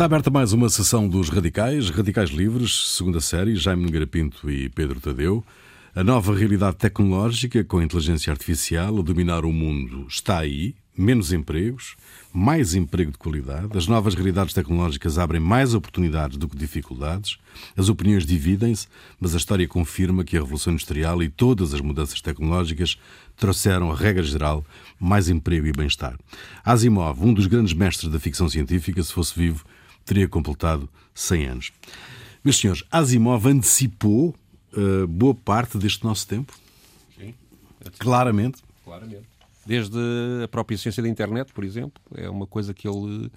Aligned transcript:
Está 0.00 0.06
aberta 0.06 0.30
mais 0.30 0.54
uma 0.54 0.70
sessão 0.70 1.06
dos 1.06 1.28
Radicais, 1.28 1.90
Radicais 1.90 2.30
Livres, 2.30 2.96
segunda 2.96 3.20
série, 3.20 3.54
Jaime 3.54 3.82
Nogueira 3.82 4.06
Pinto 4.06 4.50
e 4.50 4.70
Pedro 4.70 4.98
Tadeu. 4.98 5.44
A 5.94 6.02
nova 6.02 6.34
realidade 6.34 6.76
tecnológica 6.76 7.62
com 7.62 7.76
a 7.76 7.84
inteligência 7.84 8.32
artificial 8.32 8.98
a 8.98 9.02
dominar 9.02 9.44
o 9.44 9.52
mundo 9.52 10.06
está 10.08 10.38
aí, 10.38 10.74
menos 10.96 11.34
empregos, 11.34 11.96
mais 12.32 12.74
emprego 12.74 13.12
de 13.12 13.18
qualidade, 13.18 13.76
as 13.76 13.86
novas 13.86 14.14
realidades 14.14 14.54
tecnológicas 14.54 15.18
abrem 15.18 15.40
mais 15.40 15.74
oportunidades 15.74 16.38
do 16.38 16.48
que 16.48 16.56
dificuldades, 16.56 17.36
as 17.76 17.90
opiniões 17.90 18.24
dividem-se, 18.24 18.88
mas 19.20 19.34
a 19.34 19.36
história 19.36 19.68
confirma 19.68 20.24
que 20.24 20.34
a 20.34 20.40
Revolução 20.40 20.72
Industrial 20.72 21.22
e 21.22 21.28
todas 21.28 21.74
as 21.74 21.80
mudanças 21.82 22.22
tecnológicas 22.22 22.96
trouxeram, 23.36 23.92
a 23.92 23.94
regra 23.94 24.22
geral, 24.22 24.64
mais 24.98 25.28
emprego 25.28 25.66
e 25.66 25.72
bem-estar. 25.72 26.18
Asimov, 26.64 27.22
um 27.22 27.34
dos 27.34 27.46
grandes 27.46 27.74
mestres 27.74 28.10
da 28.10 28.18
ficção 28.18 28.48
científica, 28.48 29.02
se 29.02 29.12
fosse 29.12 29.38
vivo, 29.38 29.62
teria 30.10 30.28
completado 30.28 30.88
100 31.14 31.46
anos. 31.46 31.72
Meus 32.42 32.58
senhores, 32.58 32.82
Asimov 32.90 33.46
antecipou 33.46 34.34
uh, 34.76 35.06
boa 35.06 35.34
parte 35.34 35.78
deste 35.78 36.02
nosso 36.02 36.26
tempo? 36.26 36.52
Sim. 37.16 37.32
Claramente. 37.96 38.60
Claramente. 38.84 39.28
Desde 39.64 39.96
a 40.42 40.48
própria 40.48 40.76
ciência 40.76 41.00
da 41.00 41.08
internet, 41.08 41.52
por 41.52 41.62
exemplo, 41.62 42.02
é 42.16 42.28
uma 42.28 42.44
coisa 42.44 42.74
que 42.74 42.88
ele 42.88 43.30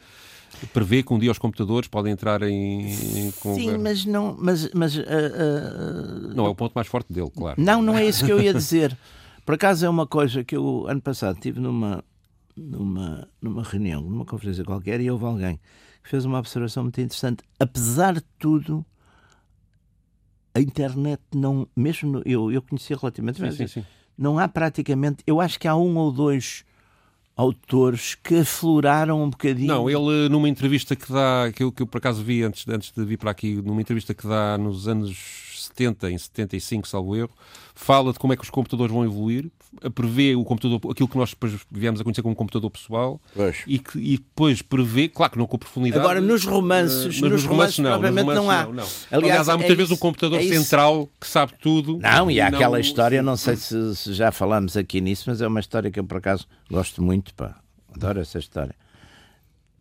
prevê 0.73 1.03
que 1.03 1.13
um 1.13 1.19
dia 1.19 1.29
os 1.29 1.37
computadores 1.37 1.87
podem 1.87 2.11
entrar 2.11 2.41
em, 2.41 2.89
em 2.89 3.31
Sim, 3.31 3.77
mas 3.77 4.03
não. 4.03 4.35
Mas, 4.39 4.71
mas, 4.73 4.95
uh, 4.95 5.01
uh, 5.01 6.33
não 6.33 6.47
é 6.47 6.49
o 6.49 6.55
ponto 6.55 6.73
mais 6.73 6.87
forte 6.87 7.13
dele, 7.13 7.29
claro. 7.29 7.61
Não, 7.61 7.83
não 7.83 7.95
é 7.95 8.03
isso 8.03 8.25
que 8.25 8.31
eu 8.31 8.41
ia 8.41 8.53
dizer. 8.53 8.97
Por 9.45 9.53
acaso 9.55 9.85
é 9.85 9.89
uma 9.89 10.07
coisa 10.07 10.43
que 10.43 10.55
eu, 10.55 10.87
ano 10.87 11.01
passado, 11.01 11.37
tive 11.39 11.59
numa, 11.59 12.03
numa, 12.57 13.27
numa 13.39 13.61
reunião, 13.61 14.01
numa 14.01 14.25
conferência 14.25 14.63
qualquer, 14.63 14.99
e 15.01 15.11
houve 15.11 15.25
alguém 15.25 15.59
fez 16.03 16.25
uma 16.25 16.39
observação 16.39 16.83
muito 16.83 16.99
interessante. 17.01 17.43
Apesar 17.59 18.13
de 18.13 18.21
tudo, 18.37 18.85
a 20.53 20.59
internet 20.59 21.21
não. 21.33 21.67
Mesmo 21.75 22.11
no, 22.11 22.23
eu, 22.25 22.51
eu 22.51 22.61
conhecia 22.61 22.97
relativamente 22.97 23.41
bem. 23.41 23.51
Sim, 23.51 23.67
sim, 23.67 23.81
sim 23.81 23.85
não 24.17 24.37
há 24.37 24.47
praticamente. 24.47 25.23
Eu 25.25 25.41
acho 25.41 25.59
que 25.59 25.67
há 25.67 25.75
um 25.75 25.97
ou 25.97 26.11
dois 26.11 26.63
autores 27.35 28.15
que 28.15 28.39
afloraram 28.39 29.23
um 29.23 29.29
bocadinho. 29.29 29.67
Não, 29.67 29.89
ele 29.89 30.29
numa 30.29 30.47
entrevista 30.47 30.95
que 30.95 31.11
dá, 31.11 31.51
que 31.53 31.63
eu, 31.63 31.71
que 31.71 31.81
eu 31.81 31.87
por 31.87 31.97
acaso 31.97 32.23
vi 32.23 32.43
antes, 32.43 32.67
antes 32.67 32.91
de 32.91 33.03
vir 33.03 33.17
para 33.17 33.31
aqui, 33.31 33.55
numa 33.55 33.81
entrevista 33.81 34.13
que 34.13 34.27
dá 34.27 34.57
nos 34.57 34.87
anos 34.87 35.42
70, 35.63 36.11
em 36.11 36.17
75, 36.17 36.87
salvo 36.87 37.15
erro, 37.15 37.31
fala 37.73 38.13
de 38.13 38.19
como 38.19 38.33
é 38.33 38.35
que 38.35 38.43
os 38.43 38.49
computadores 38.49 38.93
vão 38.93 39.03
evoluir, 39.03 39.49
prevê 39.93 40.35
o 40.35 40.43
computador, 40.43 40.79
aquilo 40.91 41.07
que 41.07 41.17
nós 41.17 41.31
depois 41.31 41.53
viemos 41.71 41.99
a 41.99 42.03
conhecer 42.03 42.21
como 42.21 42.35
computador 42.35 42.69
pessoal 42.69 43.19
e, 43.65 43.79
que, 43.79 43.97
e 43.97 44.17
depois 44.17 44.61
prevê, 44.61 45.09
claro 45.09 45.31
que 45.31 45.37
não 45.37 45.47
com 45.47 45.57
profundidade. 45.57 46.03
Agora, 46.03 46.21
nos 46.21 46.45
romances, 46.45 47.19
mas 47.19 47.31
nos, 47.31 47.43
romances, 47.45 47.79
não, 47.79 47.99
nos 47.99 48.09
romances 48.09 48.35
não 48.35 48.51
há. 48.51 48.63
Não, 48.65 48.73
não. 48.73 48.83
Aliás, 48.83 49.11
Aliás, 49.11 49.49
há 49.49 49.57
muitas 49.57 49.71
é 49.71 49.75
vezes 49.75 49.91
isso, 49.91 49.95
um 49.95 50.01
computador 50.01 50.39
é 50.39 50.43
central 50.43 51.09
que 51.19 51.27
sabe 51.27 51.53
tudo. 51.59 51.97
Não, 51.97 52.29
e 52.29 52.39
há 52.39 52.49
não... 52.49 52.57
aquela 52.57 52.79
história, 52.79 53.21
não 53.21 53.35
sei 53.35 53.55
se, 53.55 53.95
se, 53.95 54.13
já 54.13 54.31
falamos 54.31 54.77
aqui 54.77 55.01
nisso, 55.01 55.25
mas 55.27 55.41
é 55.41 55.47
uma 55.47 55.59
história 55.59 55.89
que 55.89 55.99
eu 55.99 56.03
por 56.03 56.17
acaso 56.17 56.47
gosto 56.69 57.01
muito, 57.01 57.33
pá. 57.33 57.55
Adoro 57.95 58.19
essa 58.19 58.39
história. 58.39 58.75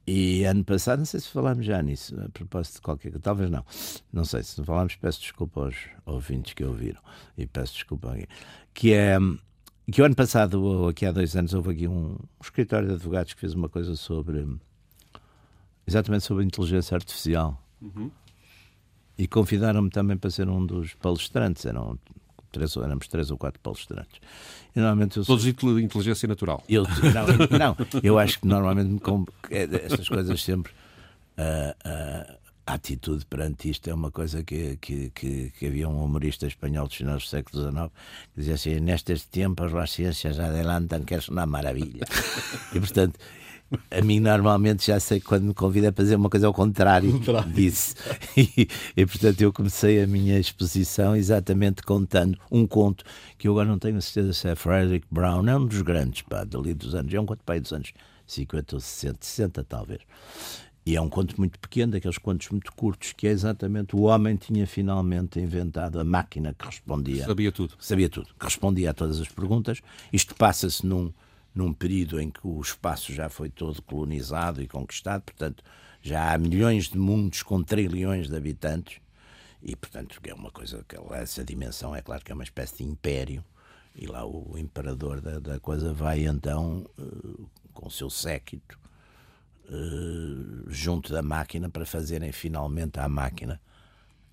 E 0.06 0.44
ano 0.44 0.64
passado, 0.64 0.98
não 0.98 1.06
sei 1.06 1.20
se 1.20 1.28
falámos 1.28 1.64
já 1.64 1.80
nisso, 1.80 2.18
a 2.20 2.28
propósito 2.28 2.74
de 2.76 2.80
qualquer 2.80 3.10
coisa, 3.10 3.22
talvez 3.22 3.50
não. 3.50 3.64
Não 4.12 4.24
sei, 4.24 4.42
se 4.42 4.58
não 4.58 4.64
falámos, 4.64 4.96
peço 4.96 5.20
desculpa 5.20 5.60
aos 5.60 5.76
ouvintes 6.04 6.54
que 6.54 6.64
ouviram. 6.64 7.00
E 7.38 7.46
peço 7.46 7.74
desculpa 7.74 8.12
aqui. 8.12 8.26
Que 8.74 8.94
é 8.94 9.16
que 9.90 10.00
o 10.00 10.04
ano 10.04 10.14
passado, 10.14 10.62
ou 10.62 10.88
aqui 10.88 11.06
há 11.06 11.12
dois 11.12 11.36
anos, 11.36 11.54
houve 11.54 11.72
aqui 11.72 11.88
um, 11.88 12.12
um 12.12 12.18
escritório 12.40 12.88
de 12.88 12.94
advogados 12.94 13.34
que 13.34 13.40
fez 13.40 13.54
uma 13.54 13.68
coisa 13.68 13.94
sobre. 13.96 14.46
exatamente 15.86 16.24
sobre 16.24 16.44
a 16.44 16.46
inteligência 16.46 16.94
artificial. 16.94 17.62
Uhum. 17.80 18.10
E 19.18 19.26
convidaram-me 19.28 19.90
também 19.90 20.16
para 20.16 20.30
ser 20.30 20.48
um 20.48 20.64
dos 20.64 20.94
palestrantes. 20.94 21.66
Eram 21.66 21.98
três, 22.52 22.76
éramos 22.76 23.08
três 23.08 23.30
ou 23.30 23.38
quatro 23.38 23.58
palestrantes. 23.60 24.20
E 24.74 24.78
normalmente 24.78 25.16
eu 25.16 25.24
Todos 25.24 25.44
de 25.44 25.50
inteligência 25.82 26.28
natural. 26.28 26.62
Eu, 26.68 26.84
não, 26.84 27.58
não, 27.58 27.76
eu 28.02 28.18
acho 28.18 28.38
que 28.40 28.46
normalmente 28.46 28.88
me 28.88 29.26
é, 29.50 29.62
estas 29.84 30.08
coisas 30.08 30.42
sempre. 30.42 30.72
Uh, 31.38 31.72
uh, 31.88 32.42
a 32.66 32.74
atitude 32.74 33.26
perante 33.26 33.70
isto 33.70 33.90
é 33.90 33.94
uma 33.94 34.10
coisa 34.10 34.42
que, 34.42 34.76
que, 34.80 35.10
que, 35.10 35.50
que 35.58 35.66
havia 35.66 35.88
um 35.88 36.04
humorista 36.04 36.46
espanhol 36.46 36.86
dos 36.86 36.96
finais 36.96 37.22
do 37.22 37.28
século 37.28 37.70
XIX 37.70 37.88
que 38.32 38.40
dizia 38.40 38.54
assim: 38.54 38.80
Nestes 38.80 39.24
tempos 39.24 39.74
as 39.74 39.90
ciências 39.90 40.38
adelantam, 40.38 41.04
que 41.04 41.14
é 41.14 41.20
uma 41.28 41.44
maravilha. 41.44 42.06
e 42.72 42.78
portanto, 42.78 43.18
a 43.90 44.00
mim 44.02 44.20
normalmente 44.20 44.86
já 44.86 44.98
sei 45.00 45.20
quando 45.20 45.44
me 45.44 45.54
convida 45.54 45.92
para 45.92 46.04
fazer 46.04 46.16
uma 46.16 46.30
coisa 46.30 46.46
ao 46.48 46.54
contrário 46.54 47.20
disso. 47.52 47.94
E, 48.36 48.68
e, 48.96 49.06
portanto 49.06 49.40
eu 49.40 49.52
comecei 49.52 50.02
a 50.02 50.06
minha 50.06 50.38
exposição 50.38 51.14
exatamente 51.14 51.82
contando 51.82 52.38
um 52.50 52.66
conto 52.66 53.04
que 53.38 53.48
eu 53.48 53.52
agora 53.52 53.68
não 53.68 53.78
tenho 53.78 54.00
certeza 54.00 54.32
se 54.32 54.48
é 54.48 54.54
Frederick 54.54 55.06
Brown, 55.10 55.46
é 55.48 55.56
um 55.56 55.66
dos 55.66 55.82
grandes, 55.82 56.22
pá, 56.22 56.44
dali 56.44 56.74
dos 56.74 56.94
anos, 56.94 57.12
é 57.12 57.20
um 57.20 57.26
conto 57.26 57.42
pai 57.44 57.60
dos 57.60 57.72
anos 57.72 57.92
50 58.26 58.76
ou 58.76 58.80
60, 58.80 59.18
60 59.20 59.64
talvez. 59.64 60.00
E 60.84 60.96
é 60.96 61.00
um 61.00 61.08
conto 61.08 61.36
muito 61.38 61.60
pequeno, 61.60 61.92
daqueles 61.92 62.18
contos 62.18 62.48
muito 62.48 62.72
curtos, 62.72 63.12
que 63.12 63.28
é 63.28 63.30
exatamente 63.30 63.94
o 63.94 64.02
homem 64.02 64.34
tinha 64.34 64.66
finalmente 64.66 65.38
inventado 65.38 66.00
a 66.00 66.04
máquina 66.04 66.52
que 66.58 66.66
respondia. 66.66 67.24
Sabia 67.24 67.52
tudo. 67.52 67.74
Sabia 67.78 68.08
tudo, 68.08 68.26
que 68.38 68.44
respondia 68.44 68.90
a 68.90 68.94
todas 68.94 69.20
as 69.20 69.28
perguntas. 69.28 69.80
Isto 70.12 70.34
passa-se 70.34 70.84
num, 70.84 71.12
num 71.54 71.72
período 71.72 72.20
em 72.20 72.30
que 72.30 72.40
o 72.46 72.60
espaço 72.60 73.12
já 73.12 73.28
foi 73.28 73.50
todo 73.50 73.82
colonizado 73.82 74.62
e 74.62 74.66
conquistado, 74.66 75.22
portanto, 75.22 75.62
já 76.00 76.32
há 76.32 76.38
milhões 76.38 76.88
de 76.88 76.98
mundos 76.98 77.42
com 77.42 77.62
trilhões 77.62 78.28
de 78.28 78.36
habitantes. 78.36 79.00
E, 79.62 79.76
portanto, 79.76 80.18
é 80.24 80.34
uma 80.34 80.50
coisa 80.50 80.84
que 80.88 80.96
essa 81.14 81.44
dimensão 81.44 81.94
é 81.94 82.02
claro 82.02 82.24
que 82.24 82.32
é 82.32 82.34
uma 82.34 82.42
espécie 82.42 82.78
de 82.78 82.84
império. 82.84 83.44
E 83.94 84.06
lá 84.06 84.26
o 84.26 84.56
imperador 84.58 85.20
da, 85.20 85.38
da 85.38 85.60
coisa 85.60 85.92
vai 85.92 86.24
então, 86.26 86.86
uh, 86.98 87.48
com 87.72 87.86
o 87.86 87.90
seu 87.90 88.10
séquito, 88.10 88.78
uh, 89.68 90.64
junto 90.68 91.12
da 91.12 91.22
máquina 91.22 91.68
para 91.68 91.84
fazerem 91.84 92.32
finalmente 92.32 92.98
à 92.98 93.08
máquina 93.08 93.60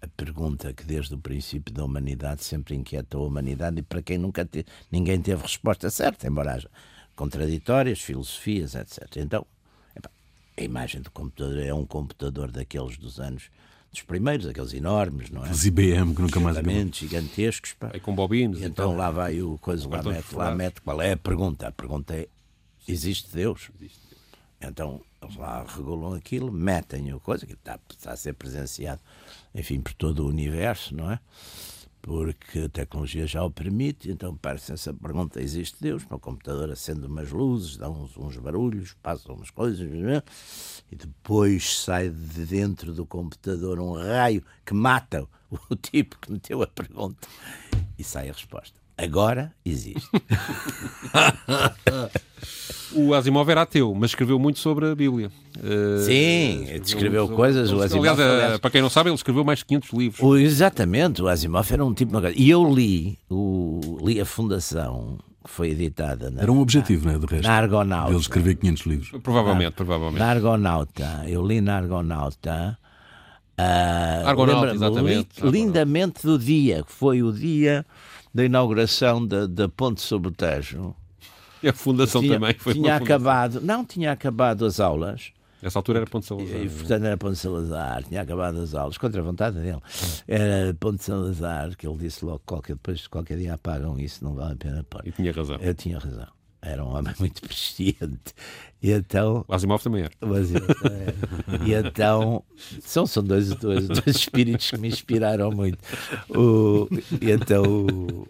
a 0.01 0.07
pergunta 0.07 0.73
que 0.73 0.85
desde 0.85 1.13
o 1.13 1.17
princípio 1.17 1.73
da 1.73 1.83
humanidade 1.83 2.41
sempre 2.43 2.73
inquietou 2.73 3.25
a 3.25 3.27
humanidade 3.27 3.79
e 3.79 3.81
para 3.81 4.01
quem 4.01 4.17
nunca 4.17 4.45
te, 4.45 4.65
ninguém 4.89 5.21
teve 5.21 5.41
resposta 5.41 5.89
certa, 5.89 6.25
embora 6.25 6.53
haja 6.53 6.69
contraditórias, 7.19 7.99
filosofias, 7.99 8.75
etc. 8.75 9.17
Então, 9.17 9.45
epa, 9.93 10.09
a 10.57 10.63
imagem 10.63 11.01
do 11.01 11.11
computador 11.11 11.59
é 11.59 11.73
um 11.73 11.85
computador 11.85 12.49
daqueles 12.49 12.97
dos 12.97 13.19
anos 13.19 13.51
dos 13.91 14.01
primeiros, 14.03 14.47
aqueles 14.47 14.73
enormes, 14.73 15.29
não 15.29 15.45
é? 15.45 15.49
Os 15.49 15.65
IBM 15.65 16.15
que 16.15 16.21
nunca 16.21 16.39
mais 16.39 16.57
gigantescos. 16.95 17.73
Pá. 17.73 17.91
E 17.93 17.99
com 17.99 18.15
bobinos. 18.15 18.61
E 18.61 18.63
então, 18.63 18.91
então 18.91 18.97
lá 18.97 19.11
vai 19.11 19.41
o 19.41 19.57
coisa, 19.57 19.89
lá 19.89 20.01
mete, 20.01 20.33
lá 20.33 20.55
mete 20.55 20.79
qual 20.79 21.01
é 21.01 21.11
a 21.11 21.17
pergunta. 21.17 21.67
A 21.67 21.71
pergunta 21.73 22.15
é: 22.15 22.25
existe 22.87 23.35
Deus? 23.35 23.69
Existe. 23.75 23.99
Então, 24.61 25.01
eles 25.21 25.35
lá 25.35 25.65
regulam 25.67 26.13
aquilo, 26.13 26.49
metem 26.51 27.13
o 27.13 27.19
coisa, 27.19 27.45
que 27.45 27.53
está, 27.53 27.77
está 27.89 28.13
a 28.13 28.17
ser 28.17 28.33
presenciado, 28.33 29.01
enfim, 29.53 29.81
por 29.81 29.93
todo 29.93 30.25
o 30.25 30.27
universo, 30.29 30.95
não 30.95 31.11
é? 31.11 31.19
Porque 32.01 32.59
a 32.59 32.69
tecnologia 32.69 33.27
já 33.27 33.43
o 33.43 33.51
permite, 33.51 34.09
então 34.09 34.35
parece 34.35 34.71
essa 34.71 34.93
pergunta: 34.93 35.41
existe 35.41 35.77
Deus? 35.81 36.05
No 36.09 36.19
computador 36.19 36.71
acende 36.71 37.05
umas 37.05 37.29
luzes, 37.29 37.77
dá 37.77 37.89
uns, 37.89 38.15
uns 38.17 38.37
barulhos, 38.37 38.95
passam 39.03 39.35
umas 39.35 39.49
coisas, 39.49 39.81
é? 39.81 40.23
e 40.91 40.95
depois 40.95 41.77
sai 41.79 42.09
de 42.09 42.45
dentro 42.45 42.93
do 42.93 43.05
computador 43.05 43.79
um 43.79 43.93
raio 43.93 44.43
que 44.65 44.73
mata 44.73 45.27
o 45.51 45.75
tipo 45.75 46.17
que 46.19 46.31
meteu 46.31 46.61
a 46.61 46.67
pergunta 46.67 47.27
e 47.97 48.03
sai 48.03 48.29
a 48.29 48.33
resposta. 48.33 48.78
Agora 49.01 49.53
existe. 49.65 50.09
o 52.93 53.13
Asimov 53.13 53.49
era 53.49 53.61
ateu, 53.61 53.95
mas 53.95 54.11
escreveu 54.11 54.37
muito 54.37 54.59
sobre 54.59 54.87
a 54.87 54.95
Bíblia. 54.95 55.31
Uh, 55.57 55.99
Sim, 55.99 56.65
escreveu 56.83 57.21
sobre, 57.21 57.37
coisas. 57.37 57.71
O 57.71 57.81
Asimov, 57.81 58.09
aliás, 58.09 58.19
aliás, 58.19 58.59
para 58.59 58.69
quem 58.69 58.81
não 58.81 58.89
sabe, 58.89 59.09
ele 59.09 59.15
escreveu 59.15 59.45
mais 59.45 59.59
de 59.59 59.65
500 59.65 59.93
livros. 59.93 60.21
O, 60.21 60.35
exatamente, 60.35 61.21
o 61.21 61.29
Asimov 61.29 61.71
era 61.71 61.85
um 61.85 61.93
tipo. 61.93 62.11
E 62.35 62.49
eu 62.49 62.69
li, 62.69 63.17
o, 63.29 63.99
li 64.03 64.19
a 64.19 64.25
Fundação 64.25 65.17
que 65.45 65.49
foi 65.49 65.69
editada. 65.69 66.29
Na, 66.29 66.41
Era 66.41 66.51
um 66.51 66.59
objetivo, 66.59 67.07
não 67.07 67.15
é? 67.15 67.19
De 67.19 67.25
resto. 67.25 67.47
Na 67.47 67.53
Argonauta. 67.53 68.11
Ele 68.11 68.19
escreveu 68.19 68.57
500 68.57 68.85
livros. 68.85 69.11
Provavelmente, 69.23 69.65
na, 69.65 69.71
provavelmente. 69.71 70.19
Na 70.19 70.29
Argonauta. 70.29 71.23
Eu 71.25 71.47
li 71.47 71.61
na 71.61 71.77
Argonauta. 71.77 72.77
Uh, 73.57 74.27
Argonauta, 74.27 74.73
exatamente. 74.73 75.41
Li, 75.41 75.51
lindamente 75.51 76.25
do 76.25 76.37
dia, 76.37 76.83
que 76.83 76.91
foi 76.91 77.23
o 77.23 77.31
dia 77.31 77.85
da 78.33 78.43
inauguração 78.43 79.25
da, 79.25 79.45
da 79.45 79.67
Ponte 79.67 80.01
sobre 80.01 80.29
o 80.29 80.31
Tejo. 80.31 80.95
E 81.61 81.67
a 81.67 81.73
fundação 81.73 82.21
tinha, 82.21 82.35
também 82.35 82.53
foi 82.53 82.73
tinha 82.73 82.95
acabado, 82.95 83.59
não 83.61 83.83
tinha 83.83 84.11
acabado 84.11 84.65
as 84.65 84.79
aulas. 84.79 85.31
Nessa 85.61 85.77
altura 85.77 85.99
era 85.99 86.07
Ponte 86.07 86.25
Salazar. 86.25 86.61
E, 86.61 86.69
portanto, 86.69 87.03
era 87.03 87.17
Ponte 87.17 87.37
Salazar, 87.37 88.03
tinha 88.03 88.21
acabado 88.21 88.61
as 88.61 88.73
aulas, 88.73 88.97
contra 88.97 89.19
a 89.19 89.23
vontade 89.23 89.59
dele. 89.59 89.81
Era 90.25 90.73
Ponte 90.73 91.03
Salazar, 91.03 91.75
que 91.75 91.85
ele 91.85 91.97
disse 91.97 92.23
logo, 92.23 92.41
qualquer, 92.45 92.73
depois 92.73 93.07
qualquer 93.07 93.37
dia 93.37 93.55
apagam 93.55 93.99
isso, 93.99 94.23
não 94.23 94.35
vale 94.35 94.53
a 94.53 94.55
pena 94.55 94.85
pôr. 94.89 95.01
E 95.05 95.11
tinha 95.11 95.33
razão. 95.33 95.57
Eu 95.57 95.73
tinha 95.73 95.99
razão. 95.99 96.27
Era 96.61 96.83
um 96.83 96.95
homem 96.95 97.13
muito 97.19 97.41
persistente. 97.41 98.33
E 98.81 98.91
então. 98.91 99.43
O 99.47 99.53
Asimov 99.53 99.83
também 99.83 100.03
era. 100.03 100.11
Mas, 100.21 100.53
é. 100.53 100.59
e 101.65 101.73
então. 101.73 102.43
São, 102.81 103.05
são 103.05 103.23
dois, 103.23 103.53
dois, 103.55 103.87
dois 103.87 104.07
espíritos 104.07 104.69
que 104.69 104.77
me 104.77 104.87
inspiraram 104.87 105.51
muito. 105.51 105.79
O, 106.29 106.87
e 107.21 107.31
então. 107.31 107.63
O, 107.63 108.27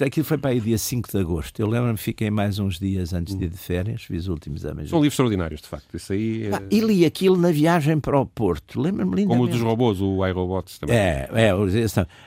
Aquilo 0.00 0.24
foi 0.24 0.38
para 0.38 0.50
aí 0.50 0.60
dia 0.60 0.78
5 0.78 1.10
de 1.10 1.18
agosto. 1.18 1.58
Eu 1.58 1.66
lembro-me, 1.66 1.96
fiquei 1.96 2.30
mais 2.30 2.60
uns 2.60 2.78
dias 2.78 3.12
antes 3.12 3.34
de 3.34 3.46
ir 3.46 3.48
de 3.48 3.56
férias, 3.56 4.02
fiz 4.02 4.22
os 4.22 4.28
últimos 4.28 4.62
exames. 4.62 4.90
São 4.90 5.00
livros 5.00 5.14
extraordinários, 5.14 5.60
de 5.60 5.66
facto. 5.66 5.96
Isso 5.96 6.12
aí. 6.12 6.46
É... 6.46 6.54
Ah, 6.54 6.62
e 6.70 6.80
li 6.80 7.04
aquilo 7.04 7.36
na 7.36 7.50
viagem 7.50 7.98
para 7.98 8.18
o 8.18 8.24
Porto. 8.24 8.80
Lembro-me 8.80 9.16
lindamente. 9.16 9.28
Como 9.28 9.44
o 9.44 9.48
dos 9.48 9.60
robôs, 9.60 10.00
o 10.00 10.24
iRobots 10.24 10.78
também. 10.78 10.96
É, 10.96 11.28
é. 11.32 11.50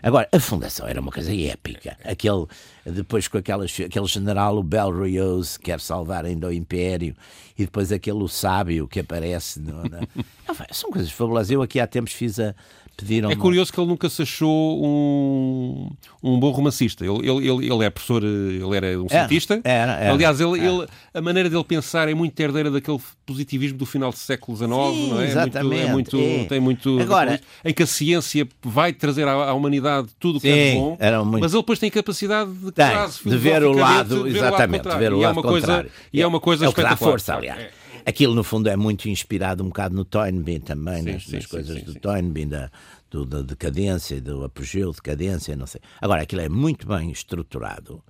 Agora, 0.04 0.28
a 0.34 0.40
fundação 0.40 0.86
era 0.86 1.00
uma 1.00 1.12
coisa 1.12 1.34
épica. 1.34 1.98
Aquele, 2.04 2.46
depois 2.86 3.30
com 3.30 3.38
aquelas, 3.38 3.72
aquele 3.80 4.08
general, 4.08 4.58
o 4.58 4.64
Bel 4.64 4.92
Rios, 5.04 5.56
que 5.56 5.66
quer 5.66 5.80
salvar 5.80 6.26
ainda 6.26 6.48
o 6.48 6.54
Império, 6.54 7.16
e 7.58 7.64
depois 7.64 7.92
aquele 7.92 8.28
sábio 8.28 8.86
que 8.86 9.00
aparece. 9.00 9.62
No, 9.62 9.84
na... 9.84 10.02
São 10.72 10.92
coisas 10.92 11.10
fabulosas. 11.10 11.52
Eu 11.52 11.62
aqui 11.62 11.80
há 11.80 11.88
tempos 11.88 12.12
fiz 12.12 12.38
a 12.38 12.54
Pediram 13.02 13.32
é 13.32 13.36
curioso 13.36 13.74
que 13.74 13.80
ele 13.80 13.88
nunca 13.88 14.08
se 14.08 14.22
achou 14.22 14.86
um, 14.86 15.90
um 16.22 16.40
bom 16.40 16.52
romancista. 16.52 17.04
Ele, 17.04 17.28
ele, 17.28 17.66
ele, 17.66 17.84
é 17.84 17.90
professor, 17.90 18.24
ele 18.24 18.78
era 18.78 19.02
um 19.02 19.10
cientista. 19.10 19.60
Era, 19.64 19.94
era, 19.94 20.14
Aliás, 20.14 20.40
ele, 20.40 20.60
ele, 20.60 20.88
a 21.12 21.20
maneira 21.20 21.50
dele 21.50 21.64
pensar 21.64 22.08
é 22.08 22.14
muito 22.14 22.40
herdeira 22.40 22.70
daquele 22.70 23.00
positivismo 23.26 23.80
do 23.80 23.88
final 23.88 24.12
do 24.12 24.18
século 24.18 24.56
XIX, 24.56 24.70
Sim, 24.70 25.10
não 25.10 25.22
é? 25.22 25.26
Exatamente. 25.26 25.82
É 25.82 25.92
muito, 25.92 26.16
é 26.16 26.20
muito, 26.20 26.50
Tem 26.50 26.60
muito. 26.60 27.00
Agora, 27.00 27.42
em 27.66 27.74
que 27.74 27.82
a 27.82 27.88
ciência 27.88 28.48
vai 28.62 28.94
trazer 28.94 29.28
à, 29.28 29.32
à 29.32 29.54
humanidade 29.54 30.10
tudo 30.20 30.38
o 30.38 30.42
que 30.42 30.48
é 30.48 30.76
bom, 30.76 30.96
muito... 31.26 31.42
mas 31.42 31.54
ele 31.54 31.64
depois 31.64 31.80
tem 31.80 31.90
capacidade 31.90 32.52
de, 32.52 32.72
tem, 32.72 32.86
de 33.26 33.38
ver 33.38 33.64
o 33.64 33.74
lado, 33.74 34.26
de 34.26 34.38
exatamente, 34.38 34.88
de 34.88 34.96
ver 34.96 35.12
o 35.12 35.18
lado, 35.18 35.22
e 35.22 35.24
é 35.24 35.30
uma 35.32 35.42
coisa, 35.42 35.86
e 36.14 36.22
é 36.22 36.28
uma 36.28 36.40
coisa 36.40 36.66
é 36.66 36.70
o 36.70 36.74
que 36.74 36.84
dá 36.84 36.96
força, 36.96 37.34
aliás. 37.34 37.81
Aquilo, 38.06 38.34
no 38.34 38.44
fundo, 38.44 38.70
é 38.70 38.76
muito 38.76 39.10
inspirado 39.10 39.64
um 39.64 39.68
bocado 39.68 39.96
no 39.96 40.06
Toynbee 40.06 40.60
também, 40.60 41.04
sim, 41.04 41.12
nas, 41.12 41.24
sim, 41.24 41.36
nas 41.36 41.44
sim, 41.44 41.50
coisas 41.50 41.84
do 41.84 41.96
Toynbee, 41.96 42.46
da, 42.46 42.72
do, 43.10 43.26
da 43.26 43.42
decadência, 43.42 44.20
do 44.22 44.44
apogeu, 44.44 44.92
decadência, 44.92 45.56
não 45.56 45.68
sei. 45.68 45.82
Agora, 46.00 46.22
aquilo 46.22 46.42
é 46.42 46.50
muito 46.50 46.88
bem 46.88 47.12
estruturado. 47.12 48.02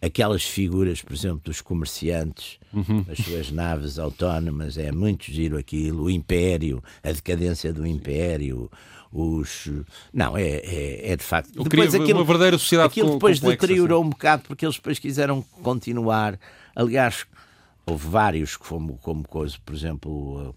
Aquelas 0.00 0.42
figuras, 0.42 1.00
por 1.00 1.14
exemplo, 1.14 1.42
dos 1.44 1.60
comerciantes, 1.60 2.58
uhum. 2.72 3.04
as 3.08 3.18
suas 3.18 3.52
naves 3.52 4.00
autónomas, 4.00 4.76
é 4.76 4.90
muito 4.90 5.30
giro 5.30 5.56
aquilo. 5.56 6.04
O 6.04 6.10
Império, 6.10 6.82
a 7.04 7.12
decadência 7.12 7.72
do 7.72 7.86
Império, 7.86 8.68
os. 9.12 9.68
Não, 10.12 10.36
é, 10.36 10.42
é, 10.42 11.12
é 11.12 11.16
de 11.16 11.22
facto. 11.22 11.54
Eu 11.54 11.64
depois 11.64 11.94
aquilo, 11.94 12.18
uma 12.18 12.24
verdadeira 12.24 12.58
sociedade 12.58 12.88
Aquilo 12.88 13.12
depois 13.12 13.38
complexa, 13.38 13.60
deteriorou 13.60 14.00
assim. 14.00 14.06
um 14.06 14.10
bocado 14.10 14.42
porque 14.44 14.64
eles 14.64 14.76
depois 14.76 14.98
quiseram 14.98 15.42
continuar. 15.62 16.38
Aliás, 16.74 17.26
houve 17.86 18.08
vários, 18.08 18.56
como, 18.56 18.98
como 18.98 19.26
coisa, 19.26 19.56
por 19.64 19.74
exemplo. 19.74 20.56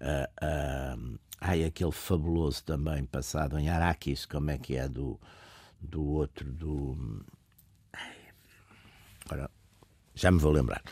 Uh, 0.00 0.44
uh, 0.44 1.18
Ai, 1.40 1.64
aquele 1.64 1.92
fabuloso 1.92 2.64
também 2.64 3.04
passado 3.04 3.58
em 3.58 3.68
Araquis, 3.68 4.26
como 4.26 4.50
é 4.50 4.58
que 4.58 4.76
é 4.76 4.88
do, 4.88 5.18
do 5.80 6.04
outro, 6.04 6.50
do. 6.50 7.24
Agora, 9.24 9.50
já 10.14 10.30
me 10.30 10.38
vou 10.38 10.50
lembrar. 10.50 10.82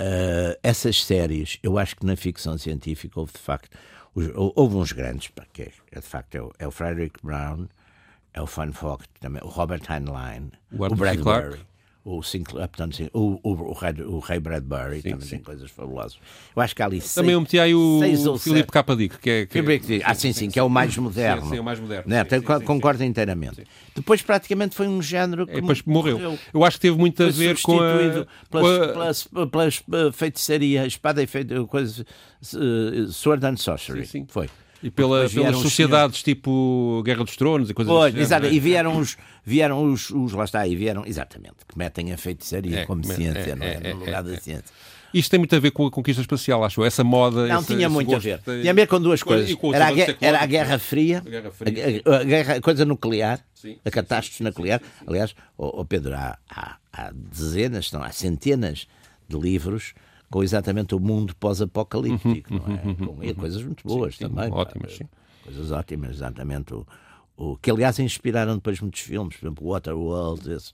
Uh, 0.00 0.58
essas 0.62 1.04
séries, 1.04 1.58
eu 1.62 1.78
acho 1.78 1.94
que 1.94 2.04
na 2.04 2.16
ficção 2.16 2.58
científica 2.58 3.20
houve 3.20 3.32
de 3.32 3.38
facto. 3.38 3.76
Houve 4.34 4.76
uns 4.76 4.92
grandes, 4.92 5.28
porque 5.28 5.70
é, 5.90 6.00
de 6.00 6.06
facto 6.06 6.34
é 6.34 6.42
o, 6.42 6.52
é 6.58 6.66
o 6.66 6.70
Frederick 6.70 7.24
Brown, 7.24 7.66
é 8.34 8.42
o 8.42 8.46
Fun 8.46 8.72
Fox, 8.72 9.06
também, 9.20 9.40
o 9.42 9.48
Robert 9.48 9.80
Heinlein, 9.88 10.50
o, 10.70 10.84
o 10.84 10.94
Bradbury 10.94 11.64
o 12.04 12.20
Sinclair, 12.22 12.68
portanto, 12.68 12.96
sim, 12.96 13.08
o, 13.12 13.38
o, 13.42 13.50
o, 13.50 13.72
Rei, 13.72 13.92
o 14.04 14.18
Rei 14.18 14.40
Bradbury 14.40 15.02
sim, 15.02 15.10
também 15.10 15.20
sim. 15.20 15.30
tem 15.36 15.38
coisas 15.38 15.70
fabulosas. 15.70 16.18
Eu 16.54 16.60
acho 16.60 16.74
que 16.74 16.82
há 16.82 16.86
ali 16.86 17.00
seis, 17.00 17.14
Também 17.14 17.32
eu 17.32 17.40
meti 17.40 17.60
aí 17.60 17.74
o 17.74 18.00
Filipe 18.38 18.72
K. 18.72 18.82
Dick, 18.96 19.18
que 19.18 19.30
é. 19.30 19.46
Que 19.46 19.58
é... 19.58 20.00
Ah, 20.04 20.14
sim, 20.14 20.32
sim, 20.32 20.50
que 20.50 20.58
é 20.58 20.62
o 20.62 20.68
mais 20.68 20.96
moderno. 20.96 21.44
Sim, 21.44 21.50
sim, 21.50 21.58
o 21.60 21.64
mais 21.64 21.78
moderno. 21.78 22.10
Né? 22.10 22.24
concordo 22.64 23.04
inteiramente. 23.04 23.64
Depois, 23.94 24.20
praticamente, 24.20 24.74
foi 24.74 24.88
um 24.88 25.00
género 25.00 25.46
que. 25.46 25.52
É, 25.52 25.60
depois 25.60 25.82
morreu. 25.82 26.18
morreu. 26.18 26.38
Eu 26.52 26.64
acho 26.64 26.76
que 26.76 26.82
teve 26.82 26.98
muito 26.98 27.22
a 27.22 27.28
ver 27.28 27.60
com 27.62 27.78
a. 27.78 28.26
Pelas, 28.50 29.28
pelas, 29.28 29.82
pelas, 29.82 30.12
feitiçaria, 30.12 30.86
espada 30.86 31.22
e 31.22 31.26
feitiçaria, 31.26 31.66
coisas. 31.66 32.04
Uh, 32.54 33.06
sword 33.12 33.46
and 33.46 33.56
Sorcery. 33.56 34.04
Sim, 34.04 34.22
sim. 34.22 34.26
Foi. 34.28 34.50
E 34.82 34.90
pela, 34.90 35.28
pelas 35.28 35.56
sociedades 35.58 36.18
senhores... 36.18 36.22
tipo 36.22 37.02
Guerra 37.04 37.24
dos 37.24 37.36
Tronos 37.36 37.70
e 37.70 37.74
coisas 37.74 37.94
assim. 37.94 38.18
Exato, 38.18 38.46
é? 38.46 38.52
e 38.52 38.58
vieram 38.58 38.96
os, 38.98 39.16
vieram 39.44 39.84
os, 39.84 40.10
os, 40.10 40.32
lá 40.32 40.44
está, 40.44 40.66
e 40.66 40.74
vieram, 40.74 41.04
exatamente, 41.06 41.56
que 41.68 41.78
metem 41.78 42.12
a 42.12 42.18
feitiçaria 42.18 42.80
é, 42.80 42.86
como 42.86 43.04
ciência, 43.04 43.52
é, 43.52 43.54
não 43.54 43.66
é? 43.66 43.78
é 43.82 43.94
no 43.94 44.00
lugar 44.00 44.22
da 44.22 44.36
ciência. 44.38 44.64
Isto 45.14 45.30
tem 45.30 45.38
muito 45.38 45.54
a 45.54 45.60
ver 45.60 45.72
com 45.72 45.86
a 45.86 45.90
conquista 45.90 46.22
espacial, 46.22 46.64
acho 46.64 46.82
Essa 46.82 47.04
moda. 47.04 47.46
Não, 47.46 47.58
esse, 47.58 47.66
tinha 47.66 47.86
esse 47.86 47.92
muito 47.92 48.14
a 48.14 48.18
ver. 48.18 48.40
Tinha 48.42 48.70
a 48.70 48.74
ver 48.74 48.86
com 48.86 48.98
duas 48.98 49.22
coisas. 49.22 49.54
Com 49.56 49.74
era, 49.74 49.88
a 49.88 49.92
guerra, 49.92 50.16
era 50.20 50.42
a 50.42 50.46
Guerra 50.46 50.78
Fria, 50.78 51.18
a, 51.18 51.30
guerra 51.30 51.50
fria. 51.50 52.02
A, 52.06 52.16
a, 52.16 52.24
guerra, 52.24 52.54
a 52.54 52.60
coisa 52.60 52.84
nuclear, 52.84 53.40
sim, 53.54 53.76
a 53.84 53.90
catástrofe 53.90 54.42
nuclear. 54.42 54.80
Aliás, 55.06 55.34
oh, 55.58 55.80
oh 55.80 55.84
Pedro, 55.84 56.14
há, 56.14 56.38
há, 56.48 56.76
há 56.92 57.12
dezenas, 57.12 57.92
não, 57.92 58.02
há 58.02 58.10
centenas 58.10 58.88
de 59.28 59.38
livros 59.38 59.92
com 60.32 60.42
exatamente 60.42 60.94
o 60.94 60.98
mundo 60.98 61.36
pós-apocalíptico, 61.36 62.54
uhum, 62.54 62.58
não 62.58 62.74
é? 62.74 62.82
Uhum, 62.86 62.94
com 62.94 63.20
uhum, 63.20 63.34
coisas 63.34 63.62
muito 63.62 63.86
boas 63.86 64.16
sim, 64.16 64.26
também. 64.26 64.50
Ótimas, 64.50 64.96
sim. 64.96 65.04
Coisas 65.44 65.70
ótimas, 65.70 66.10
exatamente. 66.12 66.72
O, 66.72 66.86
o, 67.36 67.56
que 67.58 67.70
aliás 67.70 67.98
inspiraram 67.98 68.54
depois 68.54 68.80
muitos 68.80 69.02
filmes, 69.02 69.36
por 69.36 69.46
exemplo, 69.46 69.68
Waterworld, 69.68 70.50
esses, 70.50 70.72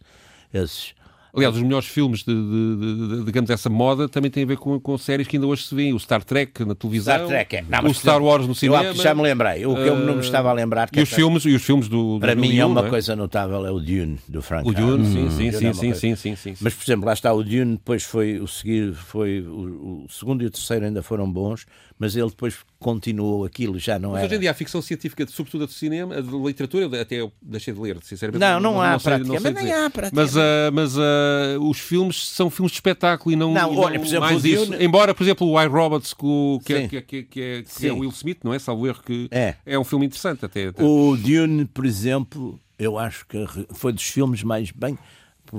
esses 0.55 0.95
Aliás, 1.35 1.55
os 1.55 1.63
melhores 1.63 1.87
filmes 1.87 2.23
de, 2.23 2.35
de, 2.35 3.09
de, 3.17 3.25
digamos, 3.25 3.51
essa 3.51 3.69
moda 3.69 4.09
também 4.09 4.31
têm 4.31 4.45
a 4.45 4.47
ver 4.47 4.57
com, 4.57 4.79
com 4.81 4.97
séries 4.97 5.27
que 5.27 5.37
ainda 5.37 5.47
hoje 5.47 5.65
se 5.65 5.75
vêem. 5.75 5.93
O 5.93 5.99
Star 5.99 6.25
Trek 6.25 6.65
na 6.65 6.75
televisão, 6.75 7.15
Star 7.15 7.29
Trek, 7.29 7.57
é. 7.57 7.65
não, 7.69 7.91
o 7.91 7.95
Star 7.95 8.23
Wars 8.23 8.47
no 8.47 8.55
cinema. 8.55 8.85
Eu 8.85 8.95
já 8.95 9.15
me 9.15 9.23
lembrei. 9.23 9.67
O 9.67 9.75
que 9.75 9.83
eu 9.83 9.97
não 9.97 10.15
me 10.15 10.21
estava 10.21 10.51
a 10.51 10.53
lembrar... 10.53 10.89
e, 10.93 11.01
os 11.01 11.11
filmes, 11.11 11.45
e 11.45 11.55
os 11.55 11.63
filmes 11.63 11.89
do, 11.89 12.19
Para 12.21 12.35
mim 12.35 12.57
é 12.59 12.65
uma 12.65 12.87
é? 12.87 12.89
coisa 12.89 13.15
notável, 13.15 13.67
é 13.67 13.71
o 13.71 13.79
Dune, 13.79 14.19
do 14.29 14.43
Frank 14.43 14.69
O 14.69 14.73
Dune, 14.73 15.07
sim, 15.07 15.31
sim, 15.31 15.53
sim, 15.53 15.95
sim, 15.95 16.17
sim, 16.17 16.37
sim, 16.37 16.55
Mas, 16.61 16.75
por 16.75 16.85
exemplo, 16.85 17.07
lá 17.07 17.13
está 17.13 17.33
o 17.33 17.43
Dune, 17.43 17.73
depois 17.73 18.03
foi 18.03 18.39
o 18.39 18.47
seguir, 18.47 18.95
foi 18.95 19.41
o 19.41 20.07
segundo 20.09 20.43
e 20.43 20.47
o 20.47 20.51
terceiro 20.51 20.85
ainda 20.85 21.03
foram 21.03 21.31
bons, 21.31 21.67
mas 21.99 22.15
ele 22.15 22.29
depois 22.29 22.57
continuou 22.79 23.45
aquilo, 23.45 23.79
já 23.79 23.99
não 23.99 24.11
mas 24.11 24.21
era. 24.21 24.27
Hoje 24.29 24.37
em 24.37 24.41
dia 24.41 24.51
a 24.51 24.55
ficção 24.55 24.81
científica, 24.81 25.27
sobretudo 25.27 25.65
a 25.65 25.67
do 25.67 25.73
cinema, 25.73 26.17
a 26.17 26.21
de 26.21 26.31
literatura, 26.31 27.03
até 27.03 27.17
eu 27.17 27.33
deixei 27.43 27.75
de 27.75 27.81
ler, 27.81 27.99
sinceramente. 28.03 28.41
Não, 28.41 28.61
não, 28.61 28.75
não 28.75 28.83
há 28.83 28.99
praticamente, 28.99 29.43
mas 29.43 29.55
nem 29.55 29.73
há 29.73 29.91
praticamente. 29.91 30.15
Mas, 30.15 30.37
uh, 30.37 30.73
mas 30.73 30.97
uh, 30.97 31.69
os 31.69 31.79
filmes 31.81 32.29
são 32.29 32.49
filmes 32.51 32.71
de 32.71 32.77
espetáculo 32.77 33.33
e 33.33 33.37
não, 33.37 33.53
não, 33.53 33.75
e 33.75 33.77
olha, 33.77 33.95
não 33.95 34.01
por 34.01 34.07
exemplo, 34.07 34.27
mais 34.27 34.45
isso. 34.45 34.75
Embora, 34.75 35.15
por 35.15 35.23
exemplo, 35.25 35.49
o 35.49 35.61
iRobots, 35.61 36.15
que, 36.15 36.59
que, 36.65 36.75
é, 36.75 36.89
que, 36.89 37.03
que, 37.03 37.23
que, 37.25 37.41
é, 37.41 37.63
que 37.63 37.87
é 37.87 37.93
Will 37.93 38.11
Smith, 38.11 38.39
não 38.45 38.55
é? 38.55 38.59
Salvo 38.59 38.87
erro, 38.87 39.03
que 39.05 39.29
é, 39.31 39.57
é 39.67 39.79
um 39.79 39.85
filme 39.85 40.07
interessante 40.07 40.45
até, 40.45 40.69
até. 40.69 40.83
O 40.83 41.17
Dune, 41.17 41.65
por 41.65 41.85
exemplo, 41.85 42.61
eu 42.79 42.97
acho 42.97 43.27
que 43.27 43.45
foi 43.71 43.93
dos 43.93 44.05
filmes 44.05 44.43
mais 44.43 44.71
bem... 44.71 44.97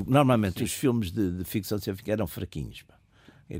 Normalmente 0.06 0.60
Sim. 0.60 0.66
os 0.66 0.72
filmes 0.72 1.12
de, 1.12 1.32
de 1.32 1.44
ficção 1.44 1.80
científica 1.80 2.12
eram 2.12 2.28
fraquinhos, 2.28 2.84
pá 2.84 2.99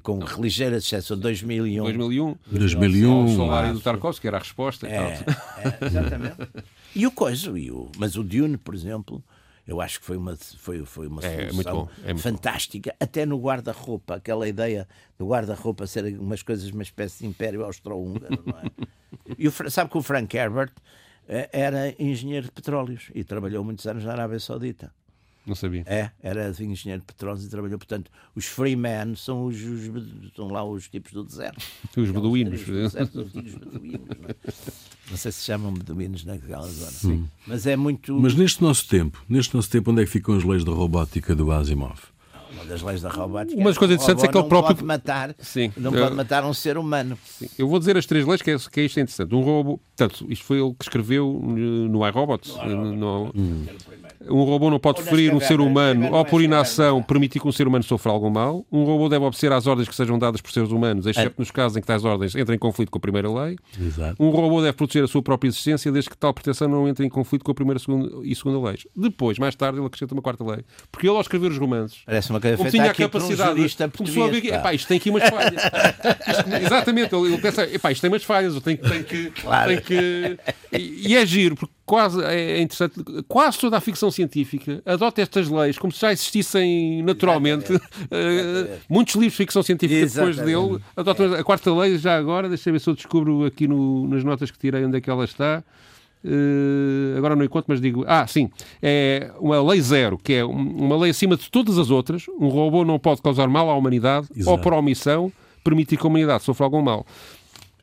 com 0.04 0.20
ligeira 0.40 0.78
exceção, 0.78 1.18
2001. 1.18 1.84
2001. 1.84 2.38
2001. 2.52 3.26
O 3.26 3.36
salário 3.36 3.74
do 3.74 3.82
Tarkovsky 3.82 4.28
era 4.28 4.38
a 4.38 4.40
resposta. 4.40 4.88
É, 4.88 4.98
é, 4.98 5.86
exatamente. 5.86 6.36
e 6.96 7.08
o 7.08 7.12
coisa, 7.12 7.58
e 7.58 7.72
o, 7.72 7.92
mas 7.98 8.16
o 8.16 8.24
Dune, 8.24 8.58
por 8.58 8.76
exemplo, 8.76 9.24
eu 9.66 9.82
acho 9.82 10.00
que 10.00 10.06
foi 10.06 10.18
uma, 10.18 10.36
foi, 10.36 10.86
foi 10.86 11.08
uma 11.08 11.24
é, 11.24 11.50
solução 11.50 11.90
é 12.04 12.16
fantástica, 12.16 12.96
até 13.00 13.26
no 13.26 13.40
guarda-roupa, 13.40 14.16
aquela 14.16 14.48
ideia 14.48 14.88
do 15.18 15.28
guarda-roupa 15.28 15.88
ser 15.88 16.06
umas 16.20 16.44
coisas, 16.44 16.70
uma 16.70 16.84
espécie 16.84 17.20
de 17.20 17.28
império 17.28 17.64
austro-húngaro, 17.64 18.44
não 18.46 18.60
é? 18.60 18.64
E 19.38 19.48
o, 19.48 19.72
sabe 19.72 19.90
que 19.92 19.98
o 19.98 20.02
Frank 20.02 20.36
Herbert 20.36 20.72
eh, 21.28 21.50
era 21.52 21.94
engenheiro 22.02 22.48
de 22.48 22.52
petróleos 22.52 23.12
e 23.14 23.24
trabalhou 23.24 23.64
muitos 23.64 23.86
anos 23.86 24.04
na 24.04 24.12
Arábia 24.12 24.40
Saudita. 24.40 24.92
Não 25.46 25.56
sabia. 25.56 25.84
É, 25.88 26.12
era 26.22 26.50
engenheiro 26.50 27.02
de 27.02 27.06
petróleo 27.06 27.42
e 27.42 27.48
trabalhou. 27.48 27.78
Portanto, 27.78 28.12
os 28.36 28.46
freemen 28.46 29.16
são, 29.16 29.46
os, 29.46 29.56
os, 29.62 30.34
são 30.36 30.48
lá 30.48 30.64
os 30.64 30.88
tipos 30.88 31.12
do 31.12 31.24
deserto. 31.24 31.66
Os 31.98 32.12
beduínos. 32.12 32.62
Os 32.62 32.68
beduínos 32.68 33.56
não, 33.56 34.30
é? 34.30 34.36
não 35.10 35.18
sei 35.18 35.32
se 35.32 35.44
chamam 35.44 35.74
beduínos 35.74 36.24
naquela 36.24 36.68
zona. 36.68 36.92
Sim. 36.92 37.28
Mas 37.48 37.66
é 37.66 37.76
muito. 37.76 38.14
Mas 38.20 38.36
neste 38.36 38.62
nosso 38.62 38.88
tempo, 38.88 39.24
neste 39.28 39.56
nosso 39.56 39.70
tempo, 39.70 39.92
onde 39.92 40.02
é 40.04 40.06
que 40.06 40.12
ficam 40.12 40.36
as 40.36 40.44
leis 40.44 40.64
da 40.64 40.72
robótica 40.72 41.36
do 41.36 41.52
Asimov? 41.52 42.00
Uma 42.52 42.66
das 42.66 42.82
leis 42.82 43.02
da 43.02 43.10
robótica. 43.10 43.60
Uma 43.60 43.70
das 43.70 43.78
coisas 43.78 43.96
interessantes 43.96 44.24
é 44.24 44.28
que 44.28 44.38
ele 44.38 44.48
próprio. 44.48 44.76
Pode 44.76 44.86
matar, 44.86 45.36
Sim. 45.40 45.72
Não 45.78 45.92
pode 45.92 46.16
matar 46.16 46.44
um 46.46 46.54
ser 46.54 46.78
humano. 46.78 47.18
Sim. 47.24 47.48
Eu 47.58 47.68
vou 47.68 47.80
dizer 47.80 47.96
as 47.98 48.06
três 48.06 48.26
leis, 48.26 48.42
que 48.42 48.52
é, 48.52 48.58
que 48.58 48.80
é 48.80 48.86
isto 48.86 48.98
é 48.98 49.02
interessante. 49.02 49.34
Um 49.34 49.42
robô, 49.42 49.80
Portanto, 50.00 50.26
isto 50.30 50.46
foi 50.46 50.60
ele 50.62 50.74
que 50.80 50.86
escreveu 50.86 51.42
no 51.44 52.08
iRobot. 52.08 52.42
No, 52.66 52.96
no, 52.96 53.34
um 54.30 54.44
robô 54.44 54.70
não 54.70 54.80
pode 54.80 55.02
ferir 55.04 55.34
um 55.34 55.40
ser 55.40 55.60
humano 55.60 56.14
ou, 56.14 56.24
por 56.26 56.42
inação, 56.42 57.02
permitir 57.04 57.40
que 57.42 57.48
um 57.48 57.52
ser 57.52 57.68
humano 57.68 57.84
sofra 57.84 58.12
algum 58.12 58.30
mal. 58.30 58.66
Um 58.72 58.84
robô 58.84 59.10
deve 59.10 59.26
obedecer 59.26 59.52
às 59.52 59.68
ordens 59.68 59.88
que 59.90 59.96
sejam 59.96 60.18
dadas 60.18 60.40
por 60.42 60.52
seres 60.52 60.72
humanos, 60.72 61.06
exceto 61.06 61.36
nos 61.38 61.52
casos 61.52 61.78
em 61.78 61.82
que 61.82 61.88
tais 61.88 62.06
ordens 62.06 62.36
entrem 62.36 62.56
em 62.56 62.60
conflito 62.60 62.90
com 62.92 62.98
a 62.98 63.02
primeira 63.02 63.30
lei. 63.30 63.58
Exato. 63.80 64.16
Um 64.22 64.30
robô 64.30 64.62
deve 64.62 64.74
proteger 64.74 65.04
a 65.04 65.08
sua 65.08 65.22
própria 65.22 65.50
existência 65.50 65.92
desde 65.92 66.10
que 66.10 66.18
tal 66.18 66.34
proteção 66.34 66.68
não 66.68 66.88
entre 66.88 67.06
em 67.06 67.10
conflito 67.10 67.44
com 67.44 67.52
a 67.52 67.56
primeira 67.56 67.80
segunda, 67.80 68.10
e 68.24 68.34
segunda 68.36 68.60
leis. 68.70 68.88
Depois, 68.96 69.38
mais 69.38 69.56
tarde, 69.56 69.80
ele 69.80 69.86
acrescenta 69.86 70.14
uma 70.14 70.22
quarta 70.22 70.44
lei. 70.44 70.64
Porque 70.92 71.08
ele, 71.08 71.16
ao 71.16 71.22
escrever 71.22 71.52
os 71.52 71.58
romances, 71.58 72.00
Parece 72.06 72.30
uma 72.30 72.40
como 72.40 72.70
tinha 72.70 72.86
a 72.86 72.92
um 72.92 72.94
capacidade, 72.94 73.58
jurista 73.58 73.90
começou 73.90 74.24
a 74.24 74.28
ver 74.28 74.42
que 74.42 74.48
epá, 74.50 74.74
isto 74.74 74.88
tem 74.88 74.98
aqui 74.98 75.10
umas 75.10 75.28
falhas. 75.30 75.62
Isto- 76.30 76.56
exatamente, 76.66 77.16
ele, 77.16 77.38
pensa, 77.38 77.64
epá, 77.64 77.92
isto 77.92 78.02
tem 78.02 78.10
umas 78.10 78.24
falhas, 78.24 78.54
eu 78.54 78.62
tenho, 78.62 78.78
tenho 78.78 79.04
que. 79.04 79.32
Claro. 79.32 79.70
tenho 79.70 79.82
que 79.82 79.89
e, 79.94 81.08
e 81.10 81.16
é 81.16 81.26
giro, 81.26 81.56
porque 81.56 81.74
quase 81.86 82.24
é 82.24 82.58
é 82.58 82.62
interessante, 82.62 83.02
quase 83.28 83.58
toda 83.60 83.78
a 83.78 83.82
ficção 83.82 84.10
científica 84.12 84.82
adota 84.86 85.22
estas 85.22 85.50
leis 85.50 85.78
como 85.78 85.92
se 85.92 86.02
já 86.02 86.12
existissem 86.12 87.02
naturalmente. 87.04 87.74
Eh, 88.12 88.78
muitos 88.90 89.16
livros 89.16 89.34
de 89.34 89.38
ficção 89.38 89.62
científica 89.64 90.06
depois 90.06 90.38
Exatamente. 90.38 90.46
dele 90.70 90.82
adotam 90.96 91.34
a 91.34 91.44
quarta 91.44 91.74
lei 91.74 91.98
já 91.98 92.18
agora, 92.18 92.48
deixa 92.50 92.70
eu 92.70 92.74
ver 92.74 92.80
se 92.80 92.90
eu 92.90 92.96
descubro 92.96 93.46
aqui 93.46 93.68
no- 93.68 94.08
nas 94.08 94.24
notas 94.24 94.50
que 94.52 94.58
tirei 94.60 94.84
onde 94.86 94.98
é 94.98 95.02
que 95.02 95.10
ela 95.10 95.26
está. 95.26 95.64
Eh, 96.24 97.18
agora 97.18 97.36
não 97.36 97.44
encontro, 97.46 97.66
mas 97.70 97.80
digo. 97.82 98.04
Ah, 98.08 98.28
sim. 98.28 98.50
É 98.82 99.32
uma 99.40 99.62
lei 99.72 99.80
zero, 99.82 100.18
que 100.18 100.34
é 100.34 100.46
um- 100.46 100.52
uma 100.86 100.98
lei 100.98 101.12
acima 101.12 101.36
de 101.38 101.50
todas 101.50 101.78
as 101.78 101.90
outras. 101.90 102.26
Um 102.40 102.48
robô 102.50 102.84
não 102.84 103.00
pode 103.00 103.22
causar 103.22 103.48
mal 103.48 103.70
à 103.70 103.76
humanidade 103.76 104.28
Exato. 104.36 104.52
ou, 104.52 104.58
por 104.60 104.74
omissão, 104.74 105.32
permitir 105.64 105.98
que 105.98 106.06
a 106.06 106.10
humanidade 106.10 106.44
sofra 106.44 106.66
algum 106.66 106.82
mal. 106.82 107.06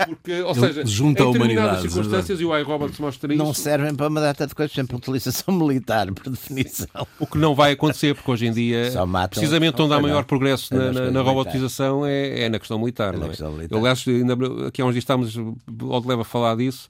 Porque, 0.05 0.43
ou 0.43 0.55
seja, 0.55 0.85
junta 0.85 1.23
a 1.23 1.27
em 1.27 1.33
determinadas 1.33 1.69
humanidade, 1.79 1.83
circunstâncias, 1.93 2.41
e 2.41 2.45
o 2.45 2.57
iRobot 2.59 3.01
mostra 3.01 3.33
isso, 3.33 3.43
Não 3.43 3.55
servem 3.55 3.95
para 3.95 4.09
uma 4.09 4.21
data 4.21 4.47
de 4.47 4.55
coisas, 4.55 4.77
exemplo, 4.77 4.99
utilização 4.99 5.55
militar, 5.55 6.13
por 6.13 6.29
definição. 6.31 6.87
o 7.19 7.27
que 7.27 7.39
não 7.39 7.55
vai 7.55 7.73
acontecer, 7.73 8.15
porque 8.15 8.31
hoje 8.31 8.47
em 8.47 8.53
dia, 8.53 8.93
precisamente 9.31 9.81
onde 9.81 9.95
há 9.95 10.01
maior 10.01 10.17
não. 10.19 10.25
progresso 10.25 10.75
É 10.75 10.77
na, 10.77 10.93
na- 10.93 11.11
na 11.11 11.23
robotização 11.23 12.05
é, 12.05 12.41
é 12.43 12.49
na 12.49 12.59
questão 12.59 12.79
militar. 12.79 13.13
na 13.15 13.21
não 13.21 13.27
é? 13.27 13.29
questão 13.31 13.53
militar. 13.53 13.75
Eu, 13.75 13.79
aliás, 13.81 14.05
ainda, 14.07 14.35
aqui 14.69 14.83
há 14.83 14.85
uns 14.85 14.93
dias 14.93 15.03
estávamos, 15.03 15.35
onde 15.37 16.09
leva 16.09 16.23
a 16.23 16.25
falar 16.25 16.57
disso, 16.57 16.89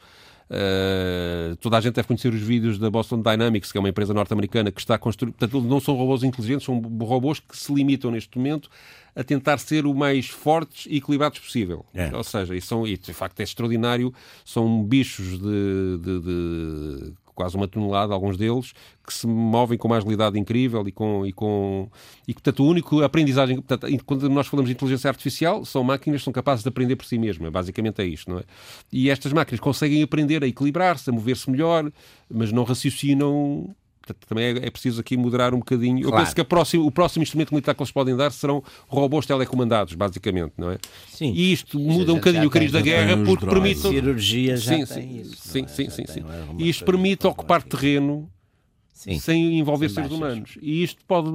Uh, 0.49 1.57
toda 1.57 1.76
a 1.76 1.81
gente 1.81 1.95
deve 1.95 2.07
conhecer 2.07 2.33
os 2.33 2.41
vídeos 2.41 2.79
da 2.79 2.88
Boston 2.88 3.21
Dynamics, 3.21 3.73
que 3.73 3.79
é 3.79 3.81
uma 3.81 3.88
empresa 3.88 4.15
norte-americana 4.15 4.71
que 4.71 4.81
está 4.81 4.95
a 4.95 4.99
construir. 4.99 5.33
Portanto, 5.33 5.61
não 5.62 5.81
são 5.81 5.95
robôs 5.97 6.23
inteligentes, 6.23 6.65
são 6.65 6.79
robôs 7.00 7.41
que 7.41 7.57
se 7.57 7.73
limitam 7.75 8.11
neste 8.11 8.37
momento 8.38 8.71
a 9.15 9.25
tentar 9.25 9.59
ser 9.59 9.87
o 9.87 9.95
mais 9.95 10.29
fortes 10.29 10.87
e 10.88 10.99
equilibrados 10.99 11.38
possível. 11.38 11.85
É. 11.95 12.15
Ou 12.15 12.23
seja, 12.23 12.55
e, 12.55 12.61
são, 12.61 12.87
e 12.87 12.97
de 12.97 13.12
facto 13.12 13.41
é 13.41 13.43
extraordinário, 13.43 14.12
são 14.45 14.85
bichos 14.85 15.38
de, 15.41 15.99
de- 16.00 16.21
de 16.21 17.12
quase 17.37 17.55
uma 17.55 17.69
tonelada, 17.69 18.12
alguns 18.12 18.37
deles, 18.37 18.73
que 19.07 19.14
se 19.14 19.26
movem 19.26 19.78
com 19.78 19.87
uma 19.87 19.99
agilidade 19.99 20.37
incrível 20.38 20.88
e 20.88 20.90
com. 20.90 21.25
E, 21.25 21.33
com, 21.33 21.88
e 22.26 22.33
portanto, 22.33 22.64
o 22.64 22.66
único 22.66 23.02
aprendizagem. 23.02 23.61
Portanto, 23.61 23.87
quando 24.05 24.28
nós 24.28 24.49
falamos 24.49 24.69
de 24.69 24.75
inteligência 24.75 25.09
artificial, 25.09 25.64
são 25.64 25.85
máquinas 25.85 26.23
que 26.23 26.25
são 26.25 26.33
capazes 26.33 26.64
de 26.64 26.69
aprender 26.69 26.97
por 26.97 27.05
si 27.05 27.19
mesmas. 27.19 27.52
Basicamente 27.52 28.00
é 28.00 28.07
isto, 28.07 28.28
não 28.31 28.40
é? 28.40 28.45
E 28.90 29.11
estas 29.11 29.33
máquinas 29.33 29.61
conseguem 29.61 30.02
aprender 30.02 30.43
a 30.43 30.47
equilibrar-se, 30.47 31.11
a 31.11 31.12
mover-se 31.12 31.49
melhor, 31.50 31.93
mas 32.28 32.50
não 32.50 32.64
raciocinam. 32.64 33.76
Portanto, 34.06 34.26
também 34.28 34.44
é, 34.44 34.50
é 34.66 34.70
preciso 34.70 35.00
aqui 35.00 35.16
moderar 35.16 35.52
um 35.52 35.58
bocadinho. 35.58 35.98
Eu 35.98 36.08
Claro. 36.10 36.25
penso 36.25 36.34
que 36.34 36.40
a 36.40 36.44
próximo- 36.44 36.86
o 36.86 36.90
próximo 36.92 37.25
instrumento 37.25 37.50
militar 37.52 37.75
que 37.75 37.82
eles 37.82 37.90
podem 37.90 38.16
dar 38.16 38.30
serão 38.30 38.62
robôs 38.86 39.26
telecomandados, 39.26 39.94
basicamente, 39.94 40.52
não 40.56 40.70
é? 40.70 40.78
Sim. 41.08 41.32
E 41.34 41.52
isto 41.52 41.78
muda 41.78 42.12
um 42.12 42.16
bocadinho 42.16 42.46
o 42.46 42.50
cariz 42.50 42.70
da 42.70 42.80
guerra 42.80 43.16
porque 43.25 43.44
permite. 43.46 43.80
Cirurgia 43.80 44.56
já 44.56 44.72
sim, 44.76 44.86
tem 44.86 44.86
sim, 44.86 45.20
isso. 45.22 45.36
sim, 45.36 45.64
é? 45.64 45.68
sim, 45.68 45.90
sim, 45.90 46.06
sim. 46.06 46.25
E 46.58 46.68
isto 46.68 46.84
permite 46.84 47.26
ocupar 47.26 47.62
terreno 47.62 48.30
Sim. 48.97 49.19
sem 49.19 49.59
envolver 49.59 49.91
Sem 49.91 49.97
seres 50.05 50.19
baixas. 50.19 50.26
humanos. 50.37 50.59
E 50.62 50.83
isto 50.83 51.05
pode. 51.07 51.29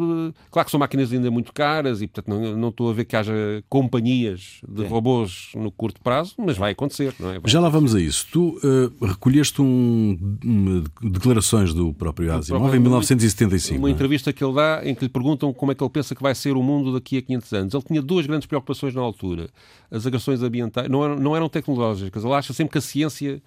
Claro 0.49 0.65
que 0.65 0.71
são 0.71 0.79
máquinas 0.79 1.13
ainda 1.13 1.29
muito 1.29 1.53
caras 1.53 2.01
e, 2.01 2.07
portanto, 2.07 2.27
não, 2.35 2.57
não 2.57 2.69
estou 2.69 2.89
a 2.89 2.93
ver 2.93 3.05
que 3.05 3.15
haja 3.15 3.31
companhias 3.69 4.61
de 4.67 4.83
robôs 4.85 5.51
no 5.55 5.71
curto 5.71 6.01
prazo, 6.01 6.33
mas 6.39 6.57
vai 6.57 6.71
acontecer, 6.71 7.13
não 7.19 7.29
é? 7.29 7.39
Vai. 7.39 7.51
Já 7.51 7.59
lá 7.59 7.69
vamos 7.69 7.93
a 7.93 8.01
isso. 8.01 8.25
Tu 8.31 8.59
eh, 8.63 9.05
recolheste 9.05 9.61
um, 9.61 10.83
declarações 11.03 11.71
do 11.73 11.93
próprio 11.93 12.33
Asimov 12.33 12.61
em 12.61 12.63
próprio- 12.63 12.81
1975. 12.81 13.75
Uma 13.77 13.81
não 13.81 13.87
é? 13.87 13.91
entrevista 13.91 14.33
que 14.33 14.43
ele 14.43 14.53
dá 14.53 14.81
em 14.83 14.95
que 14.95 15.03
lhe 15.05 15.09
perguntam 15.09 15.53
como 15.53 15.71
é 15.71 15.75
que 15.75 15.83
ele 15.83 15.89
pensa 15.91 16.15
que 16.15 16.21
vai 16.23 16.33
ser 16.33 16.57
o 16.57 16.63
mundo 16.63 16.91
daqui 16.93 17.17
a 17.17 17.21
500 17.21 17.53
anos. 17.53 17.73
Ele 17.75 17.83
tinha 17.83 18.01
duas 18.01 18.25
grandes 18.25 18.47
preocupações 18.47 18.95
na 18.95 19.01
altura. 19.01 19.49
As 19.91 20.07
agressões 20.07 20.41
ambientais 20.41 20.89
não 20.89 21.03
eram, 21.03 21.15
não 21.19 21.35
eram 21.35 21.47
tecnológicas. 21.47 22.23
Ele 22.23 22.33
acha 22.33 22.53
sempre 22.53 22.71
que 22.71 22.77
a 22.79 22.81
ciência 22.81 23.41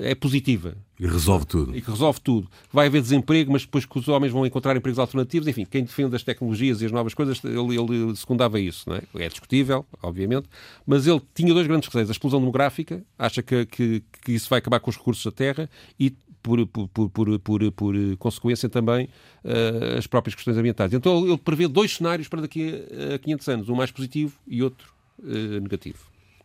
é 0.00 0.14
positiva 0.14 0.76
E 0.98 1.06
resolve 1.06 1.44
tudo. 1.44 1.76
e 1.76 1.82
que 1.82 1.90
resolve 1.90 2.20
tudo. 2.20 2.48
Vai 2.72 2.86
haver 2.86 3.02
desemprego, 3.02 3.50
mas 3.50 3.62
depois 3.62 3.84
que 3.84 3.98
os 3.98 4.06
homens 4.06 4.32
vão 4.32 4.46
encontrar 4.46 4.76
empregos 4.76 4.98
alternativos. 4.98 5.48
Enfim, 5.48 5.64
quem 5.64 5.82
defende 5.82 6.14
as 6.14 6.22
tecnologias 6.22 6.80
e 6.80 6.86
as 6.86 6.92
novas 6.92 7.14
coisas, 7.14 7.42
ele, 7.44 7.76
ele 7.76 8.14
secundava 8.16 8.60
isso. 8.60 8.88
Não 8.88 8.96
é? 8.96 9.02
é 9.16 9.28
discutível, 9.28 9.84
obviamente, 10.02 10.48
mas 10.86 11.06
ele 11.06 11.20
tinha 11.34 11.52
dois 11.52 11.66
grandes 11.66 11.88
receios. 11.88 12.08
A 12.08 12.12
explosão 12.12 12.38
demográfica, 12.38 13.02
acha 13.18 13.42
que, 13.42 13.66
que, 13.66 14.02
que 14.22 14.32
isso 14.32 14.48
vai 14.48 14.60
acabar 14.60 14.78
com 14.78 14.88
os 14.88 14.96
recursos 14.96 15.24
da 15.24 15.32
terra 15.32 15.68
e, 15.98 16.14
por, 16.40 16.64
por, 16.66 16.88
por, 16.88 17.38
por, 17.40 17.72
por, 17.72 18.16
consequência, 18.18 18.68
também 18.68 19.08
eh, 19.42 19.96
as 19.98 20.06
próprias 20.06 20.34
questões 20.34 20.56
ambientais. 20.56 20.92
Então 20.92 21.26
ele, 21.26 21.38
prevê 21.38 21.66
dois 21.66 21.96
cenários 21.96 22.28
para 22.28 22.42
daqui 22.42 22.86
a, 23.10 23.14
a 23.14 23.18
500 23.18 23.48
anos, 23.48 23.68
um 23.68 23.74
mais 23.74 23.90
positivo 23.90 24.36
e 24.46 24.62
outro 24.62 24.92
eh, 25.24 25.60
negativo. 25.60 25.98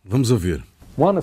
Vamos 0.04 0.32
a 0.32 0.36
ver. 0.36 0.64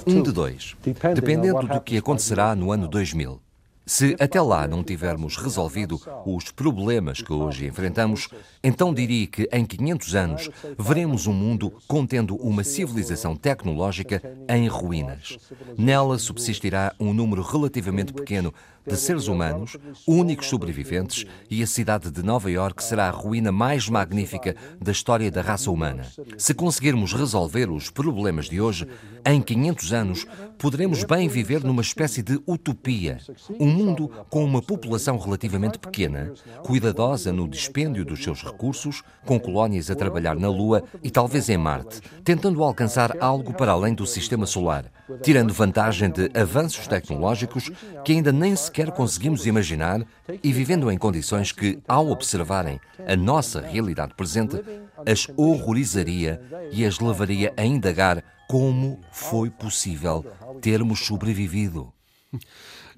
Um 0.07 0.23
de 0.23 0.33
dois, 0.33 0.77
dependendo 1.15 1.67
do 1.67 1.81
que 1.81 1.99
acontecerá 1.99 2.55
no 2.55 2.73
ano 2.73 2.89
2000. 2.89 3.41
Se 3.89 4.17
até 4.19 4.41
lá 4.41 4.67
não 4.67 4.83
tivermos 4.83 5.37
resolvido 5.37 6.01
os 6.27 6.51
problemas 6.51 7.23
que 7.23 7.33
hoje 7.33 7.67
enfrentamos, 7.67 8.29
então 8.61 8.93
diria 8.93 9.29
que 9.29 9.49
em 9.53 9.65
500 9.65 10.15
anos 10.17 10.51
veremos 10.77 11.29
um 11.29 11.33
mundo 11.33 11.73
contendo 11.87 12.35
uma 12.35 12.65
civilização 12.65 13.37
tecnológica 13.37 14.21
em 14.49 14.67
ruínas. 14.67 15.39
Nela 15.79 16.19
subsistirá 16.19 16.93
um 16.99 17.15
número 17.15 17.43
relativamente 17.43 18.13
pequeno 18.13 18.53
de 18.87 18.97
seres 18.97 19.27
humanos, 19.27 19.77
únicos 20.07 20.47
sobreviventes, 20.47 21.25
e 21.51 21.63
a 21.63 21.67
cidade 21.67 22.11
de 22.11 22.23
Nova 22.23 22.51
Iorque 22.51 22.85
será 22.85 23.09
a 23.09 23.11
ruína 23.11 23.51
mais 23.51 23.89
magnífica 23.89 24.55
da 24.81 24.93
história 24.93 25.31
da 25.31 25.43
raça 25.43 25.71
humana. 25.71 26.05
Se 26.39 26.55
conseguirmos 26.55 27.13
resolver 27.13 27.71
os 27.71 27.91
problemas 27.91 28.49
de 28.49 28.61
hoje, 28.61 28.87
em 29.25 29.43
500 29.43 29.93
anos 29.93 30.27
poderemos 30.59 31.05
bem 31.05 31.29
viver 31.29 31.65
numa 31.65 31.83
espécie 31.83 32.23
de 32.23 32.41
utopia. 32.47 33.19
Um 33.59 33.67
mundo 33.67 34.11
com 34.31 34.45
uma 34.45 34.63
população 34.63 35.19
relativamente 35.19 35.79
pequena, 35.79 36.33
cuidadosa 36.63 37.33
no 37.33 37.49
dispêndio 37.49 38.05
dos 38.05 38.23
seus 38.23 38.43
recursos, 38.43 39.03
com 39.25 39.39
colónias 39.39 39.91
a 39.91 39.95
trabalhar 39.95 40.37
na 40.37 40.49
Lua 40.49 40.85
e 41.03 41.11
talvez 41.11 41.49
em 41.49 41.59
Marte, 41.59 42.01
tentando 42.25 42.63
alcançar 42.63 43.17
algo 43.21 43.53
para 43.53 43.73
além 43.73 43.95
do 43.95 44.07
sistema 44.07 44.47
solar, 44.47 44.91
tirando 45.23 45.53
vantagem 45.53 46.11
de 46.11 46.31
avanços 46.39 46.87
tecnológicos 46.87 47.71
que 48.05 48.13
ainda 48.13 48.33
nem 48.33 48.55
sequer 48.57 48.91
conseguimos 48.91 49.47
imaginar 49.47 50.05
e 50.43 50.53
vivendo 50.53 50.91
em 50.91 50.99
condições 50.99 51.53
que, 51.53 51.79
ao 51.87 52.09
observarem 52.11 52.81
a 53.07 53.17
nossa 53.17 53.61
realidade 53.61 54.15
presente, 54.15 54.61
as 55.07 55.27
horrorizaria 55.37 56.41
e 56.73 56.85
as 56.85 56.99
levaria 56.99 57.53
a 57.57 57.65
indagar 57.65 58.23
como 58.49 59.01
foi 59.13 59.51
possível 59.51 60.25
termos 60.61 61.07
sobrevivido. 61.07 61.93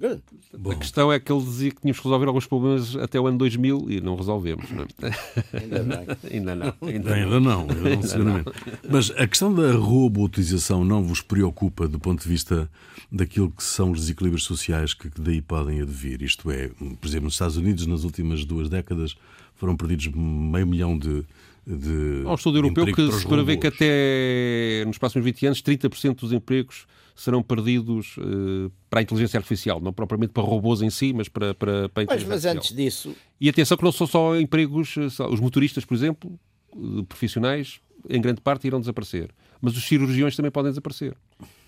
A 0.01 0.75
questão 0.77 1.13
é 1.13 1.19
que 1.19 1.33
ele 1.33 1.43
dizia 1.43 1.71
que 1.73 1.81
tínhamos 1.81 1.99
que 1.99 2.05
resolver 2.05 2.27
alguns 2.27 2.47
problemas 2.47 2.95
até 2.97 3.19
o 3.19 3.27
ano 3.27 3.37
2000 3.39 3.87
e 3.89 4.01
não 4.01 4.15
resolvemos. 4.15 4.71
Não 4.71 4.85
é? 4.85 5.59
Ainda 5.61 5.83
bem. 5.83 6.07
ainda 6.33 6.55
não. 6.55 6.75
Ainda 6.83 7.11
não. 7.11 7.15
Ainda 7.15 7.41
não, 7.41 7.61
ainda 7.63 7.97
não, 7.97 8.03
seguramente. 8.03 8.51
Mas 8.89 9.11
a 9.11 9.27
questão 9.27 9.53
da 9.53 9.73
robotização 9.73 10.85
não 10.85 11.03
vos 11.03 11.21
preocupa 11.21 11.89
do 11.89 11.99
ponto 11.99 12.23
de 12.23 12.29
vista 12.29 12.71
daquilo 13.11 13.51
que 13.51 13.63
são 13.63 13.91
os 13.91 14.01
desequilíbrios 14.01 14.45
sociais 14.45 14.95
que 14.95 15.11
daí 15.19 15.43
podem 15.43 15.81
advir? 15.81 16.23
Isto 16.23 16.49
é, 16.51 16.69
por 16.69 17.07
exemplo, 17.07 17.25
nos 17.25 17.35
Estados 17.35 17.57
Unidos, 17.57 17.85
nas 17.87 18.05
últimas 18.05 18.45
duas 18.45 18.69
décadas, 18.69 19.17
foram 19.57 19.77
perdidos 19.77 20.07
meio 20.15 20.67
milhão 20.67 20.97
de. 20.97 21.25
de 21.67 22.23
Há 22.25 22.31
um 22.31 22.35
estudo 22.35 22.59
europeu 22.59 22.87
que 22.87 23.13
se 23.13 23.27
prevê 23.27 23.57
que 23.57 23.67
até 23.67 24.85
nos 24.87 24.97
próximos 24.97 25.25
20 25.25 25.47
anos 25.47 25.63
30% 25.63 26.21
dos 26.21 26.33
empregos 26.33 26.87
serão 27.19 27.43
perdidos 27.43 28.15
eh, 28.19 28.71
para 28.89 29.01
a 29.01 29.03
inteligência 29.03 29.37
artificial, 29.39 29.81
não 29.81 29.93
propriamente 29.93 30.33
para 30.33 30.43
robôs 30.45 30.81
em 30.83 30.89
si, 30.89 31.13
mas 31.13 31.29
para, 31.29 31.53
para, 31.53 31.89
para 31.89 32.03
a 32.03 32.05
inteligência 32.05 32.29
mas 32.29 32.47
artificial. 32.47 32.57
antes 32.57 32.77
disso, 32.77 33.17
E 33.41 33.49
atenção 33.49 33.77
que 33.77 33.83
não 33.83 33.91
são 33.91 34.07
só 34.07 34.37
empregos, 34.37 34.95
eh, 34.97 35.23
os 35.29 35.41
motoristas, 35.41 35.85
por 35.85 35.95
exemplo, 35.95 36.39
eh, 36.73 37.03
profissionais, 37.09 37.81
em 38.09 38.21
grande 38.21 38.41
parte 38.41 38.69
irão 38.69 38.79
desaparecer. 38.79 39.31
Mas 39.61 39.77
os 39.77 39.83
cirurgiões 39.85 40.37
também 40.37 40.53
podem 40.53 40.71
desaparecer. 40.71 41.17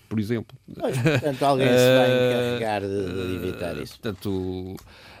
por 0.07 0.19
exemplo. 0.19 0.57
Pois, 0.79 0.97
portanto, 0.97 1.43
alguém 1.43 1.67
se 1.67 1.73
vai 1.73 2.07
encarregar 2.15 2.81
de, 2.81 2.87
de 3.13 3.35
evitar 3.35 3.77
isso. 3.77 3.99
Portanto, 3.99 4.75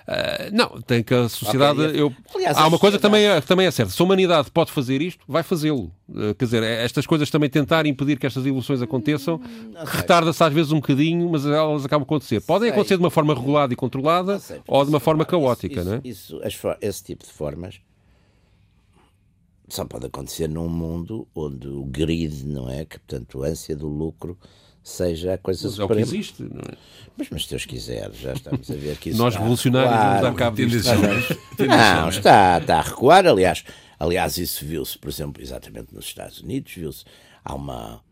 não, 0.51 0.81
tem 0.81 1.03
que 1.03 1.13
a 1.13 1.29
sociedade. 1.29 1.79
Okay. 1.79 2.01
Eu, 2.01 2.13
Aliás, 2.35 2.57
há 2.57 2.67
uma 2.67 2.79
coisa 2.79 2.97
que 2.97 3.01
também, 3.01 3.25
é, 3.25 3.39
que 3.39 3.47
também 3.47 3.67
é 3.67 3.71
certa: 3.71 3.91
se 3.91 4.01
a 4.01 4.05
humanidade 4.05 4.51
pode 4.51 4.71
fazer 4.71 5.01
isto, 5.01 5.23
vai 5.27 5.43
fazê-lo. 5.43 5.91
Uh, 6.09 6.35
quer 6.37 6.45
dizer, 6.45 6.63
é, 6.63 6.83
estas 6.83 7.05
coisas 7.05 7.29
também 7.29 7.49
tentar 7.49 7.85
impedir 7.85 8.19
que 8.19 8.25
estas 8.25 8.45
evoluções 8.45 8.81
aconteçam, 8.81 9.39
retarda-se 9.85 10.43
às 10.43 10.53
vezes 10.53 10.71
um 10.71 10.81
bocadinho, 10.81 11.29
mas 11.29 11.45
elas 11.45 11.85
acabam 11.85 12.03
a 12.03 12.05
acontecer. 12.05 12.41
Podem 12.41 12.69
sei. 12.69 12.73
acontecer 12.73 12.97
de 12.97 13.03
uma 13.03 13.11
forma 13.11 13.33
regulada 13.33 13.73
e 13.73 13.75
controlada 13.75 14.39
sei, 14.39 14.59
ou 14.67 14.83
de 14.83 14.89
uma 14.89 14.99
forma 14.99 15.23
caótica, 15.23 15.81
isso, 15.81 15.89
não 15.89 15.93
é? 15.93 16.01
Isso, 16.03 16.41
esse 16.81 17.03
tipo 17.03 17.25
de 17.25 17.31
formas 17.31 17.79
só 19.71 19.85
pode 19.85 20.05
acontecer 20.05 20.49
num 20.49 20.67
mundo 20.67 21.27
onde 21.33 21.67
o 21.67 21.85
grid, 21.85 22.45
não 22.45 22.69
é? 22.69 22.83
Que, 22.83 22.99
portanto, 22.99 23.43
a 23.43 23.47
ânsia 23.47 23.75
do 23.75 23.87
lucro 23.87 24.37
seja 24.83 25.33
a 25.33 25.37
coisa 25.37 25.67
mas 25.67 25.75
suprema. 25.75 26.01
É 26.01 26.03
o 26.03 26.07
que 26.07 26.15
existe, 26.15 26.43
não 26.43 26.61
é? 26.61 26.77
Mas, 27.17 27.29
mas 27.29 27.43
se 27.43 27.49
Deus 27.49 27.65
quiser, 27.65 28.11
já 28.13 28.33
estamos 28.33 28.69
a 28.69 28.73
ver 28.73 28.97
que 28.97 29.09
isso 29.09 29.17
Nós 29.17 29.35
revolucionários 29.35 29.93
vamos 29.93 30.21
dar 30.21 30.33
cabo 30.35 30.55
disto. 30.55 30.89
Não, 31.67 32.09
está, 32.09 32.57
está 32.57 32.79
a 32.79 32.81
recuar, 32.81 33.25
aliás. 33.25 33.63
Aliás, 33.99 34.37
isso 34.37 34.65
viu-se, 34.65 34.97
por 34.97 35.09
exemplo, 35.09 35.43
exatamente 35.43 35.93
nos 35.93 36.05
Estados 36.05 36.41
Unidos, 36.41 36.73
viu-se, 36.73 37.05
há 37.43 37.53
uma... 37.53 38.03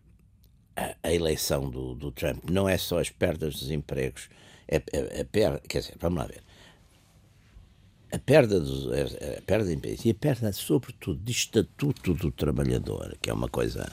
A, 0.76 0.96
a 1.04 1.14
eleição 1.14 1.70
do, 1.70 1.96
do, 1.96 2.12
Trump 2.12 2.44
não 2.50 2.70
é 2.70 2.78
só 2.78 3.00
as 3.00 3.10
perdas 3.10 3.56
dos 3.56 3.72
empregos, 3.72 4.30
é, 4.68 4.78
é, 4.78 5.20
é 5.22 5.24
per, 5.26 5.60
quer 5.68 5.80
dizer, 5.80 5.96
vamos 6.00 6.20
lá 6.20 6.26
ver, 6.28 6.42
a 8.12 8.18
perda, 8.18 8.60
dos, 8.60 8.88
a 8.88 9.42
perda 9.42 9.66
de 9.66 9.74
empregos 9.74 10.06
e 10.06 10.12
a 10.12 10.14
perda, 10.14 10.54
sobretudo, 10.54 11.20
de 11.22 11.32
estatuto 11.32 12.14
do 12.14 12.32
trabalhador, 12.32 13.18
que 13.22 13.30
é 13.30 13.34
uma 13.34 13.50
coisa 13.50 13.92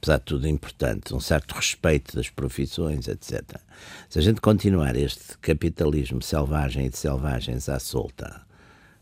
apesar 0.00 0.18
de 0.18 0.24
tudo 0.24 0.48
importante, 0.48 1.14
um 1.14 1.20
certo 1.20 1.54
respeito 1.54 2.16
das 2.16 2.30
profissões, 2.30 3.06
etc. 3.06 3.42
Se 4.08 4.18
a 4.18 4.22
gente 4.22 4.40
continuar 4.40 4.96
este 4.96 5.36
capitalismo 5.38 6.22
selvagem 6.22 6.86
e 6.86 6.88
de 6.88 6.96
selvagens 6.96 7.68
à 7.68 7.78
solta, 7.78 8.40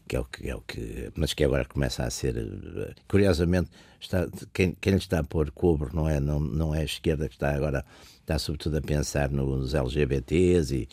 que 0.09 0.17
é 0.17 0.21
o 0.21 0.25
que, 0.25 0.51
é 0.51 0.57
o 0.57 0.61
que 0.61 1.13
mas 1.15 1.33
que 1.33 1.45
agora 1.45 1.65
começa 1.65 2.03
a 2.03 2.11
ser, 2.11 2.35
curiosamente, 3.07 3.71
está, 4.01 4.27
quem, 4.53 4.75
quem 4.81 4.95
lhe 4.95 4.99
está 4.99 5.21
a 5.21 5.25
pôr 5.25 5.53
cobro 5.53 5.95
não 5.95 6.09
é, 6.09 6.19
não, 6.19 6.41
não 6.41 6.75
é 6.75 6.81
a 6.81 6.85
esquerda 6.85 7.29
que 7.29 7.35
está 7.35 7.55
agora, 7.55 7.85
está 8.21 8.37
sobretudo 8.37 8.79
a 8.79 8.83
pensar 8.83 9.31
nos 9.31 9.75
LGBTs 9.75 10.75
e, 10.75 10.89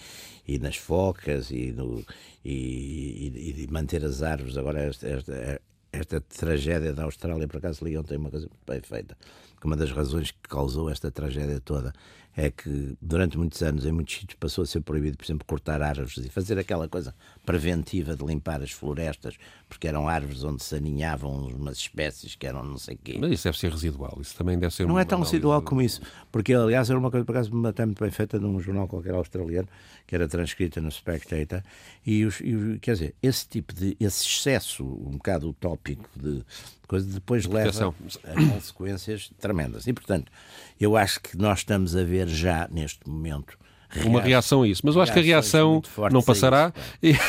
e 0.48 0.60
nas 0.60 0.76
focas 0.76 1.50
e, 1.50 1.72
no, 1.72 2.06
e, 2.44 3.58
e, 3.58 3.68
manter 3.72 4.06
as 4.06 4.22
árvores. 4.22 4.56
Agora, 4.56 4.82
esta, 4.84 5.08
esta, 5.08 5.62
esta 5.92 6.22
tragédia 6.22 6.94
da 6.94 7.06
Austrália, 7.06 7.48
por 7.48 7.58
acaso, 7.58 7.84
Leão 7.84 8.04
tem 8.04 8.18
uma 8.18 8.30
coisa 8.30 8.48
bem 8.68 8.82
feita 8.82 9.18
que 9.66 9.68
uma 9.68 9.76
das 9.76 9.92
razões 9.92 10.30
que 10.30 10.48
causou 10.48 10.90
esta 10.90 11.12
tragédia 11.12 11.60
toda 11.60 11.92
é 12.38 12.52
que 12.52 12.96
durante 13.02 13.38
muitos 13.38 13.62
anos 13.64 13.86
em 13.86 13.92
muitos 13.92 14.14
sítios 14.16 14.38
passou 14.40 14.64
a 14.64 14.68
ser 14.68 14.82
proibido, 14.82 15.18
por 15.18 15.26
exemplo, 15.26 15.46
cortar 15.48 15.82
árvores 15.82 16.18
e 16.18 16.30
fazer 16.30 16.60
aquela 16.60 16.88
coisa 16.88 17.16
preventiva 17.46 18.16
de 18.16 18.26
limpar 18.26 18.62
as 18.62 18.72
florestas, 18.72 19.36
porque 19.70 19.88
eram 19.88 20.08
árvores 20.08 20.44
onde 20.44 20.64
se 20.64 20.76
aninhavam 20.76 21.48
umas 21.48 21.78
espécies 21.78 22.36
que 22.36 22.48
eram 22.48 22.64
não 22.64 22.78
sei 22.78 22.98
quê. 23.02 23.18
Mas 23.20 23.32
isso 23.32 23.44
deve 23.46 23.58
ser 23.58 23.72
residual, 23.72 24.18
isso 24.20 24.36
também 24.36 24.58
deve 24.58 24.74
ser 24.74 24.86
Não 24.88 25.00
é 25.00 25.06
tão 25.06 25.20
residual 25.20 25.62
como 25.62 25.82
isso, 25.82 26.02
porque 26.32 26.54
aliás 26.54 26.90
era 26.90 26.98
uma 26.98 27.12
coisa, 27.12 27.26
por 27.26 27.34
acaso, 27.34 27.68
até 27.68 27.86
muito 27.86 28.02
bem 28.02 28.12
feita 28.12 28.40
num 28.40 28.60
jornal 28.60 28.88
qualquer 28.88 29.14
australiano, 29.14 29.68
que 30.08 30.16
era 30.16 30.28
transcrita 30.28 30.82
no 30.82 30.92
Spectator, 30.92 31.62
e, 32.06 32.26
os, 32.26 32.40
e 32.42 32.80
quer 32.82 32.94
dizer, 32.94 33.16
esse 33.22 33.48
tipo 33.48 33.74
de, 33.74 33.96
esse 34.00 34.26
excesso 34.26 34.84
um 34.84 35.12
bocado 35.12 35.50
utópico 35.50 36.10
de, 36.16 36.44
coisa 36.88 37.08
depois 37.08 37.46
leva 37.46 37.94
a 38.24 38.54
consequências 38.54 39.32
tremendas. 39.40 39.88
E, 39.88 39.94
portanto, 39.94 40.32
eu 40.80 40.96
acho 40.96 41.20
que 41.20 41.38
nós 41.38 41.60
estamos 41.60 41.96
a 41.96 42.04
ver 42.04 42.28
já 42.28 42.68
neste 42.72 43.08
momento 43.08 43.58
uma 44.06 44.22
reação 44.22 44.64
a 44.64 44.68
isso. 44.68 44.82
Mas 44.84 44.96
eu 44.96 45.02
acho 45.02 45.14
que 45.14 45.20
a 45.20 45.22
reação 45.22 45.82
não 46.12 46.22
passará. 46.22 46.74
Isso, 47.02 47.20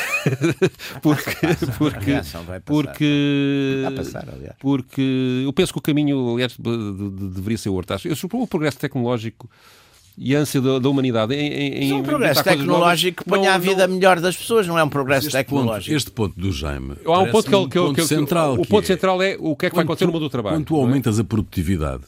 porque, 1.03 1.31
porque, 1.79 2.13
porque, 2.69 3.83
passar, 3.97 4.25
porque 4.59 5.43
eu 5.45 5.53
penso 5.53 5.73
que 5.73 5.79
o 5.79 5.83
caminho, 5.83 6.35
aliás, 6.35 6.57
deveria 6.59 7.59
ser. 7.59 7.71
Eu 8.05 8.17
suponho 8.17 8.45
o 8.45 8.47
progresso 8.47 8.79
tecnológico 8.79 9.49
e 10.19 10.35
a 10.35 10.39
ânsia 10.39 10.61
da, 10.63 10.79
da 10.79 10.89
humanidade 10.89 11.35
em, 11.35 11.53
em, 11.53 11.91
é 11.91 11.95
um 11.95 12.03
progresso 12.03 12.43
tecnológico 12.43 13.23
que 13.23 13.29
ponha 13.29 13.55
a 13.55 13.59
vida 13.59 13.87
não... 13.87 13.97
melhor 13.97 14.19
das 14.19 14.35
pessoas, 14.35 14.67
não 14.67 14.79
é 14.79 14.83
um 14.83 14.89
progresso 14.89 15.27
este 15.27 15.37
tecnológico. 15.37 15.91
Ponto, 15.91 15.97
este 15.97 16.11
ponto 16.11 16.41
do 16.41 16.53
Jaime. 16.53 16.95
Há 17.05 17.19
um 17.19 17.31
ponto 17.31 17.51
que, 17.51 17.57
um 17.57 17.69
que, 17.69 17.79
ponto 17.79 17.95
que, 17.95 18.05
central. 18.07 18.55
O 18.55 18.67
ponto 18.67 18.87
central 18.87 19.23
é 19.23 19.37
o 19.39 19.55
que 19.55 19.67
é 19.67 19.71
que 19.71 19.77
vai 19.77 19.85
acontecer 19.85 20.07
no 20.07 20.13
mundo 20.13 20.23
do 20.23 20.31
trabalho. 20.31 20.57
Quando 20.57 20.67
tu 20.67 20.77
é? 20.77 20.81
aumentas 20.81 21.19
a 21.19 21.25
produtividade 21.25 22.05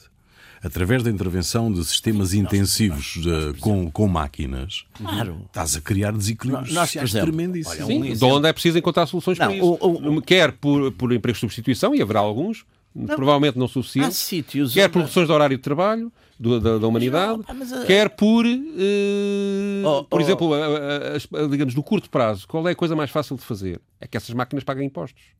através 0.62 1.02
da 1.02 1.10
intervenção 1.10 1.72
de 1.72 1.84
sistemas 1.84 2.34
intensivos 2.34 3.16
uh, 3.16 3.54
com, 3.60 3.90
com 3.90 4.08
máquinas, 4.08 4.84
claro. 4.94 5.42
estás 5.46 5.76
a 5.76 5.80
criar 5.80 6.12
desequilíbrios 6.12 6.72
nós, 6.72 6.90
sociais 6.90 7.12
tremendíssimos. 7.12 7.86
Sim, 7.86 8.12
de 8.14 8.24
onde 8.24 8.48
é 8.48 8.52
preciso 8.52 8.78
encontrar 8.78 9.06
soluções 9.06 9.38
não, 9.38 9.46
para 9.46 9.56
isso. 9.56 9.78
O, 9.80 10.16
o, 10.16 10.22
Quer 10.22 10.52
por, 10.52 10.92
por 10.92 11.12
empregos 11.12 11.38
de 11.38 11.40
substituição, 11.40 11.94
e 11.94 12.02
haverá 12.02 12.20
alguns, 12.20 12.64
não, 12.94 13.14
provavelmente 13.14 13.59
não 13.59 13.68
suficientes, 13.68 14.18
sítios 14.18 14.74
quer 14.74 14.88
por 14.88 15.00
reduções 15.00 15.26
de 15.26 15.33
horário 15.33 15.56
de 15.56 15.62
trabalho 15.62 16.12
do, 16.38 16.61
da, 16.61 16.78
da, 16.78 16.87
humanidade, 16.87 17.42
mas, 17.48 17.70
mas, 17.70 17.85
quer 17.85 18.11
por, 18.11 18.44
uh, 18.44 19.87
oh, 19.87 20.04
por 20.04 20.20
oh. 20.20 20.22
exemplo, 20.22 20.54
a, 20.54 20.59
a, 20.59 21.44
a, 21.44 21.48
digamos, 21.48 21.74
no 21.74 21.83
curto 21.83 22.11
prazo, 22.11 22.46
qual 22.46 22.66
é 22.68 22.72
a 22.72 22.76
coisa 22.76 22.94
mais 22.94 23.11
fácil 23.11 23.37
de 23.37 23.42
fazer? 23.42 23.80
É 24.00 24.06
que 24.06 24.16
essas 24.16 24.35
máquinas 24.35 24.64
paguem 24.64 24.87
impostos 24.87 25.38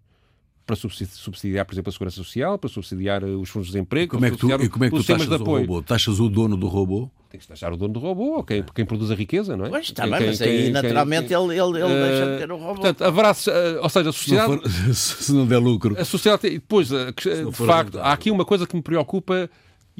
para 0.69 0.77
subsidiar, 0.77 1.65
por 1.65 1.73
exemplo, 1.73 1.89
a 1.89 1.93
segurança 1.93 2.17
social, 2.17 2.59
para 2.59 2.69
subsidiar 2.69 3.23
eh, 3.23 3.27
os 3.27 3.49
fundos 3.49 3.69
de 3.69 3.73
desemprego, 3.73 4.13
como 4.13 4.27
é 4.27 4.31
que 4.31 4.37
tu, 4.37 4.51
e 4.51 4.69
como 4.69 4.85
é 4.85 4.91
que 4.91 4.97
tu 4.97 5.03
taxas 5.03 5.41
o 5.41 5.43
robô? 5.43 5.83
Taxas 5.83 6.21
o 6.21 6.29
dono 6.29 6.59
do 6.59 6.67
robô? 6.67 7.11
Tem 7.31 7.41
que 7.41 7.49
taxar 7.49 7.73
o 7.73 7.77
dono 7.79 7.95
do 7.95 8.01
robô, 8.01 8.37
ou 8.37 8.45
quem, 8.45 8.63
quem 8.75 8.85
produz 8.85 9.11
a 9.11 9.15
riqueza, 9.15 9.57
não 9.57 9.65
é? 9.65 9.71
Pois 9.71 9.87
está 9.87 10.03
quem, 10.03 10.13
bem, 10.13 10.27
mas 10.27 10.43
aí 10.43 10.69
naturalmente 10.69 11.29
quem, 11.29 11.37
ele, 11.39 11.59
ele, 11.59 11.79
ele 11.79 11.85
uh, 11.85 11.89
deixa 11.89 12.33
de 12.33 12.39
ter 12.39 12.53
o 12.53 12.57
robô. 12.59 12.75
Portanto, 12.75 13.03
haverá, 13.03 13.31
uh, 13.31 13.83
ou 13.83 13.89
seja, 13.89 14.11
a 14.11 14.13
sociedade... 14.13 14.47
Se 14.47 14.53
não, 14.53 14.61
for, 14.61 14.93
se 14.95 15.33
não 15.33 15.47
der 15.47 15.59
lucro. 15.59 15.99
A 15.99 16.05
sociedade, 16.05 16.51
depois, 16.51 16.93
uh, 16.93 17.15
de 17.15 17.53
facto, 17.53 17.99
há 17.99 18.13
aqui 18.13 18.31
uma 18.31 18.45
coisa 18.45 18.67
que 18.67 18.77
me 18.77 18.83
preocupa 18.83 19.49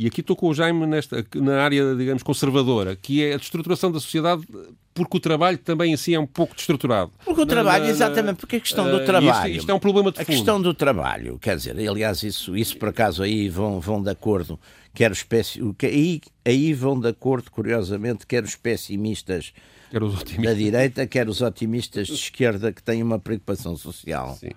e 0.01 0.07
aqui 0.07 0.21
estou 0.21 0.37
com 0.37 0.47
o 0.47 0.55
Jaime 0.55 0.87
nesta, 0.87 1.27
na 1.35 1.61
área, 1.61 1.93
digamos, 1.97 2.23
conservadora, 2.23 2.95
que 2.95 3.21
é 3.25 3.35
a 3.35 3.37
destruturação 3.37 3.91
da 3.91 3.99
sociedade, 3.99 4.47
porque 4.95 5.17
o 5.17 5.19
trabalho 5.19 5.59
também 5.59 5.93
assim 5.93 6.15
é 6.15 6.21
um 6.21 6.27
pouco 6.27 6.55
destruturado. 6.55 7.11
Porque 7.25 7.41
o 7.41 7.45
trabalho, 7.45 7.83
na, 7.83 7.91
exatamente, 7.91 8.37
porque 8.37 8.55
a 8.55 8.61
questão 8.61 8.89
do 8.89 8.99
uh, 8.99 9.05
trabalho. 9.05 9.51
Isto, 9.51 9.59
isto, 9.59 9.71
é 9.73 9.75
um 9.75 9.81
problema 9.81 10.13
de 10.13 10.19
fundo. 10.19 10.23
A 10.23 10.33
questão 10.33 10.63
do 10.63 10.73
trabalho, 10.73 11.37
quer 11.41 11.57
dizer, 11.57 11.77
aliás, 11.77 12.23
isso, 12.23 12.57
isso 12.57 12.77
por 12.79 12.91
acaso 12.91 13.25
aí 13.25 13.49
vão, 13.49 13.81
vão 13.81 14.01
de 14.01 14.09
acordo, 14.09 14.57
quer 14.95 15.11
espécie, 15.11 15.61
aí, 15.83 16.21
aí 16.45 16.73
vão 16.73 17.01
de 17.01 17.09
acordo, 17.09 17.51
curiosamente, 17.51 18.25
quer 18.25 18.45
os 18.45 18.55
pessimistas 18.55 19.53
quer 19.91 20.01
os 20.01 20.23
da 20.23 20.55
direita, 20.55 21.09
quer 21.09 21.29
os 21.29 21.43
otimistas 21.43 22.07
de 22.07 22.15
esquerda 22.15 22.73
que 22.73 22.81
têm 22.85 23.03
uma 23.03 23.19
preocupação 23.19 23.77
social. 23.77 24.37
Sim. 24.39 24.51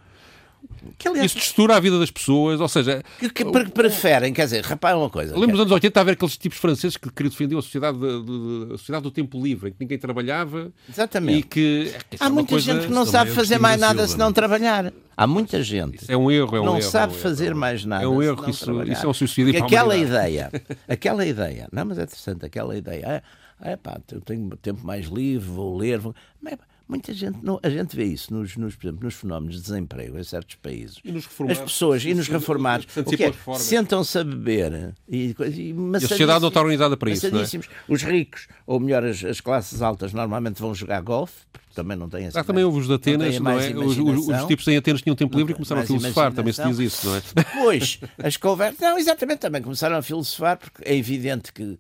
Que, 0.98 1.08
aliás, 1.08 1.28
Isso 1.28 1.36
textura 1.36 1.76
a 1.76 1.80
vida 1.80 2.00
das 2.00 2.10
pessoas, 2.10 2.60
ou 2.60 2.68
seja... 2.68 3.04
Que, 3.20 3.30
que 3.30 3.46
preferem, 3.72 4.34
quer 4.34 4.46
dizer, 4.46 4.64
repara 4.64 4.98
uma 4.98 5.10
coisa... 5.10 5.34
Lembro 5.34 5.52
dos 5.52 5.62
anos 5.62 5.72
80 5.72 6.00
a 6.00 6.12
aqueles 6.12 6.38
tipos 6.38 6.58
franceses 6.58 6.98
que 6.98 7.10
queriam 7.12 7.30
defender 7.30 7.58
a 7.58 7.62
sociedade, 7.62 7.98
de, 7.98 8.24
de, 8.24 8.74
a 8.74 8.78
sociedade 8.78 9.04
do 9.04 9.12
tempo 9.12 9.42
livre, 9.42 9.70
em 9.70 9.72
que 9.74 9.78
ninguém 9.80 9.98
trabalhava... 9.98 10.72
Exatamente. 10.90 11.40
E 11.40 11.44
que... 11.44 11.96
Há 12.20 12.30
muita 12.30 12.50
coisa... 12.50 12.74
gente 12.74 12.88
que 12.88 12.94
não 12.94 13.06
sabe 13.06 13.32
fazer 13.32 13.60
mais 13.60 13.80
nada 13.80 14.08
se 14.08 14.18
não 14.18 14.34
trabalhar. 14.34 14.92
Há 15.16 15.28
muita 15.28 15.62
gente. 15.62 16.02
Isso 16.02 16.12
é 16.12 16.18
um 16.18 16.32
erro, 16.32 16.56
é 16.56 16.62
um 16.62 16.66
não 16.66 16.74
erro. 16.74 16.84
Não 16.84 16.92
sabe 16.92 17.14
é 17.14 17.16
um 17.16 17.20
fazer 17.20 17.54
mais 17.54 17.86
nada. 17.86 18.04
É 18.04 18.08
um 18.08 18.22
erro, 18.24 18.50
isso, 18.50 18.84
isso, 18.84 19.06
é 19.06 19.10
um 19.10 19.14
suicídio 19.14 19.54
para 19.54 19.66
aquela 19.66 19.96
ideia, 19.96 20.52
aquela 20.88 21.26
ideia, 21.26 21.68
não, 21.72 21.86
mas 21.86 22.00
é 22.00 22.04
interessante, 22.04 22.46
aquela 22.46 22.76
ideia, 22.76 23.24
é, 23.62 23.72
é 23.74 23.76
pá, 23.76 24.00
eu 24.12 24.22
tenho 24.22 24.50
tempo 24.58 24.86
mais 24.86 25.06
livre, 25.08 25.48
vou 25.48 25.78
ler, 25.78 26.00
vou... 26.00 26.16
Mas, 26.42 26.58
Muita 26.92 27.14
gente, 27.14 27.38
não, 27.42 27.58
a 27.64 27.70
gente 27.70 27.96
vê 27.96 28.04
isso 28.04 28.34
nos, 28.34 28.58
nos, 28.58 28.76
por 28.76 28.88
exemplo, 28.88 29.06
nos 29.06 29.14
fenómenos 29.14 29.56
de 29.56 29.62
desemprego 29.62 30.20
em 30.20 30.24
certos 30.26 30.58
países. 30.58 30.98
E 31.06 31.10
nos 31.14 31.26
reformados. 31.26 31.60
As 31.62 31.64
pessoas, 31.64 32.04
e 32.04 32.14
nos 32.14 32.28
reformados, 32.28 32.86
é, 32.98 33.58
sentam-se 33.58 34.20
a 34.20 34.26
beber. 34.26 34.94
E, 35.08 35.34
e, 35.40 35.70
e 35.70 35.76
a 35.96 36.00
sociedade 36.02 36.42
não 36.42 36.50
está 36.50 36.60
organizada 36.60 36.98
para 36.98 37.10
isso. 37.10 37.32
Não 37.32 37.40
é? 37.40 37.46
Os 37.88 38.04
ricos, 38.04 38.50
ou 38.68 38.78
melhor, 38.78 39.06
as, 39.06 39.24
as, 39.24 39.40
classes 39.40 39.82
altas, 39.82 40.12
normalmente 40.12 40.62
vão 40.62 40.76
jogar 40.76 41.00
golfe, 41.00 41.46
também 41.74 41.96
não 41.96 42.10
têm 42.10 42.28
assim. 42.28 42.38
Ah, 42.38 42.44
também 42.44 42.66
houve 42.66 42.80
os 42.80 42.88
de 42.88 42.94
Atenas, 42.94 43.40
não, 43.40 43.54
não 43.54 43.58
é? 43.58 43.70
Os, 43.70 43.98
os, 43.98 44.28
os, 44.28 44.46
tipos 44.48 44.68
em 44.68 44.76
Atenas 44.76 45.02
tinham 45.02 45.16
tempo 45.16 45.38
livre 45.38 45.54
e 45.54 45.56
começaram 45.56 45.84
a 45.84 45.86
filosofar, 45.86 46.34
também 46.34 46.52
se 46.52 46.62
diz 46.62 46.78
isso, 46.78 47.08
não 47.08 47.16
é? 47.16 47.22
Depois, 47.34 48.02
as 48.22 48.36
conversas. 48.36 48.82
Não, 48.82 48.98
exatamente, 48.98 49.40
também 49.40 49.62
começaram 49.62 49.96
a 49.96 50.02
filosofar, 50.02 50.58
porque 50.58 50.84
é 50.84 50.94
evidente 50.94 51.54
que 51.54 51.80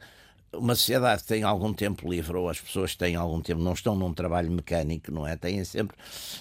uma 0.53 0.75
sociedade 0.75 1.21
que 1.21 1.29
tem 1.29 1.43
algum 1.43 1.73
tempo 1.73 2.09
livre, 2.09 2.35
ou 2.35 2.49
as 2.49 2.59
pessoas 2.59 2.91
que 2.91 2.97
têm 2.97 3.15
algum 3.15 3.41
tempo, 3.41 3.61
não 3.61 3.73
estão 3.73 3.95
num 3.95 4.13
trabalho 4.13 4.51
mecânico, 4.51 5.11
não 5.11 5.25
é? 5.25 5.37
Têm 5.37 5.63
sempre. 5.63 5.97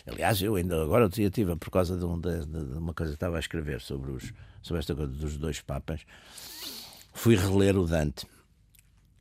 Aliás, 0.07 0.43
eu 0.43 0.57
ainda 0.57 0.83
agora 0.83 1.09
eu 1.17 1.31
tive, 1.31 1.55
por 1.57 1.71
causa 1.71 1.97
de, 1.97 2.05
um, 2.05 2.19
de, 2.19 2.45
de, 2.45 2.79
uma 2.79 2.93
coisa 2.93 3.13
que 3.13 3.17
estava 3.17 3.37
a 3.37 3.41
escrever 3.41 3.81
sobre, 3.81 4.11
os, 4.11 4.33
sobre 4.63 4.81
esta 4.81 4.95
coisa 4.95 5.13
dos 5.13 5.37
dois 5.37 5.61
Papas, 5.61 6.05
fui 7.13 7.37
reler 7.37 7.77
o 7.77 7.87
Dante. 7.87 8.27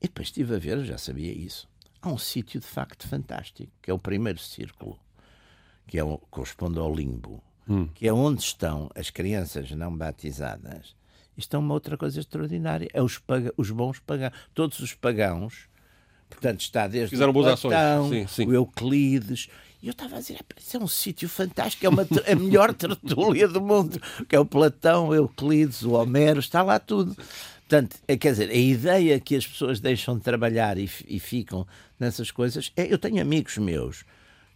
E 0.01 0.07
depois 0.07 0.29
estive 0.29 0.55
a 0.55 0.59
ver, 0.59 0.77
eu 0.77 0.85
já 0.85 0.97
sabia 0.97 1.31
isso. 1.31 1.67
Há 2.01 2.09
um 2.09 2.17
sítio 2.17 2.59
de 2.59 2.65
facto 2.67 3.07
fantástico, 3.07 3.71
que 3.81 3.91
é 3.91 3.93
o 3.93 3.99
primeiro 3.99 4.39
círculo, 4.39 4.97
que 5.85 5.99
é, 5.99 6.03
corresponde 6.31 6.79
ao 6.79 6.93
limbo, 6.93 7.43
hum. 7.67 7.87
que 7.93 8.07
é 8.07 8.13
onde 8.13 8.41
estão 8.41 8.89
as 8.95 9.09
crianças 9.09 9.69
não 9.71 9.95
batizadas 9.95 10.95
Isto 11.39 11.55
é 11.55 11.59
uma 11.59 11.73
outra 11.73 11.97
coisa 11.97 12.19
extraordinária. 12.19 12.89
É 12.93 13.01
os, 13.01 13.17
paga, 13.17 13.53
os 13.57 13.71
bons 13.71 13.99
pagãos. 13.99 14.33
Todos 14.53 14.79
os 14.79 14.93
pagãos, 14.93 15.67
portanto, 16.29 16.61
está 16.61 16.87
desde 16.87 17.09
Fizeram 17.09 17.31
o 17.31 17.33
boas 17.33 17.59
Platão, 17.59 18.05
ações. 18.05 18.29
Sim, 18.31 18.43
sim. 18.43 18.49
o 18.49 18.53
Euclides. 18.53 19.49
E 19.81 19.87
eu 19.87 19.91
estava 19.91 20.17
a 20.17 20.19
dizer, 20.19 20.39
isso 20.57 20.75
é 20.75 20.79
um 20.79 20.87
sítio 20.87 21.29
fantástico, 21.29 21.85
é 21.85 21.89
uma, 21.89 22.05
a 22.27 22.35
melhor 22.35 22.73
tertúlia 22.75 23.47
do 23.47 23.61
mundo, 23.61 23.99
que 24.27 24.35
é 24.35 24.39
o 24.39 24.45
Platão, 24.45 25.07
o 25.07 25.15
Euclides, 25.15 25.83
o 25.83 25.91
Homero, 25.91 26.39
está 26.39 26.61
lá 26.61 26.77
tudo. 26.77 27.15
Portanto, 27.59 27.97
é, 28.07 28.17
quer 28.17 28.31
dizer, 28.31 28.49
a 28.49 28.55
ideia 28.55 29.19
que 29.19 29.35
as 29.35 29.47
pessoas 29.47 29.79
deixam 29.79 30.17
de 30.17 30.23
trabalhar 30.23 30.77
e, 30.77 30.89
e 31.07 31.19
ficam 31.19 31.65
nessas 31.97 32.31
coisas, 32.31 32.73
é, 32.75 32.91
eu 32.91 32.97
tenho 32.97 33.21
amigos 33.21 33.57
meus 33.57 34.03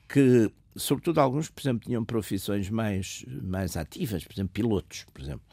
que, 0.09 0.51
sobretudo 0.75 1.21
alguns, 1.21 1.49
por 1.49 1.61
exemplo, 1.61 1.85
tinham 1.85 2.03
profissões 2.03 2.69
mais, 2.69 3.23
mais 3.27 3.77
ativas, 3.77 4.23
por 4.23 4.33
exemplo, 4.33 4.51
pilotos, 4.51 5.05
por 5.13 5.21
exemplo. 5.21 5.43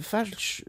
Faz-lhes 0.00 0.62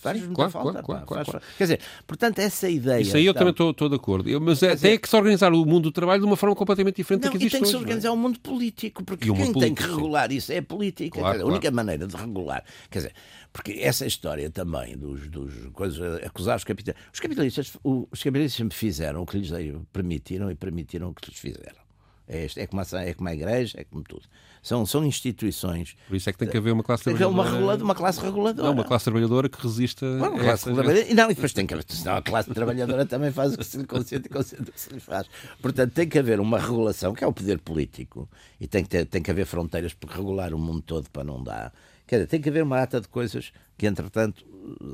faz 0.00 0.18
muita 0.20 0.34
claro, 0.34 0.50
falta. 0.52 0.82
claro, 0.82 1.06
claro, 1.06 1.24
faz-. 1.32 1.42
Quer 1.58 1.64
dizer, 1.64 1.80
portanto, 2.06 2.38
essa 2.38 2.68
ideia. 2.70 3.00
Isso 3.00 3.16
aí 3.16 3.26
eu 3.26 3.30
então- 3.32 3.40
também 3.40 3.50
estou, 3.50 3.70
estou 3.72 3.88
de 3.88 3.96
acordo. 3.96 4.28
Eu- 4.30 4.40
mas 4.40 4.62
é, 4.62 4.68
Mas 4.70 4.80
tem 4.80 4.96
que 4.98 5.08
se 5.08 5.16
organizar 5.16 5.52
o 5.52 5.64
mundo 5.66 5.84
do 5.84 5.92
trabalho 5.92 6.20
de 6.20 6.26
uma 6.26 6.36
forma 6.36 6.54
completamente 6.54 6.96
diferente 6.96 7.24
Não, 7.24 7.32
da 7.32 7.36
que 7.38 7.44
e 7.44 7.46
existe 7.46 7.52
tem 7.56 7.62
que 7.62 7.68
se 7.68 7.74
é? 7.74 7.78
organizar 7.78 8.12
o 8.12 8.16
mundo 8.16 8.38
político, 8.38 9.02
porque 9.04 9.24
E 9.28 9.32
quem 9.32 9.36
tem 9.36 9.46
que 9.46 9.52
político, 9.54 9.82
sim. 9.82 9.94
regular 9.96 10.30
isso 10.32 10.52
é 10.52 10.58
a 10.58 10.62
política. 10.62 11.20
Dizer. 11.20 11.42
A 11.42 11.46
única 11.46 11.70
maneira 11.72 12.06
de 12.06 12.16
regular, 12.16 12.62
quer 12.90 12.98
dizer, 13.00 13.12
porque 13.52 13.72
essa 13.80 14.06
história 14.06 14.48
também 14.50 14.96
dos, 14.96 15.26
dos 15.28 15.52
coisas, 15.72 16.22
acusar 16.24 16.56
os 16.56 16.64
capitalistas. 16.64 17.04
Os 17.12 17.18
capitalistas, 17.20 17.72
os 17.82 18.22
capitalistas 18.22 18.56
sempre 18.56 18.76
fizeram 18.76 19.22
o 19.22 19.26
que 19.26 19.36
lhes 19.36 19.50
permitiram 19.92 20.48
e 20.50 20.54
permitiram 20.54 21.08
o 21.10 21.14
que 21.14 21.28
lhes 21.30 21.40
fizeram. 21.40 21.87
É, 22.28 22.44
este- 22.44 22.60
é, 22.60 22.66
como 22.66 22.82
a, 22.82 23.02
é 23.02 23.14
como 23.14 23.28
a 23.28 23.34
igreja, 23.34 23.80
é 23.80 23.84
como 23.84 24.02
tudo. 24.04 24.22
São, 24.62 24.84
são 24.84 25.04
instituições. 25.04 25.96
Por 26.08 26.16
isso 26.16 26.28
é 26.28 26.32
que 26.32 26.38
tem 26.38 26.48
que 26.48 26.56
haver 26.56 26.72
uma 26.72 26.82
classe 26.82 27.04
Tem 27.04 27.16
que 27.16 27.22
haver 27.22 27.32
uma, 27.32 27.44
trabalhadora. 27.44 27.84
uma 27.84 27.94
classe 27.94 28.20
reguladora. 28.20 28.66
Não, 28.68 28.74
uma 28.74 28.84
classe 28.84 29.04
trabalhadora 29.04 29.48
que 29.48 29.62
resista 29.62 30.04
Uma 30.04 30.26
a 30.26 30.38
classe 30.38 30.64
trabalhadora. 30.64 31.06
E 31.08 31.14
não, 31.14 31.24
e 31.30 31.34
depois 31.34 31.52
tem 31.52 31.66
que 31.66 31.72
haver, 31.74 31.84
senão 31.88 32.16
a 32.16 32.22
classe 32.22 32.52
trabalhadora 32.52 33.06
também 33.06 33.30
faz 33.32 33.54
o 33.54 33.58
que 33.58 33.64
se 33.64 33.78
lhe 33.78 33.86
consente 33.86 34.26
e 34.26 34.28
consente 34.28 34.62
o 34.68 34.72
que 34.72 34.80
se 34.80 34.92
lhe 34.92 35.00
faz. 35.00 35.26
Portanto, 35.62 35.92
tem 35.92 36.08
que 36.08 36.18
haver 36.18 36.38
uma 36.40 36.58
regulação, 36.58 37.14
que 37.14 37.24
é 37.24 37.26
o 37.26 37.32
poder 37.32 37.58
político, 37.60 38.28
e 38.60 38.66
tem 38.66 38.82
que, 38.82 38.90
ter, 38.90 39.06
tem 39.06 39.22
que 39.22 39.30
haver 39.30 39.46
fronteiras, 39.46 39.94
porque 39.94 40.16
regular 40.16 40.52
o 40.52 40.58
mundo 40.58 40.82
todo 40.82 41.08
para 41.10 41.24
não 41.24 41.42
dar. 41.42 41.72
Quer 42.08 42.16
dizer, 42.16 42.26
tem 42.26 42.40
que 42.40 42.48
haver 42.48 42.62
uma 42.64 42.80
ata 42.82 43.00
de 43.00 43.06
coisas 43.06 43.52
que, 43.76 43.86
entretanto. 43.86 44.44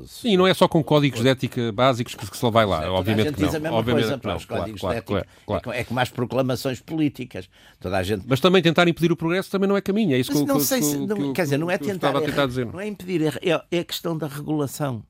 se- 0.05 0.27
E 0.27 0.35
não 0.37 0.45
é 0.45 0.53
só 0.53 0.67
com 0.67 0.83
códigos 0.83 1.21
de 1.21 1.27
ética 1.29 1.71
básicos 1.71 2.13
que 2.13 2.37
se 2.37 2.51
vai 2.51 2.65
lá, 2.65 2.81
Toda 2.81 2.89
a 2.89 2.93
obviamente 2.93 3.25
gente 3.27 3.35
que 3.35 3.41
diz 3.45 3.49
a 3.55 3.57
não. 3.57 3.63
mesma 3.63 3.77
Obviamente 3.77 4.03
coisa 4.03 4.19
que 4.19 4.27
não. 4.27 4.35
os 4.35 4.45
Claro, 4.45 4.61
códigos 4.63 4.81
claro, 4.81 4.93
de 4.93 4.97
ética. 4.99 5.27
claro, 5.45 5.61
claro. 5.63 5.79
É, 5.79 5.83
como, 5.85 5.99
é 5.99 6.03
as 6.03 6.09
proclamações 6.09 6.81
políticas. 6.81 7.49
Toda 7.79 7.97
a 7.97 8.03
gente. 8.03 8.25
Mas 8.27 8.39
também 8.41 8.61
tentar 8.61 8.87
impedir 8.87 9.11
o 9.11 9.15
progresso 9.15 9.49
também 9.49 9.67
não 9.67 9.75
é 9.77 9.81
caminho. 9.81 10.13
É 10.13 10.19
isso 10.19 10.31
Mas 10.33 10.41
que, 10.41 10.47
não 10.47 10.57
que- 10.57 10.63
sei 10.63 10.79
que- 10.79 10.85
se. 10.85 10.97
que- 10.97 11.07
não- 11.07 11.15
que- 11.17 11.33
quer 11.33 11.43
dizer, 11.43 11.57
não 11.57 11.71
é 11.71 11.77
tentar. 11.77 12.13
tentar 12.21 12.45
dizer. 12.47 12.65
Não 12.65 12.79
é 12.79 12.87
impedir, 12.87 13.33
é, 13.41 13.63
é 13.71 13.79
a 13.79 13.83
questão 13.83 14.17
da 14.17 14.27
regulação. 14.27 15.01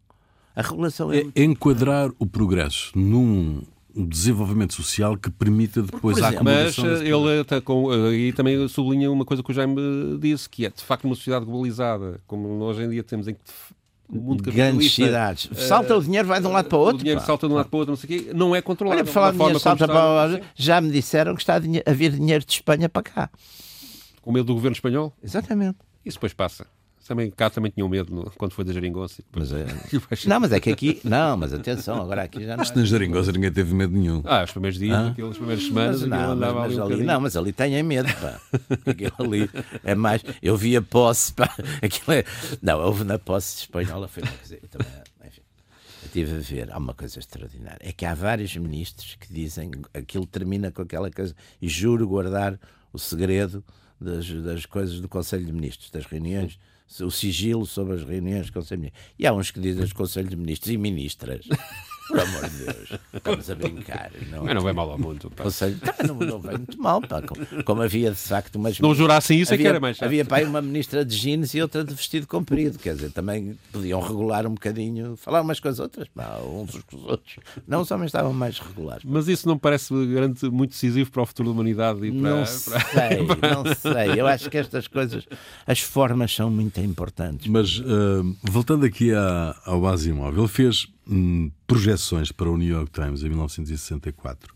A 0.55 0.61
regulação 0.61 1.11
é. 1.11 1.25
É 1.35 1.43
enquadrar 1.43 2.09
o 2.19 2.25
progresso 2.25 2.91
num 2.97 3.61
desenvolvimento 4.03 4.73
social 4.73 5.15
que 5.17 5.29
permita 5.29 5.81
depois 5.81 6.17
Por 6.17 6.23
a 6.25 6.27
exemplo, 6.29 6.43
Mas 6.45 6.77
acomodação. 6.77 6.83
desse 6.85 7.11
eh, 7.11 7.15
ele 7.37 7.43
tá 7.45 7.61
com, 7.61 7.93
eh, 7.93 8.09
aí 8.09 8.33
também 8.33 8.67
sublinha 8.67 9.09
uma 9.11 9.23
coisa 9.23 9.41
que 9.41 9.49
o 9.51 9.53
Jaime 9.53 10.17
disse, 10.19 10.49
que 10.49 10.65
é 10.65 10.69
de 10.69 10.81
facto 10.83 11.05
uma 11.05 11.15
sociedade 11.15 11.45
globalizada, 11.45 12.19
como 12.27 12.47
hoje 12.63 12.83
em 12.83 12.89
dia 12.89 13.03
temos 13.03 13.27
em 13.27 13.33
que 13.35 13.39
o 14.09 14.17
mundo 14.17 14.43
Grandes 14.43 14.93
cidades. 14.93 15.49
Salta 15.67 15.95
o 15.97 16.03
dinheiro, 16.03 16.27
vai 16.27 16.39
de 16.41 16.45
um 16.47 16.51
lado 16.51 16.67
para 16.67 16.77
o 16.77 16.81
outro. 16.81 16.95
o 16.95 16.99
dinheiro 16.99 17.19
pá. 17.21 17.25
salta 17.25 17.47
de 17.47 17.53
um 17.53 17.55
lado 17.55 17.69
para 17.69 17.77
o 17.77 17.79
outro, 17.79 17.91
não 17.91 17.97
sei 17.97 18.19
o 18.19 18.23
quê, 18.23 18.31
não 18.33 18.55
é 18.55 18.61
controlado. 18.61 18.97
Olha, 18.99 19.05
por 19.05 19.13
falar 19.13 19.31
de 19.31 19.37
forma 19.37 19.51
dinheiro, 19.53 19.63
salta 19.63 19.85
está, 19.85 19.93
para 19.93 20.39
o 20.39 20.41
já 20.55 20.81
me 20.81 20.91
disseram 20.91 21.33
que 21.33 21.41
está 21.41 21.55
a, 21.55 21.59
dinhe- 21.59 21.81
a 21.85 21.91
vir 21.93 22.11
dinheiro 22.11 22.43
de 22.45 22.51
Espanha 22.51 22.89
para 22.89 23.01
cá. 23.03 23.29
Com 24.21 24.31
medo 24.31 24.45
do 24.45 24.53
governo 24.53 24.75
espanhol, 24.75 25.13
Exatamente. 25.23 25.77
isso 26.05 26.17
depois 26.17 26.33
passa. 26.33 26.67
Também, 27.07 27.29
cá 27.29 27.51
também 27.51 27.71
tinham 27.71 27.87
medo 27.87 28.13
no- 28.13 28.31
quando 28.31 28.53
foi 28.53 28.65
da 28.65 28.73
Geringonça. 28.73 29.21
Mas 29.35 29.51
é... 29.53 29.65
Não, 30.27 30.39
mas 30.39 30.51
é 30.51 30.59
que 30.59 30.71
aqui. 30.71 30.99
Não, 31.03 31.37
mas 31.37 31.53
atenção, 31.53 32.01
agora 32.01 32.23
aqui 32.23 32.43
já 32.43 32.57
não. 32.57 32.63
Isto 32.63 32.79
na 32.79 32.85
Jeringosa 32.85 33.31
ninguém 33.31 33.51
teve 33.51 33.75
medo 33.75 33.93
nenhum. 33.95 34.23
Ah, 34.25 34.43
os 34.43 34.51
primeiros 34.51 34.79
dias, 34.79 34.97
Hã? 34.97 35.11
aquelas 35.11 35.37
primeiras 35.37 35.63
semanas, 35.63 36.01
Mas, 36.01 36.09
não, 36.09 36.17
mas, 36.17 36.29
andava 36.31 36.59
mas 36.61 36.65
ali 36.65 36.73
um 36.73 36.77
ali, 36.77 36.83
bocadinho. 36.89 37.07
não, 37.07 37.21
mas 37.21 37.35
ali 37.37 37.53
têm 37.53 37.83
medo, 37.83 38.09
pá. 38.15 38.41
Aquilo 38.89 39.13
ali 39.19 39.49
é 39.83 39.93
mais. 39.93 40.23
Eu 40.41 40.57
vi 40.57 40.75
a 40.75 40.81
posse, 40.81 41.31
pá. 41.31 41.53
Aquilo 41.81 42.11
é... 42.17 42.23
Não, 42.61 42.79
houve 42.79 43.03
na 43.03 43.19
posse 43.19 43.59
espanhola, 43.61 44.07
foi 44.07 44.23
uma 44.23 44.31
coisa. 44.31 44.55
eu 44.61 44.67
também, 44.67 44.87
enfim, 45.27 45.41
eu 46.01 46.05
estive 46.07 46.35
a 46.37 46.39
ver, 46.39 46.71
há 46.73 46.77
uma 46.79 46.93
coisa 46.95 47.19
extraordinária. 47.19 47.79
É 47.81 47.91
que 47.91 48.03
há 48.03 48.15
vários 48.15 48.55
ministros 48.57 49.15
que 49.19 49.31
dizem 49.31 49.69
aquilo 49.93 50.25
termina 50.25 50.71
com 50.71 50.81
aquela 50.81 51.11
coisa 51.11 51.35
e 51.61 51.67
juro 51.67 52.07
guardar 52.07 52.59
o 52.91 52.97
segredo 52.97 53.63
das, 54.01 54.27
das 54.27 54.65
coisas 54.65 54.99
do 54.99 55.07
Conselho 55.07 55.45
de 55.45 55.53
Ministros, 55.53 55.91
das 55.91 56.05
reuniões, 56.05 56.57
o 57.01 57.09
sigilo 57.11 57.65
sobre 57.65 57.95
as 57.95 58.03
reuniões 58.03 58.47
do 58.47 58.53
Conselho 58.53 58.81
de 58.81 58.85
Ministros. 58.87 59.13
E 59.19 59.27
há 59.27 59.33
uns 59.33 59.51
que 59.51 59.59
dizem 59.59 59.83
os 59.83 59.93
Conselhos 59.93 60.29
de 60.29 60.35
Ministros 60.35 60.71
e 60.71 60.77
ministras. 60.77 61.45
Por 62.07 62.19
amor 62.19 62.47
de 62.51 62.57
Deus, 62.65 62.99
estamos 63.15 63.49
a 63.49 63.55
brincar. 63.55 64.11
Não, 64.29 64.43
Mas 64.45 64.53
não 64.53 64.61
vai 64.61 64.73
mal 64.73 64.91
ao 64.91 64.97
mundo. 64.99 65.31
pá. 65.35 65.41
Conselho, 65.41 65.79
tá, 65.79 65.95
não, 66.07 66.13
não 66.13 66.39
vai 66.39 66.55
muito 66.55 66.79
mal, 66.79 67.01
pá. 67.01 67.19
Como, 67.23 67.63
como 67.63 67.81
havia 67.81 68.11
de 68.11 68.15
facto 68.15 68.57
umas. 68.57 68.79
Não 68.79 68.93
jurassem 68.93 69.39
isso, 69.41 69.51
é 69.51 69.57
que 69.57 69.63
havia, 69.63 69.69
era 69.71 69.79
mais 69.79 69.97
chato. 69.97 70.05
Havia 70.05 70.23
pá, 70.23 70.39
uma 70.43 70.61
ministra 70.61 71.03
de 71.03 71.17
jeans 71.19 71.55
e 71.55 71.61
outra 71.63 71.83
de 71.83 71.95
vestido 71.95 72.27
comprido. 72.27 72.77
Quer 72.77 72.93
dizer, 72.93 73.11
também 73.11 73.57
podiam 73.71 73.99
regular 73.99 74.45
um 74.45 74.51
bocadinho, 74.53 75.17
falar 75.17 75.41
umas 75.41 75.59
com 75.59 75.67
as 75.67 75.79
outras, 75.79 76.07
pá, 76.09 76.37
uns 76.43 76.79
com 76.83 76.95
os 76.95 77.05
outros. 77.05 77.37
Não, 77.67 77.81
os 77.81 77.89
homens 77.89 78.09
estavam 78.09 78.31
mais 78.33 78.59
regulares. 78.59 79.03
Mas 79.03 79.27
isso 79.27 79.47
não 79.47 79.57
parece 79.57 79.91
grande, 80.05 80.47
muito 80.51 80.71
decisivo 80.73 81.09
para 81.09 81.23
o 81.23 81.25
futuro 81.25 81.49
da 81.49 81.53
humanidade 81.55 82.05
e 82.05 82.11
para, 82.11 82.21
Não 82.21 82.35
para- 82.37 82.45
sei, 82.45 83.17
não 83.41 83.75
sei. 83.93 84.21
Eu 84.21 84.27
acho 84.27 84.47
que 84.47 84.57
estas 84.59 84.87
coisas, 84.87 85.25
as 85.65 85.79
formas 85.79 86.31
são 86.31 86.51
muito 86.51 86.74
importantes. 86.83 87.47
Mas 87.47 87.81
ah, 87.85 88.23
voltando 88.43 88.85
aqui 88.85 89.13
à, 89.13 89.55
ao 89.65 89.85
Asimov, 89.87 90.37
ele 90.37 90.47
fez 90.47 90.87
hum, 91.07 91.51
projeções 91.67 92.31
para 92.31 92.49
o 92.49 92.57
New 92.57 92.67
York 92.67 92.91
Times 92.91 93.23
em 93.23 93.29
1964 93.29 94.53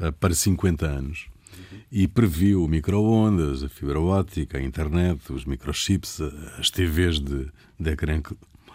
ah, 0.00 0.12
para 0.12 0.34
50 0.34 0.86
anos 0.86 1.26
e 1.90 2.08
previu 2.08 2.66
micro-ondas, 2.66 3.62
a 3.62 3.68
fibra 3.68 4.00
óptica, 4.00 4.58
a 4.58 4.62
internet, 4.62 5.32
os 5.32 5.44
microchips, 5.44 6.20
as 6.58 6.68
TVs 6.68 7.20
de, 7.20 7.46
de, 7.78 7.90
ecrã, 7.90 8.20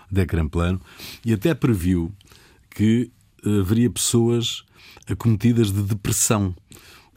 de 0.10 0.22
ecrã 0.22 0.48
plano 0.48 0.80
e 1.26 1.34
até 1.34 1.54
previu 1.54 2.12
que 2.70 3.12
ah, 3.46 3.60
haveria 3.60 3.90
pessoas 3.90 4.64
acometidas 5.08 5.72
de 5.72 5.82
depressão. 5.82 6.56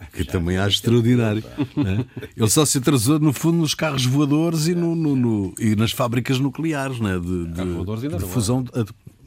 Que 0.12 0.25
também 0.25 0.57
acho 0.57 0.77
extraordinário. 0.77 1.43
né? 1.77 2.05
Ele 2.37 2.49
só 2.51 2.65
se 2.65 2.79
atrasou, 2.79 3.19
no 3.19 3.33
fundo, 3.33 3.59
nos 3.59 3.75
carros 3.75 4.05
voadores 4.05 4.67
e, 4.67 4.75
no, 4.75 4.95
no- 4.95 5.17
no- 5.17 5.55
e 5.59 5.75
nas 5.77 5.93
fábricas 5.93 6.38
nucleares 6.38 6.99
né? 7.01 7.19
de, 7.19 7.47
de, 7.47 7.61
de 8.19 8.25
fusão. 8.33 8.62
de- 8.62 8.71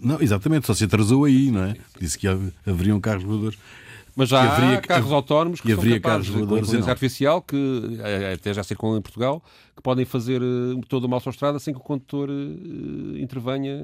não, 0.02 0.22
exatamente, 0.22 0.68
só 0.68 0.74
se 0.74 0.84
atrasou 0.84 1.24
aí, 1.26 1.50
não 1.52 1.64
é? 1.64 1.76
Disse 2.00 2.18
que 2.20 2.28
hav- 2.28 2.52
haveriam 2.66 3.00
carros 3.00 3.24
voadores. 3.24 3.58
Mas 4.16 4.30
já 4.30 4.42
haveria- 4.44 4.78
há 4.78 4.82
carros 4.82 5.12
autónomos 5.12 5.60
que 5.60 5.68
e 5.68 5.72
são 5.72 5.80
haveria 5.82 6.00
capazes, 6.00 6.28
carros 6.30 6.30
com 6.42 6.46
voadores 6.48 6.64
inteligência 6.70 6.86
não. 6.88 6.92
artificial, 6.94 7.42
que 7.42 8.00
eh, 8.02 8.34
até 8.34 8.54
já 8.54 8.64
circulam 8.64 8.98
em 8.98 9.02
Portugal, 9.02 9.44
que 9.76 9.82
podem 9.82 10.06
fazer 10.06 10.42
eh, 10.42 10.80
toda 10.88 11.06
uma 11.06 11.18
autostrada 11.18 11.60
sem 11.60 11.74
que 11.74 11.80
o 11.82 11.84
condutor 11.84 12.30
eh, 12.30 13.20
intervenha, 13.20 13.82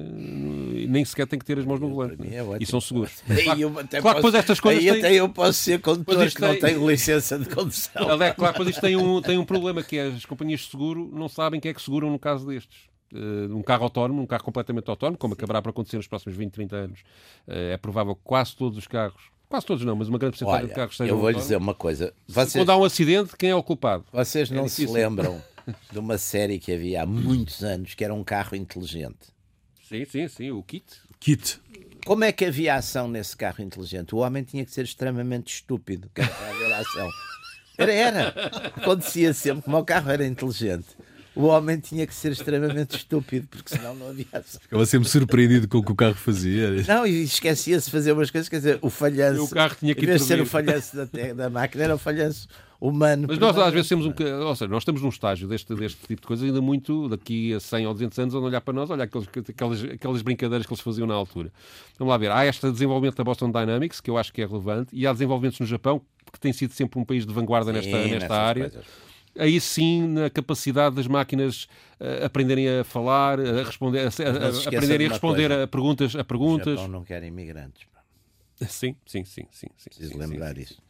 nem 0.88 1.04
sequer 1.04 1.26
tem 1.26 1.38
que 1.38 1.44
ter 1.44 1.58
as 1.58 1.64
mãos 1.64 1.80
no 1.80 1.88
volante. 1.90 2.16
é 2.26 2.30
né? 2.30 2.42
ótimo. 2.42 2.56
E 2.62 2.66
são 2.66 2.80
seguros. 2.80 3.22
Eu 3.58 3.78
até 3.78 4.00
Claro 4.00 4.16
que 4.16 4.22
depois 4.22 4.34
estas 4.34 4.58
coisas 4.60 4.82
aí 4.82 4.90
têm- 4.90 4.98
até 5.00 5.14
eu 5.14 5.28
posso 5.28 5.52
ser 5.54 5.80
condutor 5.80 6.16
Mas 6.18 6.34
que 6.34 6.40
não 6.40 6.50
tem- 6.52 6.60
tenho 6.60 6.90
licença 6.90 7.38
de 7.38 7.46
condução. 7.48 8.22
É 8.22 8.32
claro, 8.32 8.56
mas 8.58 8.68
isto 8.68 8.80
tem 8.80 8.96
um, 8.96 9.20
tem 9.20 9.36
um 9.38 9.44
problema 9.44 9.82
que 9.82 9.98
é 9.98 10.06
as 10.06 10.24
companhias 10.24 10.60
de 10.60 10.70
seguro 10.70 11.10
não 11.12 11.28
sabem 11.28 11.60
quem 11.60 11.70
é 11.70 11.74
que 11.74 11.82
seguram 11.82 12.10
no 12.10 12.18
caso 12.18 12.46
destes. 12.46 12.90
Eh, 13.14 13.52
um 13.52 13.62
carro 13.62 13.84
autónomo, 13.84 14.22
um 14.22 14.26
carro 14.26 14.42
completamente 14.44 14.88
autónomo, 14.88 15.18
como 15.18 15.34
acabará 15.34 15.60
por 15.60 15.68
acontecer 15.70 15.96
nos 15.98 16.06
próximos 16.06 16.36
20, 16.36 16.52
30 16.52 16.76
anos, 16.76 17.00
é 17.46 17.76
provável 17.76 18.14
que 18.14 18.22
quase 18.24 18.56
todos 18.56 18.78
os 18.78 18.86
carros, 18.86 19.20
quase 19.52 19.66
todos 19.66 19.84
não, 19.84 19.94
mas 19.94 20.08
uma 20.08 20.18
grande 20.18 20.38
porcentagem 20.38 20.68
de 20.68 20.74
carros 20.74 20.96
sejam 20.96 21.14
eu 21.14 21.20
vou 21.20 21.28
lhe 21.28 21.36
autónomos. 21.36 21.44
dizer 21.44 21.56
uma 21.56 21.74
coisa. 21.74 22.12
Vocês, 22.26 22.52
Quando 22.64 22.70
há 22.70 22.76
um 22.78 22.84
acidente, 22.84 23.36
quem 23.36 23.50
é 23.50 23.54
o 23.54 23.62
culpado? 23.62 24.04
Vocês 24.12 24.50
não 24.50 24.66
se 24.66 24.82
difícil. 24.82 24.92
lembram 24.94 25.42
de 25.92 25.98
uma 25.98 26.16
série 26.18 26.58
que 26.58 26.72
havia 26.72 27.02
há 27.02 27.06
muitos 27.06 27.62
anos 27.62 27.94
que 27.94 28.02
era 28.02 28.12
um 28.14 28.24
carro 28.24 28.56
inteligente? 28.56 29.18
Sim, 29.88 30.04
sim, 30.06 30.26
sim, 30.28 30.50
o 30.50 30.62
kit. 30.62 30.84
Kit. 31.20 31.60
Como 32.06 32.24
é 32.24 32.32
que 32.32 32.44
havia 32.46 32.74
ação 32.74 33.06
nesse 33.06 33.36
carro 33.36 33.62
inteligente? 33.62 34.14
O 34.14 34.18
homem 34.18 34.42
tinha 34.42 34.64
que 34.64 34.72
ser 34.72 34.84
extremamente 34.84 35.54
estúpido 35.54 36.10
para 36.14 36.24
haver 36.24 36.72
ação. 36.72 37.08
Era, 37.78 37.92
era. 37.92 38.28
Acontecia 38.76 39.32
sempre, 39.32 39.62
como 39.62 39.76
o 39.78 39.84
carro 39.84 40.10
era 40.10 40.26
inteligente. 40.26 40.86
O 41.34 41.44
homem 41.44 41.78
tinha 41.80 42.06
que 42.06 42.14
ser 42.14 42.32
extremamente 42.32 42.96
estúpido, 42.96 43.46
porque 43.48 43.70
senão 43.74 43.94
não 43.94 44.08
havia 44.10 44.26
ação. 44.32 44.60
Ficava 44.60 44.84
sempre 44.84 45.08
surpreendido 45.08 45.66
com 45.66 45.78
o 45.78 45.82
que 45.82 45.92
o 45.92 45.94
carro 45.94 46.14
fazia. 46.14 46.70
Não, 46.86 47.06
e 47.06 47.22
esquecia-se 47.22 47.86
de 47.86 47.90
fazer 47.90 48.12
umas 48.12 48.30
coisas, 48.30 48.48
quer 48.48 48.56
dizer, 48.56 48.78
o 48.82 48.90
falhanço. 48.90 49.44
O 49.44 49.48
carro 49.48 49.74
tinha 49.78 49.94
que 49.94 50.02
Em 50.02 50.06
vez 50.06 50.20
de 50.20 50.26
ser 50.26 50.40
o 50.40 50.46
falhanço 50.46 50.94
da, 50.94 51.06
te- 51.06 51.32
da 51.32 51.48
máquina, 51.48 51.84
era 51.84 51.94
o 51.94 51.98
falhanço 51.98 52.46
humano. 52.78 53.26
Mas 53.28 53.38
nós 53.38 53.56
às 53.56 53.72
vezes 53.72 53.88
temos 53.88 54.04
um 54.04 54.10
bocadinho, 54.10 54.40
ou 54.42 54.54
seja, 54.54 54.68
nós 54.68 54.82
estamos 54.82 55.00
num 55.00 55.08
estágio 55.08 55.48
deste, 55.48 55.74
deste 55.74 55.98
tipo 56.06 56.20
de 56.20 56.26
coisa 56.26 56.44
ainda 56.44 56.60
muito, 56.60 57.08
daqui 57.08 57.54
a 57.54 57.60
100 57.60 57.86
ou 57.86 57.92
200 57.94 58.18
anos, 58.18 58.34
a 58.34 58.38
olhar 58.38 58.60
para 58.60 58.74
nós, 58.74 58.90
olhar 58.90 59.04
aqueles, 59.04 59.26
aquelas, 59.48 59.84
aquelas 59.84 60.20
brincadeiras 60.20 60.66
que 60.66 60.72
eles 60.72 60.82
faziam 60.82 61.06
na 61.06 61.14
altura. 61.14 61.50
Vamos 61.98 62.10
lá 62.10 62.18
ver, 62.18 62.30
há 62.30 62.44
este 62.44 62.70
desenvolvimento 62.70 63.16
da 63.16 63.24
Boston 63.24 63.50
Dynamics, 63.50 64.00
que 64.00 64.10
eu 64.10 64.18
acho 64.18 64.32
que 64.32 64.42
é 64.42 64.46
relevante, 64.46 64.90
e 64.92 65.06
há 65.06 65.12
desenvolvimentos 65.12 65.60
no 65.60 65.66
Japão, 65.66 66.02
que 66.30 66.38
tem 66.40 66.52
sido 66.52 66.72
sempre 66.74 66.98
um 67.00 67.04
país 67.04 67.24
de 67.24 67.32
vanguarda 67.32 67.70
Sim, 67.72 67.90
nesta, 67.90 68.08
nesta 68.08 68.34
área. 68.34 68.68
coisas. 68.68 69.11
Aí 69.38 69.60
sim 69.60 70.06
na 70.08 70.30
capacidade 70.30 70.96
das 70.96 71.06
máquinas 71.06 71.64
uh, 72.00 72.24
aprenderem 72.24 72.80
a 72.80 72.84
falar, 72.84 73.40
a 73.40 73.62
responder, 73.62 74.00
a, 74.00 74.04
a, 74.04 74.68
aprenderem 74.68 75.06
a 75.06 75.10
responder 75.10 75.48
coisa. 75.48 75.64
a 75.64 75.66
perguntas, 75.66 76.16
a 76.16 76.24
perguntas. 76.24 76.74
O 76.74 76.76
Japão 76.76 76.88
não 76.88 77.04
quer 77.04 77.22
imigrantes. 77.22 77.86
Sim, 78.68 78.94
sim, 79.04 79.24
sim, 79.24 79.44
sim. 79.50 79.66
Preciso 79.84 80.16
lembrar 80.16 80.54
sim, 80.54 80.60
isso. 80.62 80.82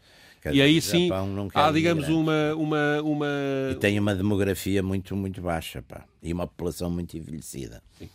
e 0.53 0.61
aí 0.61 0.79
sim 0.83 1.09
há, 1.55 1.73
digamos, 1.73 2.07
uma, 2.11 2.55
uma, 2.55 3.03
uma. 3.03 3.27
E 3.71 3.77
tem 3.77 3.99
uma 3.99 4.15
demografia 4.15 4.83
muito, 4.83 5.17
muito 5.17 5.41
baixa, 5.41 5.81
pá. 5.81 6.05
E 6.23 6.35
uma 6.35 6.47
população 6.47 6.91
muito 6.91 7.17
envelhecida. 7.17 7.83
Sim. 7.99 8.11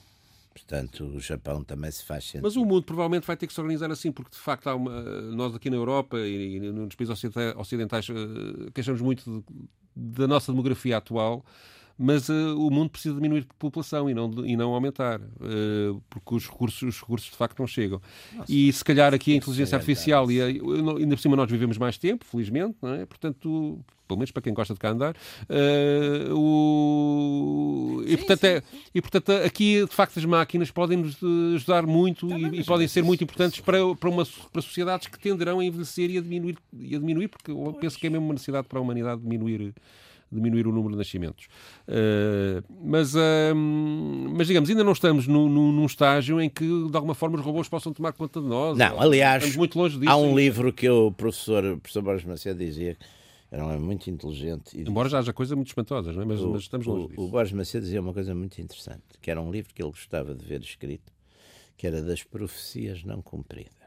Portanto, 0.58 1.06
o 1.06 1.20
Japão 1.20 1.64
também 1.64 1.92
se 1.92 2.04
faz 2.04 2.26
sentir. 2.26 2.42
Mas 2.42 2.56
o 2.56 2.66
mundo 2.66 2.84
provavelmente 2.84 3.26
vai 3.26 3.38
ter 3.38 3.46
que 3.46 3.54
se 3.54 3.62
organizar 3.62 3.92
assim, 3.92 4.12
porque 4.12 4.32
de 4.32 4.38
facto 4.38 4.68
há 4.68 4.76
uma, 4.76 5.02
nós 5.32 5.56
aqui 5.56 5.70
na 5.70 5.76
Europa 5.76 6.20
e, 6.20 6.60
nos 6.60 6.96
países 6.96 7.24
ocidentais 7.56 8.10
uh, 8.10 8.72
queixamos 8.74 9.00
muito 9.02 9.44
da 9.98 10.28
nossa 10.28 10.52
demografia 10.52 10.98
atual, 10.98 11.44
mas 11.98 12.30
uh, 12.30 12.56
o 12.58 12.70
mundo 12.70 12.92
precisa 12.92 13.16
diminuir 13.16 13.42
de 13.42 13.48
população 13.58 14.08
e 14.10 14.14
não, 14.14 14.32
e 14.46 14.56
não 14.56 14.74
aumentar, 14.74 15.20
uh, 15.20 16.02
porque 16.10 16.36
os 16.36 16.48
recursos, 16.48 16.82
os 16.84 17.02
recursos 17.02 17.32
de 17.32 17.36
facto 17.36 17.60
não 17.60 17.66
chegam. 17.66 18.00
Nossa, 18.36 18.52
e 18.52 18.72
se 18.72 18.86
calhar 18.86 19.14
aqui 19.14 19.34
a 19.34 19.36
inteligência 19.36 19.76
artificial, 19.76 20.32
e 20.32 20.42
a, 20.42 20.46
ainda 20.46 21.16
por 21.16 21.22
cima 21.22 21.36
nós 21.36 21.50
vivemos 21.50 21.78
mais 21.78 21.98
tempo, 21.98 22.24
felizmente, 22.24 22.78
é? 22.84 23.06
portanto 23.06 23.84
pelo 24.08 24.18
menos 24.20 24.32
para 24.32 24.42
quem 24.42 24.54
gosta 24.54 24.74
de 24.74 24.80
cá 24.80 24.90
andar. 24.90 25.16
Uh, 25.50 26.34
o... 26.34 28.04
e, 28.06 28.16
portanto, 28.18 28.48
É, 28.48 28.64
e 28.94 29.02
portanto, 29.02 29.32
aqui 29.46 29.86
de 29.86 29.94
facto 29.94 30.18
as 30.18 30.26
máquinas 30.26 30.72
podem 30.72 30.98
nos 30.98 31.18
ajudar 31.56 31.86
muito 31.86 32.28
tá 32.28 32.38
e, 32.38 32.62
e, 32.62 32.64
podem 32.64 32.88
ser 32.88 33.04
muito 33.04 33.24
importantes 33.24 33.60
para, 33.60 33.78
para, 33.96 34.10
uma, 34.10 34.26
para 34.52 34.62
sociedades 34.62 35.08
que 35.08 35.20
tenderão 35.20 35.60
a 35.60 35.66
envelhecer 35.66 36.10
e 36.10 36.18
a 36.18 36.22
diminuir, 36.22 36.58
e 36.80 36.96
a 36.96 37.00
diminuir 37.00 37.28
porque 37.28 37.52
eu 37.52 37.78
penso 37.80 37.98
que 37.98 38.08
é 38.08 38.10
mesmo 38.10 38.26
uma 38.26 38.34
necessidade 38.34 38.68
para 38.68 38.80
a 38.80 38.82
humanidade 38.82 39.22
diminuir 39.22 39.74
diminuir 40.32 40.68
o 40.68 40.72
número 40.72 40.92
de 40.92 40.98
nascimentos. 40.98 41.46
Uh, 41.88 42.62
mas, 42.84 43.16
uh, 43.16 43.56
mas, 43.56 44.48
digamos, 44.48 44.70
ainda 44.70 44.84
não 44.84 44.92
estamos 44.92 45.26
no, 45.26 45.48
no, 45.48 45.72
num 45.72 45.86
estágio 45.86 46.42
em 46.42 46.50
que, 46.50 46.66
de 46.66 46.96
alguma 46.96 47.16
forma, 47.16 47.38
os 47.38 47.42
robôs 47.42 47.70
possam 47.70 47.94
tomar 47.94 48.12
conta 48.12 48.42
de 48.42 48.46
nós. 48.48 48.78
Não, 48.78 49.02
aliás, 49.02 49.38
estamos 49.38 49.56
muito 49.56 49.80
longe 49.80 49.98
disso. 49.98 50.12
Há 50.12 50.18
um 50.18 50.38
livro 50.38 50.74
que 50.74 50.90
o 50.90 51.12
professor, 51.12 51.64
o 51.64 51.78
professor 51.78 52.02
Borges 52.02 52.26
Macedo 52.26 52.60
dizia 52.60 52.98
era 53.50 53.64
um 53.64 53.68
homem 53.68 53.80
muito 53.80 54.10
inteligente. 54.10 54.78
Embora 54.80 55.10
já 55.10 55.20
haja 55.20 55.32
coisas 55.32 55.56
muito 55.56 55.68
espantosas, 55.68 56.16
não 56.16 56.24
é? 56.24 56.26
mas, 56.26 56.42
o, 56.42 56.50
mas 56.50 56.64
estamos 56.64 56.86
longe 56.86 57.06
o, 57.06 57.08
disso. 57.10 57.22
O 57.22 57.28
Borges 57.30 57.54
Macedo 57.54 57.84
dizia 57.84 58.02
uma 58.02 58.14
coisa 58.14 58.36
muito 58.36 58.60
interessante, 58.62 59.04
que 59.22 59.32
era 59.32 59.42
um 59.42 59.52
livro 59.52 59.74
que 59.74 59.82
ele 59.82 59.92
gostava 59.92 60.36
de 60.36 60.46
ver 60.46 60.62
escrito, 60.62 61.12
que 61.78 61.88
era 61.88 62.02
das 62.02 62.24
profecias 62.24 63.04
não 63.04 63.22
cumpridas. 63.22 63.78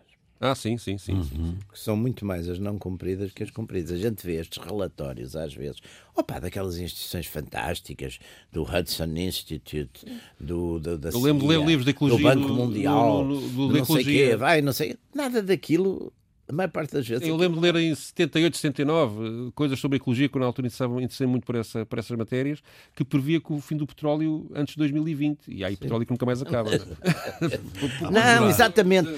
Ah, 0.43 0.55
sim, 0.55 0.79
sim, 0.79 0.97
sim, 0.97 1.13
uhum. 1.13 1.23
sim, 1.25 1.59
Que 1.71 1.79
são 1.79 1.95
muito 1.95 2.25
mais 2.25 2.49
as 2.49 2.59
não 2.59 2.79
cumpridas 2.79 3.31
que 3.31 3.43
as 3.43 3.51
cumpridas. 3.51 3.93
A 3.93 3.99
gente 3.99 4.25
vê 4.27 4.37
estes 4.37 4.57
relatórios, 4.65 5.37
às 5.37 5.53
vezes, 5.53 5.83
opa, 6.17 6.41
daquelas 6.41 6.79
instituições 6.79 7.27
fantásticas, 7.27 8.19
do 8.51 8.63
Hudson 8.63 9.05
Institute, 9.17 10.07
do, 10.41 10.79
do 10.81 10.97
da 10.97 11.11
Eu 11.11 11.21
lembro 11.21 11.43
de 11.43 11.49
ler 11.49 11.67
livros 11.67 11.85
de 11.85 11.91
ecologia 11.91 12.35
do 12.35 12.41
Banco 12.41 12.55
Mundial, 12.55 13.29
do, 13.29 13.39
do, 13.39 13.69
do, 13.69 13.79
não 13.79 13.85
sei 13.85 14.03
quê, 14.03 14.35
vai, 14.35 14.63
não 14.63 14.73
sei, 14.73 14.97
nada 15.15 15.43
daquilo 15.43 16.11
a 16.51 16.53
maior 16.53 16.69
parte 16.69 16.93
das 16.93 17.07
vezes. 17.07 17.27
Eu 17.27 17.37
lembro 17.37 17.61
de 17.61 17.71
ler 17.71 17.77
em 17.77 17.95
78, 17.95 18.57
79 18.57 19.53
coisas 19.55 19.79
sobre 19.79 19.97
ecologia, 19.97 20.29
que 20.29 20.39
na 20.39 20.47
altura 20.47 20.67
interessei 20.69 21.27
muito 21.27 21.47
por, 21.47 21.55
essa, 21.55 21.87
por 21.87 21.99
essas 21.99 22.17
matérias, 22.17 22.61
que 22.95 23.05
previa 23.05 23.41
que 23.41 23.53
o 23.53 23.61
fim 23.61 23.77
do 23.77 23.87
petróleo 23.87 24.51
antes 24.55 24.75
de 24.75 24.79
2020. 24.79 25.47
E 25.49 25.65
aí 25.65 25.77
petróleo 25.77 26.05
que 26.05 26.13
nunca 26.13 26.27
mais 26.27 26.43
acaba. 26.43 26.71
não, 28.11 28.49
exatamente. 28.49 29.09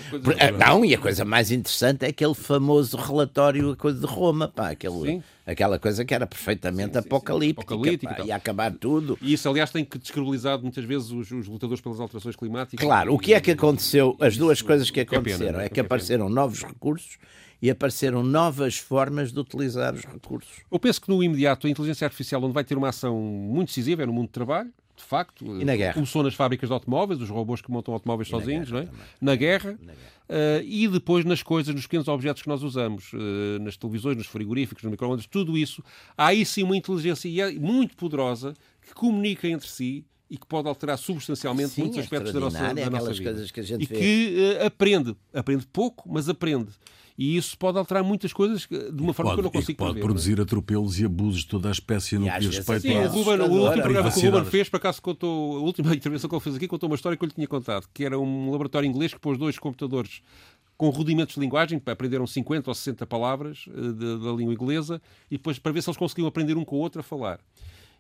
Não, 0.58 0.84
e 0.84 0.94
a 0.94 0.98
coisa 0.98 1.24
mais 1.24 1.50
interessante 1.50 2.04
é 2.04 2.08
aquele 2.08 2.34
famoso 2.34 2.96
relatório, 2.96 3.70
a 3.70 3.76
coisa 3.76 3.98
de 3.98 4.06
Roma, 4.06 4.48
pá, 4.48 4.70
aquele. 4.70 5.02
Sim 5.02 5.22
aquela 5.46 5.78
coisa 5.78 6.04
que 6.04 6.14
era 6.14 6.26
perfeitamente 6.26 6.94
sim, 6.94 7.00
sim, 7.00 7.06
apocalíptica, 7.06 7.74
apocalíptica 7.74 8.14
pá, 8.14 8.24
ia 8.24 8.36
acabar 8.36 8.72
tudo. 8.72 9.18
E 9.20 9.32
isso, 9.32 9.48
aliás, 9.48 9.70
tem 9.70 9.84
que 9.84 9.98
descredibilizar 9.98 10.60
muitas 10.60 10.84
vezes 10.84 11.10
os, 11.10 11.30
os, 11.30 11.48
lutadores 11.48 11.80
pelas 11.80 12.00
alterações 12.00 12.36
climáticas. 12.36 12.84
Claro, 12.84 13.14
o 13.14 13.18
que 13.18 13.34
é 13.34 13.40
que 13.40 13.50
aconteceu? 13.50 14.16
As 14.20 14.36
duas 14.36 14.62
coisas 14.62 14.90
que 14.90 15.00
aconteceram 15.00 15.44
é, 15.44 15.52
pena, 15.52 15.62
é 15.64 15.68
que 15.68 15.80
apareceram 15.80 16.28
novos 16.28 16.62
recursos 16.62 17.18
e 17.60 17.70
apareceram 17.70 18.22
novas 18.24 18.78
formas 18.78 19.32
de 19.32 19.38
utilizar 19.38 19.94
os 19.94 20.04
recursos. 20.04 20.60
Eu 20.70 20.78
penso 20.80 21.00
que 21.00 21.08
no 21.08 21.22
imediato 21.22 21.66
a 21.66 21.70
inteligência 21.70 22.04
artificial 22.04 22.42
onde 22.42 22.52
vai 22.52 22.64
ter 22.64 22.76
uma 22.76 22.88
ação 22.88 23.16
muito 23.16 23.68
decisiva 23.68 24.02
é 24.02 24.06
no 24.06 24.12
mundo 24.12 24.26
do 24.26 24.32
trabalho, 24.32 24.72
de 25.02 25.08
facto. 25.08 25.44
E 25.60 25.64
na 25.64 25.76
guerra. 25.76 25.94
Começou 25.94 26.22
nas 26.22 26.34
fábricas 26.34 26.68
de 26.68 26.72
automóveis, 26.72 27.20
os 27.20 27.28
robôs 27.28 27.60
que 27.60 27.70
montam 27.70 27.92
automóveis 27.92 28.28
e 28.28 28.30
sozinhos, 28.30 28.70
na 28.70 28.80
guerra, 28.80 28.92
não 28.92 28.98
é? 28.98 29.34
Na 29.34 29.36
guerra. 29.36 29.70
Na 29.80 29.92
guerra. 29.92 30.12
Uh, 30.28 30.64
e 30.64 30.88
depois 30.88 31.24
nas 31.24 31.42
coisas, 31.42 31.74
nos 31.74 31.84
pequenos 31.84 32.08
objetos 32.08 32.42
que 32.42 32.48
nós 32.48 32.62
usamos, 32.62 33.12
uh, 33.12 33.18
nas 33.60 33.76
televisões, 33.76 34.16
nos 34.16 34.26
frigoríficos, 34.26 34.82
nos 34.82 34.90
microondas, 34.90 35.26
tudo 35.26 35.58
isso. 35.58 35.82
Há 36.16 36.28
aí 36.28 36.46
sim 36.46 36.62
uma 36.62 36.76
inteligência 36.76 37.30
muito 37.60 37.96
poderosa 37.96 38.54
que 38.80 38.94
comunica 38.94 39.46
entre 39.46 39.68
si 39.68 40.06
e 40.30 40.38
que 40.38 40.46
pode 40.46 40.66
alterar 40.68 40.96
substancialmente 40.96 41.70
sim, 41.70 41.82
muitos 41.82 41.98
aspectos 41.98 42.32
da 42.32 42.40
nossa, 42.40 42.72
da 42.72 42.88
nossa 42.88 43.12
vida. 43.12 43.44
Que 43.52 43.60
e 43.60 43.86
vê. 43.86 43.86
que 43.86 44.56
uh, 44.62 44.66
aprende. 44.66 45.14
Aprende 45.34 45.66
pouco, 45.70 46.08
mas 46.10 46.28
aprende. 46.28 46.70
E 47.16 47.36
isso 47.36 47.56
pode 47.58 47.78
alterar 47.78 48.02
muitas 48.02 48.32
coisas 48.32 48.66
de 48.66 49.02
uma 49.02 49.12
forma 49.12 49.30
pode, 49.30 49.34
que 49.34 49.40
eu 49.40 49.44
não 49.44 49.50
consigo 49.50 49.78
pode 49.78 49.92
prever, 49.92 50.06
produzir 50.06 50.36
não? 50.36 50.44
atropelos 50.44 50.98
e 50.98 51.04
abusos 51.04 51.40
de 51.40 51.48
toda 51.48 51.68
a 51.68 51.72
espécie 51.72 52.18
no 52.18 52.30
que 52.30 52.38
diz 52.38 52.56
respeito 52.56 52.82
Sim, 52.82 52.96
o, 52.96 53.08
Ruben, 53.08 53.40
o 53.40 53.52
último 53.52 53.82
programa 53.82 54.10
que 54.10 54.18
o 54.18 54.30
Ruben 54.30 54.44
fez, 54.44 54.68
por 54.68 54.76
acaso 54.76 55.02
contou, 55.02 55.56
a 55.56 55.60
última 55.60 55.92
intervenção 55.96 56.28
que 56.28 56.34
ele 56.34 56.42
fez 56.42 56.56
aqui, 56.56 56.68
contou 56.68 56.88
uma 56.88 56.96
história 56.96 57.16
que 57.16 57.24
eu 57.24 57.28
lhe 57.28 57.34
tinha 57.34 57.48
contado, 57.48 57.86
que 57.92 58.04
era 58.04 58.18
um 58.18 58.50
laboratório 58.50 58.88
inglês 58.88 59.12
que 59.12 59.20
pôs 59.20 59.38
dois 59.38 59.58
computadores 59.58 60.22
com 60.76 60.88
rudimentos 60.88 61.34
de 61.34 61.40
linguagem, 61.40 61.80
aprenderam 61.86 62.26
50 62.26 62.70
ou 62.70 62.74
60 62.74 63.06
palavras 63.06 63.66
uh, 63.68 64.18
da 64.18 64.32
língua 64.32 64.52
inglesa, 64.52 65.00
e 65.30 65.36
depois 65.36 65.58
para 65.58 65.70
ver 65.70 65.82
se 65.82 65.90
eles 65.90 65.96
conseguiam 65.96 66.26
aprender 66.26 66.56
um 66.56 66.64
com 66.64 66.76
o 66.76 66.80
outro 66.80 67.00
a 67.00 67.04
falar. 67.04 67.38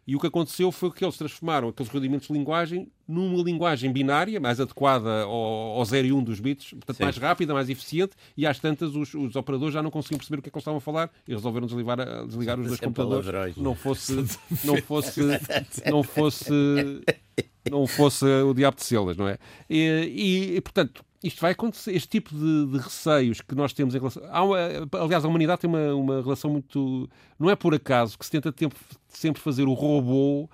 E 0.06 0.16
o 0.16 0.20
que 0.20 0.26
aconteceu 0.26 0.72
foi 0.72 0.90
que 0.90 1.04
eles 1.04 1.16
transformaram 1.16 1.68
aqueles 1.68 1.90
rudimentos 1.90 2.26
de 2.26 2.32
linguagem 2.32 2.88
numa 3.06 3.40
linguagem 3.42 3.92
binária, 3.92 4.40
mais 4.40 4.58
adequada 4.58 5.22
ao, 5.22 5.30
ao 5.30 5.84
0 5.84 6.06
e 6.08 6.12
1 6.12 6.18
um 6.18 6.24
dos 6.24 6.40
bits, 6.40 6.70
portanto 6.70 6.96
Sim. 6.96 7.04
mais 7.04 7.16
rápida, 7.16 7.54
mais 7.54 7.68
eficiente, 7.68 8.16
e 8.36 8.44
às 8.44 8.58
tantas 8.58 8.96
os, 8.96 9.14
os, 9.14 9.36
operadores 9.36 9.74
já 9.74 9.82
não 9.82 9.90
conseguiam 9.90 10.18
perceber 10.18 10.40
o 10.40 10.42
que 10.42 10.48
é 10.48 10.50
que 10.50 10.56
eles 10.56 10.62
estavam 10.62 10.78
a 10.78 10.80
falar 10.80 11.10
e 11.26 11.32
resolveram 11.32 11.66
desligar, 11.66 12.26
desligar 12.26 12.58
os 12.58 12.66
dois 12.66 12.80
computadores. 12.80 13.56
Não 13.56 13.74
fosse, 13.76 14.12
não 14.64 14.76
fosse, 14.78 15.20
não 15.88 16.02
fosse, 16.02 16.52
não 17.70 17.86
fosse 17.86 18.24
o 18.24 18.52
diabo 18.54 18.76
de 18.76 18.84
celas, 18.84 19.16
não 19.16 19.28
é? 19.28 19.38
E, 19.70 20.54
e, 20.56 20.60
portanto, 20.60 21.04
isto 21.22 21.40
vai 21.40 21.52
acontecer, 21.52 21.94
este 21.94 22.08
tipo 22.08 22.34
de, 22.34 22.66
de, 22.66 22.78
receios 22.78 23.40
que 23.40 23.54
nós 23.54 23.72
temos 23.72 23.94
em 23.94 23.98
relação. 23.98 24.22
Uma, 24.24 24.58
aliás, 25.04 25.24
a 25.24 25.28
humanidade 25.28 25.60
tem 25.60 25.70
uma, 25.70 25.94
uma 25.94 26.22
relação 26.22 26.50
muito. 26.50 27.08
Não 27.38 27.48
é 27.48 27.54
por 27.54 27.74
acaso 27.74 28.18
que 28.18 28.24
se 28.24 28.30
tenta 28.30 28.52
tempo, 28.52 28.74
sempre 29.08 29.40
fazer 29.40 29.64
o 29.64 29.72
robô 29.72 30.48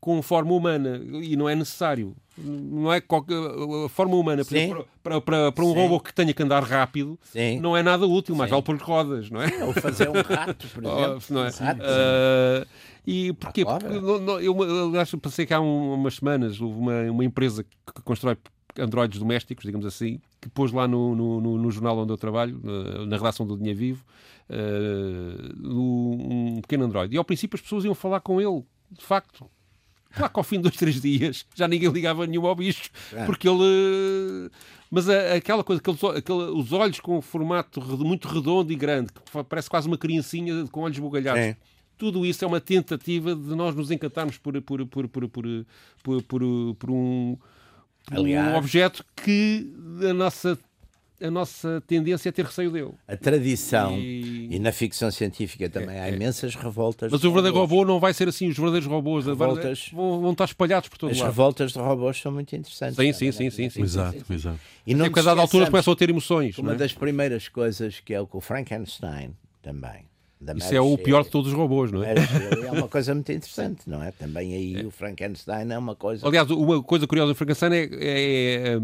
com 0.00 0.22
forma 0.22 0.52
humana 0.52 1.00
e 1.22 1.36
não 1.36 1.48
é 1.48 1.54
necessário. 1.54 2.14
Não 2.36 2.92
é 2.92 3.00
qualquer, 3.00 3.34
a 3.34 3.88
forma 3.88 4.14
humana 4.14 4.44
para, 4.44 4.84
para, 5.02 5.20
para, 5.20 5.52
para, 5.52 5.64
um 5.64 5.72
Sim. 5.72 5.80
robô 5.80 5.98
que 5.98 6.14
tenha 6.14 6.32
que 6.32 6.40
andar 6.40 6.62
rápido 6.62 7.18
Sim. 7.24 7.58
não 7.58 7.76
é 7.76 7.82
nada 7.82 8.06
útil, 8.06 8.36
mais 8.36 8.48
vale 8.48 8.62
pôr 8.62 8.76
rodas, 8.76 9.28
não 9.28 9.42
é? 9.42 9.64
Ou 9.64 9.72
fazer 9.72 10.08
um 10.08 10.12
rato, 10.12 10.68
por 10.68 10.84
exemplo. 10.86 11.22
não 11.30 11.44
é? 11.44 11.50
Uh, 11.50 12.66
e 13.04 13.32
porquê? 13.32 13.64
Porque, 13.64 13.88
não, 13.88 14.20
não, 14.20 14.40
eu 14.40 14.54
aliás, 14.88 15.10
pensei 15.20 15.46
que 15.46 15.52
há 15.52 15.60
um, 15.60 15.94
umas 15.94 16.14
semanas 16.14 16.60
houve 16.60 16.78
uma, 16.78 17.10
uma 17.10 17.24
empresa 17.24 17.64
que 17.64 18.02
constrói 18.04 18.36
androides 18.78 19.18
domésticos, 19.18 19.64
digamos 19.64 19.86
assim, 19.86 20.20
que 20.40 20.48
pôs 20.48 20.72
lá 20.72 20.86
no, 20.86 21.14
no, 21.14 21.58
no 21.58 21.70
jornal 21.70 21.98
onde 21.98 22.12
eu 22.12 22.16
trabalho, 22.16 22.60
na 23.06 23.16
redação 23.16 23.46
do 23.46 23.56
Dinheiro 23.56 23.78
Vivo, 23.78 24.04
uh, 24.48 25.68
um 25.68 26.60
pequeno 26.60 26.84
androide. 26.84 27.14
E 27.14 27.18
ao 27.18 27.24
princípio 27.24 27.56
as 27.56 27.60
pessoas 27.60 27.84
iam 27.84 27.94
falar 27.94 28.20
com 28.20 28.40
ele, 28.40 28.64
de 28.90 29.04
facto. 29.04 29.46
Claro 30.10 30.32
que 30.32 30.40
ao 30.40 30.44
fim 30.44 30.56
de 30.56 30.62
dois, 30.62 30.76
três 30.76 31.00
dias 31.00 31.46
já 31.54 31.68
ninguém 31.68 31.90
ligava 31.90 32.26
nenhum 32.26 32.46
ao 32.46 32.54
bicho, 32.54 32.90
é. 33.12 33.24
porque 33.26 33.48
ele. 33.48 34.50
Mas 34.90 35.08
a, 35.08 35.34
aquela 35.34 35.62
coisa, 35.62 35.80
aqueles, 35.80 36.02
aquele, 36.02 36.44
os 36.44 36.72
olhos 36.72 36.98
com 36.98 37.18
um 37.18 37.20
formato 37.20 37.80
muito 37.98 38.26
redondo 38.26 38.72
e 38.72 38.76
grande, 38.76 39.12
que 39.12 39.44
parece 39.44 39.68
quase 39.68 39.86
uma 39.86 39.98
criancinha 39.98 40.66
com 40.72 40.80
olhos 40.80 40.98
bugalhados. 40.98 41.42
É. 41.42 41.56
Tudo 41.98 42.24
isso 42.24 42.44
é 42.44 42.48
uma 42.48 42.60
tentativa 42.60 43.34
de 43.34 43.54
nós 43.54 43.74
nos 43.74 43.90
encantarmos 43.90 44.38
por, 44.38 44.60
por, 44.62 44.86
por, 44.86 45.08
por, 45.08 45.28
por, 45.28 45.44
por, 46.02 46.22
por, 46.22 46.74
por 46.78 46.90
um 46.90 47.36
Aliás, 48.10 48.54
um 48.54 48.58
objeto 48.58 49.04
que 49.16 49.72
a 50.08 50.12
nossa 50.12 50.58
a 51.20 51.30
nossa 51.30 51.82
tendência 51.86 52.28
é 52.28 52.32
ter 52.32 52.44
receio 52.44 52.70
dele. 52.70 52.92
A 53.06 53.16
tradição, 53.16 53.98
e, 53.98 54.54
e 54.54 54.58
na 54.58 54.70
ficção 54.70 55.10
científica 55.10 55.68
também 55.68 55.96
é, 55.96 56.02
há 56.02 56.08
é. 56.08 56.14
imensas 56.14 56.54
revoltas. 56.54 57.10
Mas 57.10 57.24
o 57.24 57.32
verdadeiro 57.32 57.58
robô 57.58 57.84
não 57.84 57.98
vai 57.98 58.14
ser 58.14 58.28
assim. 58.28 58.48
Os 58.48 58.56
verdadeiros 58.56 58.88
robôs 58.88 59.26
revoltas, 59.26 59.90
vão, 59.92 60.20
vão 60.20 60.32
estar 60.32 60.44
espalhados 60.44 60.88
por 60.88 60.96
todo 60.96 61.10
As 61.10 61.18
lado. 61.18 61.28
As 61.28 61.34
revoltas 61.34 61.72
de 61.72 61.78
robôs 61.78 62.20
são 62.20 62.30
muito 62.30 62.54
interessantes. 62.54 62.96
Sim, 62.96 63.12
sim, 63.12 63.32
sim, 63.32 63.50
sim, 63.50 63.68
sim. 63.68 63.82
Exato, 63.82 64.18
sim, 64.18 64.24
sim. 64.26 64.34
exato. 64.34 64.60
E 64.86 64.94
não 64.94 65.06
Porque 65.06 65.20
a 65.20 65.22
dada 65.24 65.40
altura 65.40 65.66
começam 65.66 65.92
a 65.92 65.96
ter 65.96 66.08
emoções. 66.08 66.56
Uma 66.58 66.72
é? 66.72 66.76
das 66.76 66.92
primeiras 66.92 67.48
coisas 67.48 68.00
que 68.00 68.14
é 68.14 68.20
o 68.20 68.26
que 68.26 68.36
o 68.36 68.40
Frankenstein 68.40 69.34
também 69.60 70.07
isso 70.56 70.74
é 70.74 70.80
o 70.80 70.96
pior 70.96 71.24
de 71.24 71.30
todos 71.30 71.50
os 71.50 71.56
robôs, 71.56 71.90
não 71.90 72.02
é? 72.02 72.14
É 72.66 72.70
uma 72.70 72.88
coisa 72.88 73.14
muito 73.14 73.30
interessante, 73.32 73.82
não 73.86 74.02
é? 74.02 74.12
Também 74.12 74.54
aí 74.54 74.80
é. 74.80 74.84
o 74.84 74.90
Frankenstein 74.90 75.70
é 75.70 75.78
uma 75.78 75.94
coisa. 75.94 76.26
Aliás, 76.26 76.50
uma 76.50 76.82
coisa 76.82 77.06
curiosa 77.06 77.32
do 77.32 77.34
Frankenstein 77.34 77.72
é, 77.72 77.88
é, 77.92 78.78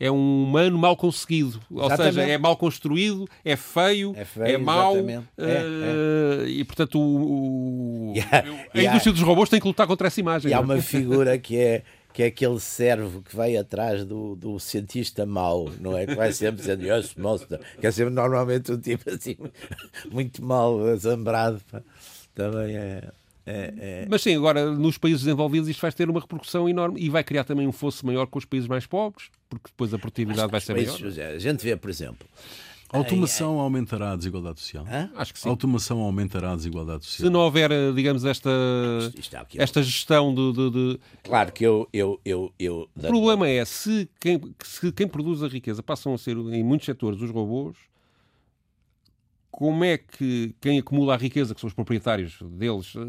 é, 0.00 0.06
é 0.06 0.10
um 0.10 0.44
humano 0.44 0.78
mal 0.78 0.96
conseguido. 0.96 1.60
Ou 1.70 1.90
seja, 1.96 2.22
é 2.22 2.36
mal 2.36 2.56
construído, 2.56 3.26
é 3.44 3.56
feio, 3.56 4.12
é, 4.16 4.24
feio, 4.24 4.46
é 4.46 4.58
mau. 4.58 4.94
Uh. 4.96 6.46
E, 6.46 6.62
portanto, 6.64 7.00
o, 7.00 8.12
o 8.12 8.14
a, 8.30 8.78
a 8.78 8.82
indústria 8.82 9.12
dos 9.12 9.22
robôs 9.22 9.48
tem 9.48 9.60
que 9.60 9.66
lutar 9.66 9.86
contra 9.86 10.08
essa 10.08 10.20
imagem. 10.20 10.50
E 10.50 10.54
há 10.54 10.58
é? 10.58 10.60
uma 10.60 10.80
figura 10.80 11.38
que 11.38 11.56
é 11.58 11.82
que 12.18 12.24
é 12.24 12.26
aquele 12.26 12.58
servo 12.58 13.22
que 13.22 13.36
vai 13.36 13.56
atrás 13.56 14.04
do, 14.04 14.34
do 14.34 14.58
cientista 14.58 15.24
mau, 15.24 15.70
não 15.78 15.96
é? 15.96 16.04
Que 16.04 16.16
vai 16.16 16.32
sempre 16.32 16.56
dizendo, 16.56 16.84
yes, 16.84 17.14
monster, 17.14 17.60
que 17.80 17.86
é 17.86 17.92
sempre 17.92 18.12
normalmente 18.12 18.72
um 18.72 18.76
tipo 18.76 19.08
assim, 19.08 19.36
muito 20.10 20.44
mal 20.44 20.84
azambrado. 20.88 21.62
Também 22.34 22.76
é, 22.76 23.08
é, 23.46 23.74
é... 23.78 24.06
Mas 24.10 24.22
sim, 24.22 24.34
agora 24.34 24.68
nos 24.68 24.98
países 24.98 25.20
desenvolvidos 25.20 25.68
isto 25.68 25.80
vai 25.80 25.92
ter 25.92 26.10
uma 26.10 26.18
repercussão 26.18 26.68
enorme 26.68 27.00
e 27.00 27.08
vai 27.08 27.22
criar 27.22 27.44
também 27.44 27.68
um 27.68 27.72
fosso 27.72 28.04
maior 28.04 28.26
com 28.26 28.40
os 28.40 28.44
países 28.44 28.68
mais 28.68 28.84
pobres, 28.84 29.30
porque 29.48 29.68
depois 29.68 29.94
a 29.94 29.98
produtividade 30.00 30.50
vai 30.50 30.60
ser 30.60 30.74
países, 30.74 31.00
maior. 31.00 31.34
A 31.36 31.38
gente 31.38 31.62
vê, 31.62 31.76
por 31.76 31.88
exemplo, 31.88 32.26
a 32.90 32.98
automação 32.98 33.58
aumentará 33.58 34.12
a 34.12 34.16
desigualdade 34.16 34.60
social? 34.60 34.86
Hã? 34.90 35.10
Acho 35.14 35.32
que 35.32 35.40
sim. 35.40 35.48
A 35.48 35.52
automação 35.52 35.98
aumentará 36.00 36.52
a 36.52 36.56
desigualdade 36.56 37.04
social? 37.04 37.26
Se 37.26 37.32
não 37.32 37.40
houver, 37.40 37.70
digamos, 37.94 38.24
esta, 38.24 38.50
isto, 39.08 39.20
isto 39.20 39.36
esta 39.60 39.82
gestão 39.82 40.34
de, 40.34 40.52
de, 40.52 40.70
de, 40.70 41.00
Claro 41.22 41.52
que 41.52 41.64
eu... 41.64 41.88
eu, 41.92 42.20
eu, 42.24 42.52
eu 42.58 42.88
o 42.96 43.00
problema 43.00 43.48
é, 43.48 43.64
se 43.64 44.08
quem, 44.18 44.40
se 44.64 44.90
quem 44.92 45.06
produz 45.06 45.42
a 45.42 45.48
riqueza 45.48 45.82
passam 45.82 46.14
a 46.14 46.18
ser, 46.18 46.36
em 46.36 46.62
muitos 46.62 46.86
setores, 46.86 47.20
os 47.20 47.30
robôs, 47.30 47.76
como 49.58 49.82
é 49.82 49.98
que 49.98 50.54
quem 50.60 50.78
acumula 50.78 51.14
a 51.14 51.16
riqueza, 51.16 51.52
que 51.52 51.60
são 51.60 51.66
os 51.66 51.74
proprietários 51.74 52.38
deles, 52.42 52.94
eh, 52.94 53.00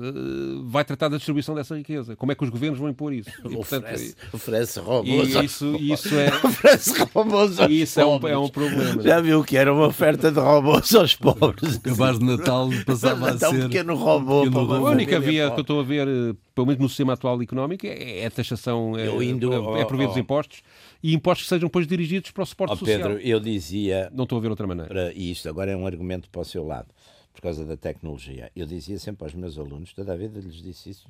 vai 0.64 0.84
tratar 0.84 1.08
da 1.08 1.18
distribuição 1.18 1.54
dessa 1.54 1.78
riqueza? 1.78 2.16
Como 2.16 2.32
é 2.32 2.36
que 2.36 2.44
os 2.44 2.50
governos 2.50 2.80
vão 2.80 2.90
impor 2.90 3.14
isso? 3.14 3.30
E, 3.30 3.54
portanto, 3.54 3.84
oferece, 3.84 4.16
oferece 4.34 4.80
robôs. 4.80 5.36
E 5.36 5.46
isso, 5.46 5.76
isso 5.80 6.16
é, 6.16 6.30
oferece 6.44 7.04
robôs 7.14 7.60
aos 7.60 7.72
isso 7.72 8.02
pobres. 8.02 8.32
É, 8.32 8.36
um, 8.36 8.42
é 8.42 8.46
um 8.48 8.50
problema. 8.50 9.04
Já 9.04 9.22
viu 9.22 9.44
que 9.44 9.56
era 9.56 9.72
uma 9.72 9.86
oferta 9.86 10.32
de 10.32 10.40
robôs 10.40 10.96
aos 10.96 11.16
pobres? 11.16 11.76
O 11.76 11.82
cabaz 11.82 12.18
de 12.18 12.26
Natal 12.26 12.68
passava 12.84 13.30
a 13.30 13.38
ser... 13.38 13.46
Um 13.46 13.70
pequeno 13.70 13.94
robô. 13.94 14.42
Pequeno 14.46 14.66
robô. 14.66 14.88
A 14.88 14.90
única 14.90 15.20
via 15.20 15.52
que 15.52 15.60
eu 15.60 15.62
estou 15.62 15.82
a 15.82 15.84
ver, 15.84 16.08
eh, 16.08 16.34
pelo 16.56 16.66
menos 16.66 16.82
no 16.82 16.90
sistema 16.90 17.14
atual 17.14 17.40
económico, 17.44 17.86
é, 17.86 18.22
é 18.22 18.26
a 18.26 18.32
taxação, 18.32 18.98
é, 18.98 19.06
indo, 19.24 19.54
é, 19.54 19.82
é 19.82 19.86
por 19.86 19.96
via 19.98 20.08
dos 20.08 20.18
impostos 20.18 20.64
e 21.02 21.14
impostos 21.14 21.46
que 21.46 21.50
sejam 21.50 21.68
depois 21.68 21.88
dirigidos 21.88 22.32
para 22.32 22.44
o 22.44 22.46
suporte 22.46 22.74
oh, 22.74 22.78
social. 22.78 22.98
Pedro, 22.98 23.20
eu 23.20 23.40
dizia... 23.40 24.12
Não 24.14 24.24
estou 24.24 24.38
a 24.38 24.42
ver 24.42 24.50
outra 24.50 24.68
maneira. 24.68 25.14
E 25.14 25.32
isto 25.32 25.48
agora 25.48 25.72
é 25.72 25.76
um 25.76 25.86
argumento 25.86 26.30
para 26.30 26.42
o 26.42 26.46
seu 26.46 26.66
lado 26.66 26.94
por 27.34 27.42
causa 27.42 27.66
da 27.66 27.78
tecnologia. 27.78 28.52
Eu 28.56 28.66
dizia 28.66 29.00
sempre 29.00 29.24
aos 29.24 29.34
meus 29.34 29.58
alunos, 29.58 29.94
toda 29.94 30.14
a 30.14 30.18
vida 30.18 30.40
lhes 30.40 30.62
disse 30.62 30.90
isso. 30.90 31.08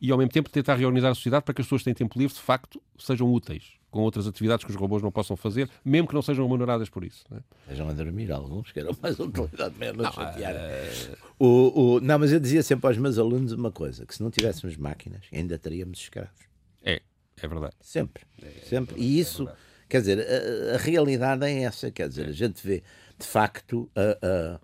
E 0.00 0.12
ao 0.12 0.18
mesmo 0.18 0.30
tempo 0.30 0.50
tentar 0.50 0.76
reorganizar 0.76 1.10
a 1.10 1.14
sociedade 1.14 1.44
para 1.44 1.54
que 1.54 1.60
as 1.60 1.66
pessoas 1.66 1.80
que 1.80 1.86
têm 1.86 1.94
tempo 1.94 2.18
livre, 2.18 2.34
de 2.34 2.40
facto, 2.40 2.80
sejam 2.98 3.32
úteis, 3.32 3.72
com 3.90 4.00
outras 4.00 4.26
atividades 4.26 4.64
que 4.64 4.70
os 4.70 4.76
robôs 4.76 5.02
não 5.02 5.10
possam 5.10 5.36
fazer, 5.36 5.68
mesmo 5.84 6.06
que 6.06 6.14
não 6.14 6.20
sejam 6.20 6.44
remuneradas 6.44 6.88
por 6.88 7.02
isso. 7.02 7.24
É? 7.32 7.40
Sejam 7.70 7.88
a 7.88 7.92
dormir 7.92 8.30
alguns, 8.30 8.70
que 8.70 8.78
eram 8.78 8.94
mais 9.02 9.18
utilidade, 9.20 9.76
menos 9.78 10.04
não, 10.04 10.12
chatear. 10.12 10.54
Uh... 10.54 11.44
O, 11.44 11.80
o, 11.80 12.00
não, 12.00 12.18
mas 12.18 12.32
eu 12.32 12.38
dizia 12.38 12.62
sempre 12.62 12.86
aos 12.86 12.98
meus 12.98 13.18
alunos 13.18 13.52
uma 13.52 13.72
coisa, 13.72 14.04
que 14.04 14.14
se 14.14 14.22
não 14.22 14.30
tivéssemos 14.30 14.76
máquinas, 14.76 15.24
ainda 15.32 15.58
teríamos 15.58 15.98
escravos. 15.98 16.46
É, 16.84 17.00
é 17.42 17.48
verdade. 17.48 17.74
Sempre, 17.80 18.24
sempre. 18.64 19.00
E 19.00 19.18
isso, 19.20 19.48
é 19.48 19.52
quer 19.88 20.00
dizer, 20.00 20.20
a, 20.20 20.74
a, 20.74 20.78
realidade 20.78 21.44
é 21.44 21.62
essa, 21.62 21.90
quer 21.90 22.08
dizer, 22.08 22.26
a 22.26 22.32
gente 22.32 22.66
vê, 22.66 22.82
de 23.18 23.26
facto, 23.26 23.90
a, 23.94 24.26
a 24.26 24.60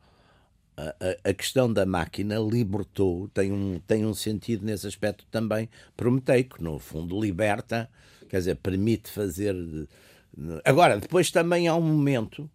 a, 0.77 1.31
a, 1.31 1.35
questão 1.35 1.73
da 1.73 1.85
máquina 1.85 2.39
libertou, 2.39 3.29
tem 3.29 3.53
um, 3.53 3.79
tem 3.81 4.07
um 4.07 4.15
sentido 4.15 4.65
nesse 4.65 4.87
aspecto 4.87 5.27
também 5.31 5.69
prometeico, 5.97 6.63
no 6.63 6.79
fundo 6.79 7.21
liberta, 7.21 7.91
quer 8.29 8.39
dizer, 8.39 8.57
permite 8.57 9.11
fazer. 9.11 9.55
Agora, 10.65 10.99
depois 10.99 11.31
também 11.31 11.69
há 11.69 11.77
um 11.77 11.83
momento, 11.83 12.51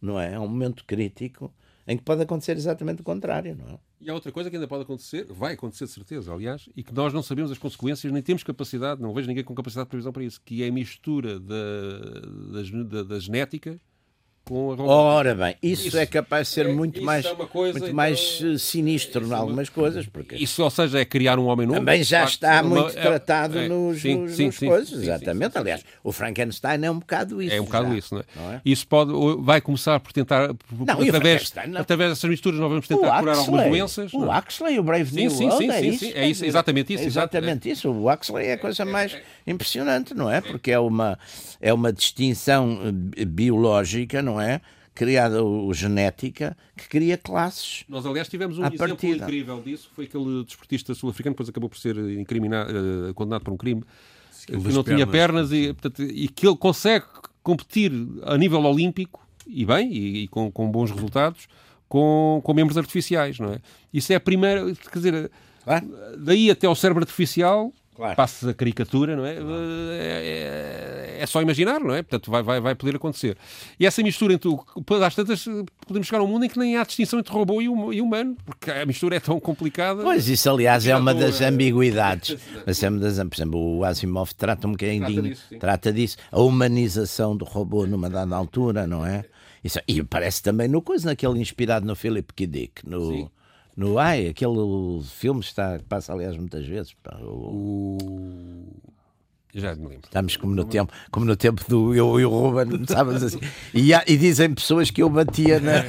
não 0.00 0.18
é? 0.18 0.34
Há 0.34 0.40
um 0.40 0.48
momento 0.48 0.84
crítico 0.84 1.52
em 1.86 1.96
que 1.96 2.02
pode 2.02 2.22
acontecer 2.22 2.56
exatamente 2.56 3.02
o 3.02 3.04
contrário, 3.04 3.56
não 3.56 3.74
é? 3.74 3.78
E 4.00 4.08
há 4.08 4.14
outra 4.14 4.32
coisa 4.32 4.48
que 4.48 4.56
ainda 4.56 4.66
pode 4.66 4.82
acontecer, 4.82 5.26
vai 5.28 5.52
acontecer 5.52 5.84
de 5.84 5.90
certeza, 5.90 6.32
aliás, 6.32 6.68
e 6.74 6.82
que 6.82 6.94
nós 6.94 7.12
não 7.12 7.22
sabemos 7.22 7.50
as 7.50 7.58
consequências, 7.58 8.10
nem 8.10 8.22
temos 8.22 8.42
capacidade, 8.42 9.02
não 9.02 9.12
vejo 9.12 9.28
ninguém 9.28 9.44
com 9.44 9.54
capacidade 9.54 9.86
de 9.86 9.90
previsão 9.90 10.10
para 10.10 10.24
isso, 10.24 10.40
que 10.42 10.62
é 10.62 10.68
a 10.68 10.72
mistura 10.72 11.38
da, 11.38 11.54
da, 12.88 13.02
da 13.02 13.18
genética 13.18 13.78
com 14.50 14.72
a. 14.72 14.82
Ora 14.82 15.34
bem, 15.34 15.54
isso, 15.62 15.86
isso, 15.86 15.96
é 15.96 16.04
capaz 16.04 16.48
de 16.48 16.54
ser 16.54 16.66
é, 16.66 16.72
muito 16.72 17.00
mais, 17.00 17.24
é 17.24 17.34
coisa, 17.34 17.78
muito 17.78 17.84
então, 17.84 17.94
mais 17.94 18.42
eh, 18.42 18.58
sinistro 18.58 19.24
em 19.24 19.32
algumas 19.32 19.68
coisas. 19.68 20.06
Porque 20.06 20.34
isso, 20.34 20.64
ou 20.64 20.70
seja, 20.70 20.98
é 20.98 21.04
criar 21.04 21.38
um 21.38 21.46
homem 21.46 21.68
novo. 21.68 21.78
Também 21.78 22.02
já 22.02 22.24
está 22.24 22.60
uma, 22.60 22.82
muito 22.82 22.98
é, 22.98 23.00
tratado 23.00 23.58
é, 23.60 23.68
nos, 23.68 24.02
sim, 24.02 24.16
nos, 24.16 24.32
sim, 24.32 24.46
nos 24.46 24.56
sim, 24.56 24.66
coisas, 24.66 25.00
exatamente. 25.00 25.56
Aliás, 25.56 25.84
o 26.02 26.10
Frankenstein 26.10 26.84
é 26.84 26.90
um 26.90 26.98
bocado 26.98 27.40
isso. 27.40 27.54
É 27.54 27.60
um 27.60 27.64
bocado 27.64 27.90
já, 27.90 27.98
isso, 27.98 28.14
não 28.14 28.20
é? 28.20 28.24
não 28.34 28.52
é? 28.54 28.60
Isso 28.64 28.86
pode, 28.88 29.12
vai 29.38 29.60
começar 29.60 30.00
por 30.00 30.12
tentar, 30.12 30.52
por, 30.52 30.84
não, 30.84 31.00
através, 31.00 31.52
através 31.76 32.10
dessas 32.10 32.28
misturas, 32.28 32.58
nós 32.58 32.68
vamos 32.68 32.88
tentar 32.88 33.20
curar 33.20 33.36
algumas 33.36 33.66
doenças. 33.66 34.12
O 34.12 34.30
Axley, 34.32 34.80
o 34.80 34.82
Brave 34.82 35.14
New 35.14 35.30
sim, 35.30 35.44
World, 35.44 35.64
sim, 35.64 35.70
é 35.70 35.80
isso. 35.80 36.04
É 36.12 36.26
isso, 36.26 36.44
exatamente 36.44 36.92
isso. 36.92 37.04
exatamente 37.04 37.70
isso. 37.70 37.88
O 37.88 38.08
Axley 38.08 38.48
é 38.48 38.54
a 38.54 38.58
coisa 38.58 38.84
mais 38.84 39.16
impressionante, 39.46 40.12
não 40.12 40.28
é? 40.28 40.40
Porque 40.40 40.72
é 40.72 40.78
uma, 40.78 41.16
é 41.60 41.72
uma 41.72 41.92
distinção 41.92 42.80
eh, 43.16 43.24
biológica, 43.24 44.20
não 44.20 44.39
é? 44.39 44.39
Criada 44.94 45.42
o 45.42 45.72
genética 45.72 46.56
que 46.76 46.88
cria 46.88 47.16
classes. 47.16 47.84
Nós, 47.88 48.04
aliás, 48.04 48.28
tivemos 48.28 48.58
um 48.58 48.62
exemplo 48.62 48.78
partida. 48.78 49.24
incrível 49.24 49.62
disso, 49.62 49.90
foi 49.94 50.04
aquele 50.04 50.44
desportista 50.44 50.94
sul-africano, 50.94 51.34
depois 51.34 51.48
acabou 51.48 51.70
por 51.70 51.78
ser 51.78 51.96
incriminado, 51.96 52.72
uh, 52.72 53.14
condenado 53.14 53.42
por 53.42 53.54
um 53.54 53.56
crime, 53.56 53.82
que 54.46 54.56
não 54.56 54.82
tinha 54.82 55.06
pernas 55.06 55.52
e, 55.52 55.72
portanto, 55.72 56.02
e 56.02 56.28
que 56.28 56.46
ele 56.46 56.56
consegue 56.56 57.06
competir 57.42 57.92
a 58.24 58.36
nível 58.36 58.62
olímpico, 58.62 59.26
e 59.46 59.64
bem, 59.64 59.92
e, 59.92 60.24
e 60.24 60.28
com, 60.28 60.50
com, 60.50 60.70
bons 60.70 60.90
resultados, 60.90 61.48
com, 61.88 62.40
com 62.44 62.54
membros 62.54 62.76
artificiais, 62.76 63.38
não 63.38 63.54
é? 63.54 63.60
Isso 63.92 64.12
é 64.12 64.16
a 64.16 64.20
primeira, 64.20 64.74
quer 64.74 64.98
dizer, 64.98 65.30
ah? 65.66 65.82
daí 66.18 66.50
até 66.50 66.66
ao 66.66 66.74
cérebro 66.74 67.02
artificial 67.02 67.72
Claro. 68.00 68.16
Passes 68.16 68.48
a 68.48 68.54
caricatura, 68.54 69.14
não 69.14 69.26
é? 69.26 69.34
Claro. 69.34 69.52
É, 69.92 71.18
é? 71.18 71.22
é, 71.22 71.26
só 71.26 71.42
imaginar, 71.42 71.80
não 71.80 71.94
é? 71.94 72.02
Portanto, 72.02 72.30
vai, 72.30 72.42
vai, 72.42 72.58
vai 72.58 72.74
poder 72.74 72.96
acontecer. 72.96 73.36
E 73.78 73.84
essa 73.84 74.02
mistura 74.02 74.32
entre. 74.32 74.48
Às 75.04 75.14
tantas, 75.14 75.44
podemos 75.86 76.08
chegar 76.08 76.20
a 76.20 76.24
um 76.24 76.26
mundo 76.26 76.46
em 76.46 76.48
que 76.48 76.58
nem 76.58 76.78
há 76.78 76.84
distinção 76.84 77.18
entre 77.18 77.30
robô 77.30 77.60
e 77.60 78.00
humano, 78.00 78.38
porque 78.46 78.70
a 78.70 78.86
mistura 78.86 79.16
é 79.16 79.20
tão 79.20 79.38
complicada. 79.38 80.02
Pois, 80.02 80.30
isso, 80.30 80.48
aliás, 80.48 80.86
é 80.86 80.96
uma 80.96 81.12
das 81.12 81.42
ambiguidades. 81.42 82.38
Mas 82.66 82.82
é 82.82 82.88
uma 82.88 83.00
das. 83.00 83.18
Por 83.18 83.34
exemplo, 83.34 83.76
o 83.76 83.84
Asimov 83.84 84.32
trata 84.34 84.66
um 84.66 84.70
bocadinho. 84.70 85.04
Trata 85.04 85.22
disso, 85.22 85.58
trata 85.60 85.92
disso. 85.92 86.16
A 86.32 86.40
humanização 86.40 87.36
do 87.36 87.44
robô 87.44 87.86
numa 87.86 88.08
dada 88.08 88.34
altura, 88.34 88.86
não 88.86 89.04
é? 89.04 89.26
Isso, 89.62 89.78
e 89.86 90.02
parece 90.02 90.42
também 90.42 90.68
no 90.68 90.80
coisa, 90.80 91.10
naquele 91.10 91.38
inspirado 91.38 91.84
no 91.84 91.94
Philip 91.94 92.32
K. 92.32 92.46
Dick, 92.46 92.88
no. 92.88 93.12
Sim 93.12 93.28
no 93.80 93.98
Ai, 93.98 94.26
aquele 94.28 95.02
filme 95.04 95.40
está, 95.40 95.80
passa, 95.88 96.12
aliás, 96.12 96.36
muitas 96.36 96.66
vezes. 96.66 96.94
Pá, 97.02 97.16
o... 97.22 97.96
Já 99.54 99.74
me 99.74 99.88
lembro. 99.88 100.02
Estamos 100.04 100.36
como 100.36 100.54
no 100.54 100.64
tempo, 100.64 100.92
como 101.10 101.24
no 101.24 101.34
tempo 101.34 101.64
do 101.66 101.94
eu 101.94 102.20
e 102.20 102.24
o 102.24 102.28
Ruben, 102.28 102.84
sabes 102.86 103.22
assim. 103.22 103.40
E, 103.74 103.92
há, 103.92 104.04
e 104.06 104.16
dizem 104.16 104.54
pessoas 104.54 104.90
que 104.90 105.02
eu 105.02 105.08
batia 105.08 105.58
na. 105.58 105.82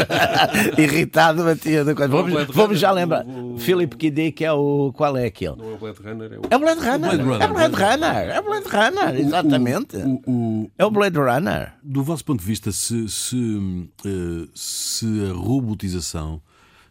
irritado, 0.80 1.44
batia 1.44 1.84
na 1.84 1.94
coisa. 1.94 2.10
Vamos, 2.10 2.46
vamos 2.46 2.78
já 2.78 2.90
lembrar. 2.92 3.26
O, 3.26 3.58
Philip 3.58 3.94
K. 3.96 4.10
Dick 4.10 4.44
é 4.44 4.52
o. 4.52 4.92
Qual 4.94 5.14
é 5.16 5.26
aquele? 5.26 5.56
Não 5.56 5.72
é 5.72 5.74
o 5.74 5.78
Blade 5.78 6.00
Runner. 6.00 6.32
É 6.32 6.38
o, 6.38 6.42
é 6.48 6.56
o 6.56 6.58
Blade 6.58 6.80
Runner. 6.80 7.10
É 7.10 7.46
o 7.46 7.52
Blade 7.52 7.74
Runner. 7.74 8.28
É 8.30 8.40
o 8.40 8.42
Blade 8.44 8.68
Runner, 8.68 9.20
exatamente. 9.20 9.96
O, 9.96 10.22
o, 10.30 10.70
é 10.78 10.84
o 10.86 10.90
Blade 10.90 11.18
Runner. 11.18 11.72
Do 11.82 12.02
vosso 12.02 12.24
ponto 12.24 12.40
de 12.40 12.46
vista, 12.46 12.72
se, 12.72 13.08
se, 13.08 13.90
eh, 14.06 14.48
se 14.54 15.06
a 15.28 15.34
robotização 15.34 16.40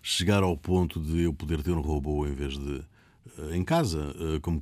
chegar 0.05 0.43
ao 0.43 0.55
ponto 0.55 0.99
de 0.99 1.23
eu 1.23 1.33
poder 1.33 1.63
ter 1.63 1.71
um 1.71 1.81
robô 1.81 2.27
em 2.27 2.33
vez 2.33 2.53
de 2.53 2.79
eh, 3.39 3.55
em 3.55 3.63
casa 3.63 4.15
eh, 4.19 4.39
como, 4.39 4.61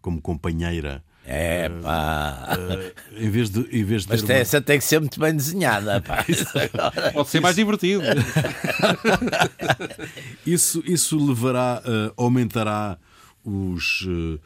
como 0.00 0.20
companheira. 0.20 1.04
É 1.24 1.68
pá. 1.68 2.58
Uh, 2.58 3.22
em 3.24 3.30
vez 3.30 3.48
de, 3.48 3.60
em 3.60 3.84
vez 3.84 4.02
de 4.02 4.08
Mas 4.08 4.22
uma... 4.24 4.32
essa 4.32 4.60
tem 4.60 4.76
que 4.76 4.84
ser 4.84 4.98
muito 4.98 5.20
bem 5.20 5.36
desenhada. 5.36 6.00
Pá. 6.00 6.26
Pode 7.14 7.28
ser 7.28 7.38
mais 7.38 7.54
divertido. 7.54 8.02
isso, 10.44 10.82
isso 10.84 11.24
levará, 11.24 11.80
uh, 11.86 12.12
aumentará 12.16 12.98
os, 13.44 14.00
uh, 14.02 14.40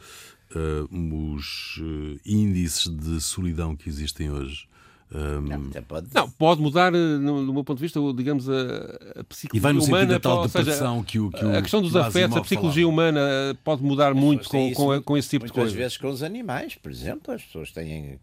os 0.91 1.81
índices 2.23 2.95
de 2.95 3.19
solidão 3.21 3.75
que 3.75 3.89
existem 3.89 4.29
hoje. 4.29 4.67
Um... 5.13 5.41
Não, 5.41 5.83
pode... 5.83 6.07
não, 6.13 6.29
pode 6.29 6.61
mudar, 6.61 6.93
eh, 6.93 6.97
do 6.97 7.53
meu 7.53 7.63
ponto 7.63 7.77
de 7.77 7.81
vista, 7.81 7.99
digamos, 8.13 8.49
a, 8.49 9.21
a 9.21 9.23
psicologia 9.23 9.57
e 9.57 9.59
vai 9.59 9.71
no 9.71 9.83
humana. 9.83 10.05
Da 10.05 10.19
tal 10.19 10.45
depressão 10.45 11.01
que 11.01 11.17
o, 11.17 11.31
que 11.31 11.45
o 11.45 11.55
a 11.55 11.61
questão 11.61 11.81
dos 11.81 11.95
afetos, 11.95 12.35
a 12.35 12.41
psicologia 12.41 12.83
falava. 12.83 13.09
humana 13.09 13.19
eh, 13.21 13.53
pode 13.63 13.83
mudar 13.83 14.13
muito 14.13 14.49
com, 14.49 14.73
com, 14.73 15.01
com, 15.01 15.17
esse 15.17 15.29
tipo 15.29 15.45
de 15.45 15.53
coisa. 15.53 15.69
Às 15.69 15.75
vezes 15.75 15.97
com 15.97 16.09
os 16.09 16.21
animais, 16.21 16.75
por 16.75 16.91
exemplo, 16.91 17.33
as 17.33 17.41
pessoas 17.41 17.71
têm. 17.71 18.19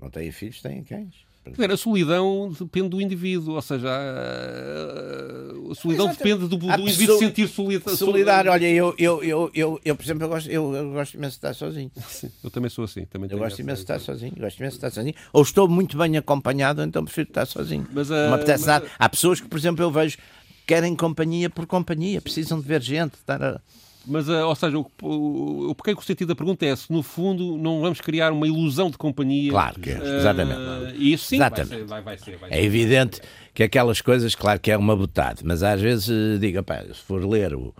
Não 0.00 0.10
têm 0.10 0.32
filhos, 0.32 0.60
têm 0.60 0.82
cães. 0.82 1.14
A 1.44 1.76
solidão 1.76 2.52
depende 2.56 2.88
do 2.90 3.00
indivíduo, 3.00 3.56
ou 3.56 3.62
seja, 3.62 3.88
a, 3.88 5.74
solidão 5.74 6.06
depende 6.06 6.46
do, 6.46 6.56
indivíduo 6.56 7.18
sentir 7.18 7.48
solidário. 7.48 7.96
Solidário, 7.96 8.52
olha, 8.52 8.70
eu, 8.70 8.94
eu, 8.96 9.50
eu, 9.52 9.80
eu, 9.84 9.96
por 9.96 10.04
exemplo, 10.04 10.24
eu 10.24 10.28
gosto, 10.28 10.48
eu, 10.48 10.92
gosto 10.92 11.14
imenso 11.14 11.32
de 11.32 11.38
estar 11.38 11.54
sozinho. 11.54 11.90
Eu 12.44 12.50
também 12.50 12.70
sou 12.70 12.84
assim. 12.84 13.04
Também 13.06 13.28
eu 13.30 13.38
gosto 13.38 13.58
imenso 13.60 13.78
de 13.78 13.84
estar 13.84 13.98
sozinho, 13.98 14.32
gosto 14.38 14.58
imenso 14.58 14.78
de 14.78 14.86
estar 14.86 14.90
sozinho. 14.90 15.14
Ou 15.32 15.42
estou 15.42 15.68
muito 15.68 15.96
bem 15.96 16.16
acompanhado, 16.16 16.82
então 16.82 17.04
prefiro 17.04 17.28
estar 17.28 17.46
sozinho. 17.46 17.86
Mas, 17.92 18.08
mas, 18.08 18.68
há, 18.68 18.82
há 18.98 19.08
pessoas 19.08 19.40
que, 19.40 19.48
por 19.48 19.58
exemplo, 19.58 19.82
eu 19.82 19.90
vejo 19.90 20.18
querem 20.66 20.94
companhia 20.94 21.50
por 21.50 21.66
companhia, 21.66 22.20
precisam 22.20 22.60
de 22.60 22.66
ver 22.66 22.80
gente, 22.82 23.14
estar 23.14 23.42
a 23.42 23.60
mas, 24.06 24.28
uh, 24.28 24.46
ou 24.46 24.54
seja, 24.54 24.78
o, 24.78 24.86
o, 25.02 25.70
o 25.70 25.74
porquê 25.74 25.94
que 25.94 26.00
o 26.00 26.04
sentido 26.04 26.28
da 26.28 26.34
pergunta 26.34 26.64
é 26.66 26.74
se, 26.74 26.90
no 26.92 27.02
fundo, 27.02 27.56
não 27.56 27.80
vamos 27.80 28.00
criar 28.00 28.32
uma 28.32 28.46
ilusão 28.46 28.90
de 28.90 28.98
companhia. 28.98 29.50
Claro 29.50 29.80
que 29.80 29.90
é, 29.90 30.16
exatamente. 30.18 30.58
Uh, 30.58 30.96
e 30.96 31.12
isso 31.12 31.26
sim 31.26 31.36
exatamente. 31.36 31.68
Vai, 31.68 31.78
ser, 31.78 31.86
vai, 31.86 32.02
vai, 32.02 32.18
ser, 32.18 32.36
vai 32.38 32.50
ser. 32.50 32.56
É 32.56 32.64
evidente 32.64 33.20
que 33.54 33.62
aquelas 33.62 34.00
coisas, 34.00 34.34
claro 34.34 34.58
que 34.60 34.70
é 34.70 34.76
uma 34.76 34.96
botada, 34.96 35.40
mas 35.44 35.62
às 35.62 35.80
vezes 35.80 36.08
uh, 36.08 36.38
diga, 36.38 36.62
pá, 36.62 36.82
se 36.82 37.00
for 37.00 37.24
ler, 37.24 37.54
o, 37.54 37.74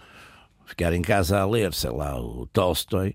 ficar 0.67 0.93
em 0.93 1.03
casa 1.03 1.39
a 1.39 1.47
ler, 1.47 1.73
sei 1.75 1.91
lá, 1.91 2.19
o 2.21 2.47
Tolstói, 2.53 3.15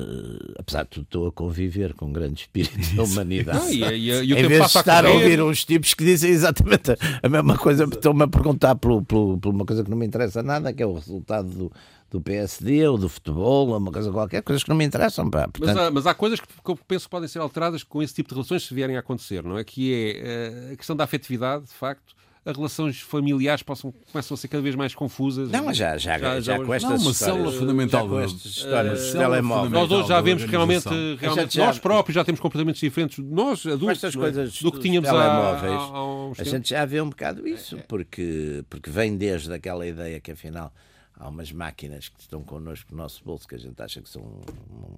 Uh, 0.00 0.54
apesar 0.58 0.84
de 0.84 0.90
tudo, 0.90 1.02
estou 1.04 1.26
a 1.26 1.32
conviver 1.32 1.92
com 1.92 2.06
um 2.06 2.12
grande 2.12 2.40
espírito 2.40 2.96
da 2.96 3.02
humanidade. 3.02 3.58
Não, 3.58 3.92
e, 3.92 4.10
e, 4.10 4.10
e, 4.10 4.32
em 4.32 4.48
vez 4.48 4.70
de 4.70 4.78
estar 4.78 5.04
a, 5.04 5.08
a, 5.08 5.12
ouvir 5.12 5.42
uns 5.42 5.64
tipos 5.64 5.92
que 5.92 6.04
dizem 6.04 6.30
exatamente 6.30 6.96
a 7.22 7.28
mesma 7.28 7.58
coisa, 7.58 7.84
estão-me 7.84 8.22
a 8.22 8.28
perguntar 8.28 8.76
por, 8.76 9.02
por, 9.04 9.38
por, 9.38 9.50
uma 9.50 9.66
coisa 9.66 9.84
que 9.84 9.90
não 9.90 9.96
me 9.96 10.06
interessa 10.06 10.42
nada, 10.42 10.72
que 10.72 10.82
é 10.82 10.86
o 10.86 10.94
resultado 10.94 11.48
do, 11.48 11.72
do 12.10 12.20
PSD 12.20 12.86
ou 12.88 12.96
do 12.96 13.08
futebol, 13.08 13.68
ou 13.68 13.76
uma 13.76 13.92
coisa 13.92 14.10
qualquer, 14.10 14.42
coisas 14.42 14.62
que 14.62 14.70
não 14.70 14.76
me 14.76 14.84
interessam. 14.84 15.30
Pá. 15.30 15.48
Portanto... 15.48 15.66
Mas, 15.66 15.76
há, 15.76 15.90
mas, 15.90 16.06
há, 16.06 16.14
coisas 16.14 16.40
que, 16.40 16.46
eu 16.66 16.78
penso 16.88 17.04
que 17.04 17.10
podem 17.10 17.28
ser 17.28 17.40
alteradas 17.40 17.82
com 17.82 18.02
esse 18.02 18.14
tipo 18.14 18.30
de 18.30 18.36
relações 18.36 18.64
se 18.66 18.72
vierem 18.72 18.96
a 18.96 19.00
acontecer, 19.00 19.42
não 19.42 19.58
é? 19.58 19.64
Que 19.64 19.92
é 20.16 20.70
uh, 20.70 20.72
a 20.72 20.76
questão 20.76 20.96
da 20.96 21.04
afetividade, 21.04 21.66
de 21.66 21.74
facto, 21.74 22.14
as 22.44 22.56
relações 22.56 23.00
familiares 23.00 23.62
possam, 23.62 23.92
começam 24.10 24.34
a 24.34 24.38
ser 24.38 24.48
cada 24.48 24.62
vez 24.62 24.74
mais 24.74 24.94
confusas. 24.94 25.50
Não, 25.50 25.64
mas 25.64 25.76
já, 25.76 25.98
já, 25.98 26.18
já, 26.18 26.40
já, 26.40 26.56
já 26.56 26.64
com 26.64 26.72
estas 26.72 26.90
não, 26.90 26.98
uma 26.98 27.14
célula 27.14 27.52
fundamental 27.52 28.08
com 28.08 28.18
estas 28.18 28.44
histórias 28.46 29.14
uh, 29.14 29.18
telemóveis. 29.18 29.72
Nós 29.72 29.90
hoje 29.90 30.08
já 30.08 30.20
vemos 30.20 30.44
que 30.44 30.50
realmente, 30.50 30.88
realmente 31.20 31.58
nós 31.58 31.78
próprios 31.78 32.14
já 32.14 32.24
temos 32.24 32.40
comportamentos 32.40 32.80
diferentes, 32.80 33.18
nós 33.18 33.66
adultos, 33.66 34.02
é? 34.02 34.12
coisas 34.12 34.62
do 34.62 34.72
que 34.72 34.80
tínhamos 34.80 35.08
telemóveis, 35.08 35.72
há, 35.72 35.76
há, 35.76 36.32
A 36.38 36.44
gente 36.44 36.70
já 36.70 36.84
vê 36.86 37.00
um 37.00 37.10
bocado 37.10 37.46
isso, 37.46 37.76
porque, 37.86 38.64
porque 38.70 38.88
vem 38.88 39.16
desde 39.16 39.52
aquela 39.52 39.86
ideia 39.86 40.18
que 40.18 40.32
afinal 40.32 40.72
há 41.14 41.28
umas 41.28 41.52
máquinas 41.52 42.08
que 42.08 42.20
estão 42.20 42.42
connosco 42.42 42.90
no 42.90 42.96
nosso 42.96 43.22
bolso 43.22 43.46
que 43.46 43.54
a 43.54 43.58
gente 43.58 43.80
acha 43.82 44.00
que 44.00 44.08
são 44.08 44.40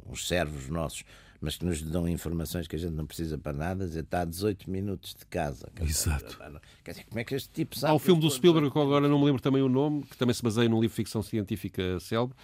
uns 0.08 0.28
servos 0.28 0.68
nossos, 0.68 1.02
mas 1.42 1.56
que 1.56 1.64
nos 1.64 1.82
dão 1.82 2.08
informações 2.08 2.68
que 2.68 2.76
a 2.76 2.78
gente 2.78 2.92
não 2.92 3.04
precisa 3.04 3.36
para 3.36 3.52
nada, 3.52 3.84
dizer, 3.84 4.04
está 4.04 4.20
a 4.20 4.24
18 4.24 4.70
minutos 4.70 5.12
de 5.12 5.26
casa. 5.26 5.68
Exato. 5.80 6.38
Quer 6.84 6.92
dizer, 6.92 7.04
como 7.04 7.18
é 7.18 7.24
que 7.24 7.34
este 7.34 7.50
tipo 7.50 7.76
sabe? 7.76 7.90
Há 7.90 7.94
o 7.96 7.98
filme 7.98 8.20
do 8.20 8.30
Spielberg, 8.30 8.70
que 8.70 8.78
agora 8.78 9.08
não 9.08 9.18
me 9.18 9.24
lembro 9.24 9.42
também 9.42 9.60
o 9.60 9.68
nome, 9.68 10.04
que 10.04 10.16
também 10.16 10.32
se 10.32 10.42
baseia 10.42 10.68
num 10.68 10.80
livro 10.80 10.94
de 10.94 10.94
ficção 10.94 11.20
científica 11.20 11.98
célebre, 11.98 12.36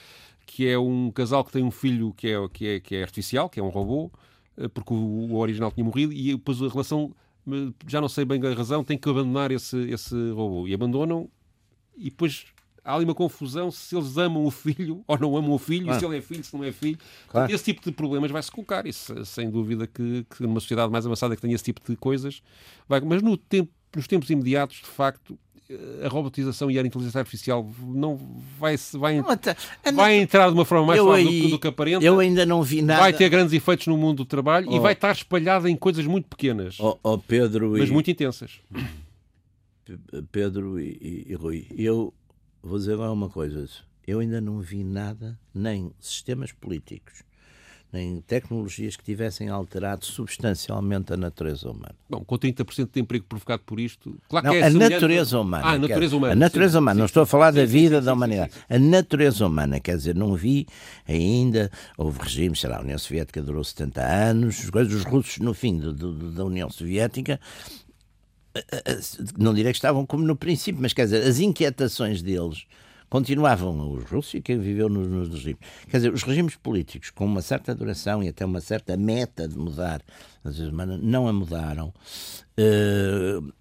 que 0.45 0.67
é 0.67 0.77
um 0.77 1.13
casal 1.13 1.45
que 1.45 1.53
tem 1.53 1.63
um 1.63 1.71
filho 1.71 2.13
que 2.13 2.27
é, 2.27 2.49
que 2.49 2.67
é, 2.67 2.81
que 2.81 2.97
é 2.97 3.03
artificial, 3.03 3.49
que 3.49 3.61
é 3.61 3.63
um 3.63 3.69
robô, 3.69 4.11
eh, 4.57 4.67
porque 4.67 4.93
o, 4.93 5.37
original 5.37 5.71
tinha 5.71 5.85
morrido, 5.85 6.13
e 6.13 6.33
depois 6.33 6.61
a 6.61 6.67
relação, 6.67 7.15
eh, 7.47 7.73
já 7.87 8.01
não 8.01 8.09
sei 8.09 8.25
bem 8.25 8.45
a 8.45 8.53
razão, 8.53 8.83
tem 8.83 8.99
que 8.99 9.09
abandonar 9.09 9.53
esse, 9.53 9.79
esse 9.91 10.15
robô. 10.33 10.67
E 10.67 10.75
abandonam, 10.75 11.31
e 11.97 12.11
depois 12.11 12.47
há 12.89 12.95
ali 12.95 13.05
uma 13.05 13.15
confusão 13.15 13.71
se 13.71 13.95
eles 13.95 14.17
amam 14.17 14.45
o 14.47 14.51
filho 14.51 15.05
ou 15.07 15.19
não 15.19 15.37
amam 15.37 15.53
o 15.53 15.59
filho, 15.59 15.91
ah. 15.91 15.99
se 15.99 16.05
ele 16.05 16.17
é 16.17 16.23
filho, 16.23 16.43
se 16.43 16.57
não 16.57 16.65
é 16.65 16.73
filho. 16.73 16.99
Claro. 17.29 17.53
Esse 17.53 17.65
tipo 17.65 17.83
de 17.85 17.93
problemas 17.93 18.31
vai-se 18.31 18.51
colocar. 18.51 18.87
Isso, 18.87 19.25
sem 19.27 19.51
dúvida 19.51 19.87
que, 19.87 20.25
que 20.25 20.43
numa 20.43 20.59
sociedade 20.59 20.91
mais 20.91 21.05
avançada 21.05 21.37
que 21.37 21.43
tenha 21.43 21.55
esse 21.55 21.65
tipo 21.65 21.83
de 21.87 21.97
coisas, 21.97 22.43
vai. 22.89 23.01
Mas 23.01 23.23
no 23.23 23.37
tempo, 23.37 23.71
nos 23.95 24.07
tempos 24.07 24.31
imediatos, 24.31 24.77
de 24.77 24.87
facto, 24.87 25.39
eh, 25.69 26.07
a 26.07 26.09
robotização 26.09 26.71
e 26.71 26.79
a 26.79 26.83
inteligência 26.83 27.19
artificial 27.19 27.69
não 27.81 28.17
vai 28.59 28.77
vai, 28.95 29.21
não, 29.21 29.29
até, 29.29 29.55
vai 29.93 30.17
entrar 30.17 30.49
de 30.49 30.55
uma 30.55 30.65
forma 30.65 30.87
mais 30.87 31.01
suave 31.01 31.43
do, 31.43 31.49
do, 31.51 31.59
que 31.59 31.69
aparenta. 31.69 32.05
Eu 32.05 32.19
ainda 32.19 32.47
não 32.47 32.63
vi 32.63 32.81
nada. 32.81 33.01
Vai 33.01 33.13
ter 33.13 33.29
grandes 33.29 33.53
efeitos 33.53 33.87
no 33.87 33.97
mundo 33.99 34.19
do 34.19 34.25
trabalho 34.25 34.67
oh. 34.71 34.77
e 34.77 34.79
vai 34.79 34.95
estar 34.95 35.13
espalhada 35.13 35.69
em 35.69 35.77
coisas 35.77 36.07
muito 36.07 36.27
pequenas, 36.27 36.79
oh, 36.81 36.99
oh 37.03 37.19
Pedro 37.19 37.73
mas 37.73 37.91
e... 37.91 37.93
muito 37.93 38.11
intensas. 38.11 38.61
Pedro 40.33 40.79
e, 40.79 40.99
e, 41.01 41.33
e 41.33 41.35
Rui, 41.35 41.67
eu 41.77 42.13
vou 42.69 42.79
dizer 42.79 42.93
agora 42.95 43.11
uma 43.11 43.29
coisa. 43.29 43.67
Eu 44.07 44.21
ainda 44.21 44.41
não 44.41 44.61
vi 44.61 44.85
nada, 44.85 45.39
nem 45.55 45.91
sistemas 45.99 46.53
políticos, 46.53 47.23
nem 47.93 48.21
tecnologias 48.21 48.97
que 48.97 49.03
tivessem 49.03 49.49
alterado 49.49 50.05
substancialmente 50.05 51.13
a 51.13 51.17
natureza 51.17 51.71
humana. 51.71 51.95
Bom, 52.09 52.23
com 52.25 52.39
30% 52.39 52.91
de 52.93 53.01
emprego 53.01 53.25
provocado 53.27 53.63
por 53.65 53.81
isto, 53.81 54.19
claro 54.29 54.47
não, 54.47 54.53
que 54.53 54.59
é 54.59 54.65
a 54.65 54.71
natureza 54.71 55.41
humana. 55.41 55.65
Ah, 55.65 55.73
a 55.73 55.79
natureza 55.79 56.17
humana. 56.17 56.33
A 56.33 56.37
natureza 56.37 56.73
sim, 56.73 56.79
humana, 56.79 56.95
sim, 56.95 56.99
não 56.99 57.07
estou 57.07 57.23
a 57.23 57.27
falar 57.27 57.53
sim, 57.53 57.59
da 57.59 57.67
vida 57.67 58.01
da 58.01 58.13
humanidade. 58.13 58.53
A 58.69 58.79
natureza 58.79 59.47
humana, 59.47 59.81
quer 59.81 59.97
dizer, 59.97 60.15
não 60.15 60.35
vi 60.35 60.67
ainda, 61.07 61.71
houve 61.97 62.21
regimes, 62.21 62.61
sei 62.61 62.71
lá, 62.71 62.79
a 62.79 62.83
União 62.83 62.99
Soviética 62.99 63.43
durou 63.43 63.65
70 63.65 64.03
anos, 64.03 64.59
os 64.65 65.05
russos, 65.05 65.39
no 65.39 65.55
fim 65.55 65.79
do, 65.79 65.93
do, 65.93 66.31
da 66.33 66.45
União 66.45 66.71
Soviética, 66.71 67.41
não 69.39 69.55
direi 69.55 69.73
que 69.73 69.79
estavam 69.79 70.05
como 70.07 70.25
no 70.25 70.37
princípio, 70.37 70.81
mas 70.81 70.93
quer 70.93 71.05
dizer, 71.05 71.23
as 71.27 71.39
inquietações 71.39 72.23
deles 72.23 72.67
continuavam 73.09 73.93
os 73.93 74.05
russos 74.05 74.35
e 74.35 74.41
quem 74.41 74.59
viveu 74.59 74.89
nos, 74.89 75.09
nos 75.09 75.29
regimes. 75.29 75.59
Quer 75.89 75.97
dizer, 75.99 76.13
os 76.13 76.23
regimes 76.23 76.57
políticos, 76.57 77.11
com 77.11 77.25
uma 77.25 77.43
certa 77.43 77.75
duração 77.75 78.23
e 78.23 78.29
até 78.29 78.45
uma 78.45 78.61
certa 78.61 78.97
meta 78.97 79.49
de 79.49 79.57
mudar, 79.57 80.03
às 80.45 80.59
vezes, 80.59 80.73
não 80.73 81.27
a 81.27 81.33
mudaram. 81.33 81.93
Uh, 82.59 83.53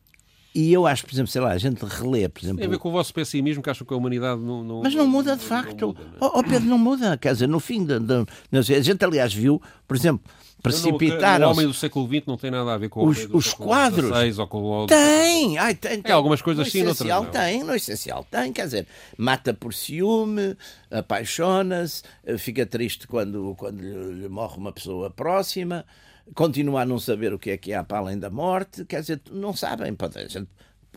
e 0.54 0.74
eu 0.74 0.88
acho, 0.88 1.06
por 1.06 1.14
exemplo, 1.14 1.32
sei 1.32 1.40
lá, 1.40 1.52
a 1.52 1.58
gente 1.58 1.86
relê, 1.86 2.28
por 2.28 2.42
exemplo. 2.42 2.58
Tem 2.58 2.68
a 2.68 2.70
ver 2.72 2.80
com 2.80 2.90
o 2.90 2.92
vosso 2.92 3.14
pessimismo, 3.14 3.62
que 3.62 3.70
acham 3.70 3.86
que 3.86 3.94
a 3.94 3.98
humanidade 3.98 4.42
não. 4.42 4.64
não 4.64 4.82
mas 4.82 4.96
não 4.96 5.08
muda 5.08 5.36
de 5.36 5.44
facto. 5.44 5.80
Não 5.80 5.88
muda, 5.90 6.04
né? 6.04 6.18
oh, 6.20 6.32
oh, 6.40 6.44
Pedro, 6.44 6.68
não 6.68 6.80
muda. 6.80 7.16
Quer 7.16 7.34
dizer, 7.34 7.48
no 7.48 7.60
fim. 7.60 7.86
De, 7.86 8.00
de, 8.00 8.26
a 8.52 8.82
gente, 8.82 9.06
aliás, 9.06 9.32
viu, 9.32 9.62
por 9.88 9.96
exemplo, 9.96 10.26
precipitaram. 10.62 11.48
O 11.48 11.52
homem 11.52 11.68
do 11.68 11.74
século 11.74 12.08
XX 12.08 12.26
não 12.28 12.38
tem 12.38 12.52
nada 12.52 12.74
a 12.74 12.78
ver 12.78 12.90
com 12.90 13.02
o 13.02 13.08
os, 13.08 13.28
os 13.32 13.54
quadros. 13.54 14.38
ou 14.40 14.48
com 14.48 14.64
o... 14.64 14.88
Tem, 14.88 15.58
ai, 15.58 15.76
tem, 15.76 16.02
tem. 16.02 16.12
É, 16.12 16.16
algumas 16.16 16.42
coisas 16.42 16.66
no 16.66 16.72
sim, 16.72 16.82
essencial 16.82 17.24
não. 17.24 17.32
tem, 17.32 17.64
no 17.64 17.76
essencial 17.76 18.26
tem, 18.30 18.52
quer 18.52 18.66
dizer, 18.66 18.88
mata 19.18 19.54
por 19.54 19.74
ciúme, 19.74 20.56
apaixona-se, 20.90 22.04
fica 22.38 22.66
triste 22.66 23.08
quando, 23.08 23.56
quando 23.58 23.82
lhe 23.82 24.28
morre 24.28 24.58
uma 24.58 24.72
pessoa 24.72 25.10
próxima, 25.10 25.86
continua 26.34 26.82
a 26.82 26.86
não 26.86 27.00
saber 27.00 27.34
o 27.34 27.40
que 27.40 27.52
é 27.52 27.58
que 27.58 27.74
há 27.74 27.84
para 27.84 28.00
além 28.00 28.18
da 28.18 28.30
morte, 28.30 28.86
quer 28.86 29.02
dizer, 29.02 29.22
não 29.32 29.54
sabem, 29.54 29.94
pode, 29.96 30.28
gente, 30.28 30.50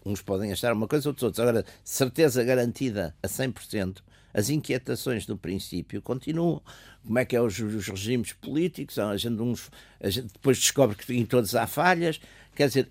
uns 0.05 0.23
podem 0.23 0.53
achar 0.53 0.73
uma 0.73 0.89
coisa, 0.89 1.09
outros 1.09 1.25
outros. 1.25 1.41
Agora, 1.41 1.65
certeza 1.85 2.43
garantida 2.43 3.15
a 3.23 3.29
100%, 3.29 3.99
as 4.33 4.51
inquietações 4.51 5.27
do 5.27 5.37
princípio 5.37 6.01
continuam 6.01 6.63
como 7.05 7.19
é 7.19 7.25
que 7.25 7.35
é 7.35 7.41
os, 7.41 7.59
os 7.59 7.89
regimes 7.89 8.33
políticos, 8.33 8.99
a 8.99 9.17
gente, 9.17 9.41
uns, 9.41 9.71
a 10.01 10.11
gente 10.11 10.33
depois 10.33 10.59
descobre 10.59 10.97
que 10.97 11.13
em 11.15 11.25
todos 11.25 11.55
há 11.55 11.67
falhas. 11.67 12.21
Quer 12.55 12.69
dizer, 12.69 12.89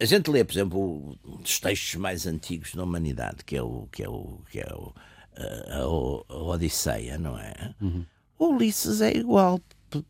a 0.00 0.04
gente 0.04 0.30
lê, 0.30 0.44
por 0.44 0.52
exemplo, 0.52 1.18
um 1.24 1.36
dos 1.38 1.58
textos 1.58 1.96
mais 1.96 2.26
antigos 2.26 2.74
da 2.74 2.84
humanidade, 2.84 3.44
que 3.44 3.56
é 3.56 3.62
o 3.62 3.88
que 3.90 4.02
é 4.02 4.08
o 4.08 4.40
que 4.50 4.60
é 4.60 4.72
o, 4.72 4.94
a, 5.36 5.78
a 5.78 6.36
Odisseia, 6.36 7.18
não 7.18 7.38
é? 7.38 7.74
Uhum. 7.80 8.04
O 8.38 8.54
Ulisses 8.54 9.00
é 9.00 9.16
igual. 9.16 9.60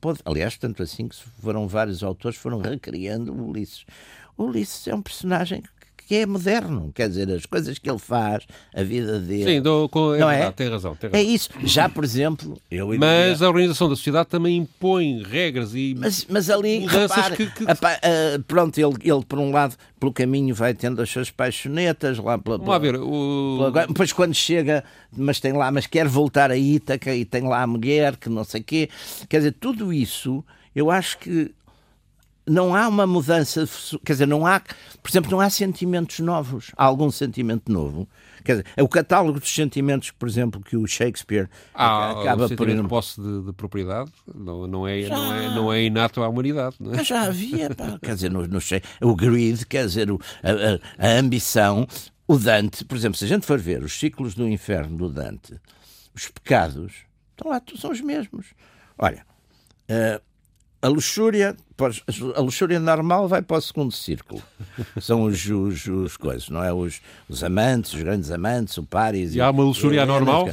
Pode, 0.00 0.20
aliás, 0.24 0.58
tanto 0.58 0.82
assim 0.82 1.08
que 1.08 1.16
foram 1.40 1.66
vários 1.66 2.02
autores 2.02 2.36
foram 2.36 2.60
recriando 2.60 3.32
o 3.32 3.48
Ulisses. 3.48 3.86
O 4.36 4.44
Ulisses 4.44 4.86
é 4.86 4.94
um 4.94 5.00
personagem 5.00 5.62
que 5.62 5.77
é 6.16 6.26
moderno, 6.26 6.90
quer 6.94 7.08
dizer, 7.08 7.30
as 7.30 7.46
coisas 7.46 7.78
que 7.78 7.88
ele 7.88 7.98
faz, 7.98 8.44
a 8.74 8.82
vida 8.82 9.18
dele. 9.20 9.44
Sim, 9.44 9.62
do, 9.62 9.88
com, 9.88 10.14
é 10.14 10.18
não 10.18 10.30
é? 10.30 10.50
tem 10.50 10.68
razão, 10.68 10.94
tem 10.94 11.10
razão. 11.10 11.20
É 11.20 11.22
isso. 11.22 11.50
Já, 11.64 11.88
por 11.88 12.04
exemplo, 12.04 12.58
eu 12.70 12.88
Mas 12.98 13.42
a 13.42 13.48
organização 13.48 13.88
da 13.88 13.96
sociedade 13.96 14.28
também 14.28 14.56
impõe 14.56 15.22
regras 15.22 15.74
e 15.74 15.94
mas, 15.98 16.26
mas 16.28 16.48
ali, 16.50 16.80
mudanças 16.80 17.28
que, 17.30 17.46
que... 17.46 17.64
uh, 17.64 18.42
pronto, 18.46 18.78
ele, 18.78 18.94
ele 19.02 19.24
por 19.24 19.38
um 19.38 19.50
lado, 19.50 19.76
pelo 20.00 20.12
caminho 20.12 20.54
vai 20.54 20.74
tendo 20.74 21.02
as 21.02 21.10
suas 21.10 21.30
paixonetas 21.30 22.18
lá 22.18 22.38
pela, 22.38 22.58
Vamos 22.58 22.80
ver, 22.80 22.96
o... 22.96 23.70
Pela, 23.72 23.86
depois 23.86 24.12
quando 24.12 24.34
chega, 24.34 24.84
mas 25.16 25.40
tem 25.40 25.52
lá, 25.52 25.70
mas 25.70 25.86
quer 25.86 26.08
voltar 26.08 26.50
a 26.50 26.56
Ítaca 26.56 27.14
e 27.14 27.24
tem 27.24 27.42
lá 27.42 27.62
a 27.62 27.66
mulher 27.66 28.16
que 28.16 28.28
não 28.28 28.44
sei 28.44 28.62
quê. 28.62 28.88
Quer 29.28 29.38
dizer, 29.38 29.52
tudo 29.52 29.92
isso 29.92 30.44
eu 30.74 30.90
acho 30.90 31.18
que 31.18 31.50
não 32.48 32.74
há 32.74 32.88
uma 32.88 33.06
mudança, 33.06 33.68
quer 34.04 34.12
dizer, 34.12 34.26
não 34.26 34.46
há, 34.46 34.60
por 34.60 35.10
exemplo, 35.10 35.30
não 35.30 35.40
há 35.40 35.50
sentimentos 35.50 36.18
novos. 36.20 36.72
Há 36.76 36.84
algum 36.84 37.10
sentimento 37.10 37.70
novo? 37.70 38.08
Quer 38.44 38.52
dizer, 38.52 38.66
é 38.76 38.82
o 38.82 38.88
catálogo 38.88 39.38
dos 39.40 39.54
sentimentos, 39.54 40.10
por 40.10 40.28
exemplo, 40.28 40.60
que 40.60 40.76
o 40.76 40.86
Shakespeare 40.86 41.48
ah, 41.74 42.12
acaba 42.12 42.46
o 42.46 42.56
por. 42.56 42.68
O 42.68 42.88
posse 42.88 43.20
de, 43.20 43.42
de, 43.42 43.52
propriedade 43.52 44.10
não, 44.34 44.66
não, 44.66 44.88
é, 44.88 45.02
já... 45.02 45.14
não, 45.14 45.34
é, 45.34 45.54
não 45.54 45.72
é 45.72 45.82
inato 45.82 46.22
à 46.22 46.28
humanidade. 46.28 46.76
Não 46.80 46.94
é? 46.94 47.04
Já 47.04 47.22
havia, 47.22 47.74
pá, 47.74 47.98
quer 48.00 48.14
dizer, 48.14 48.30
no, 48.30 48.46
no, 48.46 48.58
o 49.02 49.14
greed, 49.14 49.66
quer 49.66 49.86
dizer, 49.86 50.10
o, 50.10 50.20
a, 50.42 51.06
a, 51.06 51.08
a 51.08 51.18
ambição. 51.18 51.86
O 52.26 52.36
Dante, 52.36 52.84
por 52.84 52.94
exemplo, 52.94 53.16
se 53.16 53.24
a 53.24 53.28
gente 53.28 53.46
for 53.46 53.58
ver 53.58 53.82
os 53.82 53.98
ciclos 53.98 54.34
do 54.34 54.46
inferno 54.46 54.98
do 54.98 55.08
Dante, 55.08 55.58
os 56.14 56.28
pecados 56.28 56.92
estão 57.30 57.50
lá, 57.50 57.62
são 57.78 57.90
os 57.90 58.02
mesmos. 58.02 58.48
Olha, 58.98 59.24
uh, 59.88 60.20
a 60.80 60.86
luxúria, 60.86 61.56
a 62.36 62.40
luxúria 62.40 62.78
normal 62.78 63.26
vai 63.26 63.42
para 63.42 63.56
o 63.56 63.60
segundo 63.60 63.90
círculo. 63.90 64.40
São 65.00 65.24
os, 65.24 65.44
os, 65.44 65.86
os 65.86 66.16
coisas, 66.16 66.48
não 66.48 66.62
é? 66.62 66.72
Os, 66.72 67.00
os 67.28 67.42
amantes, 67.42 67.94
os 67.94 68.00
grandes 68.00 68.30
amantes, 68.30 68.78
o 68.78 68.84
Paris. 68.84 69.34
E, 69.34 69.38
e 69.38 69.40
há 69.40 69.50
uma 69.50 69.64
luxúria 69.64 70.04
anormal? 70.04 70.48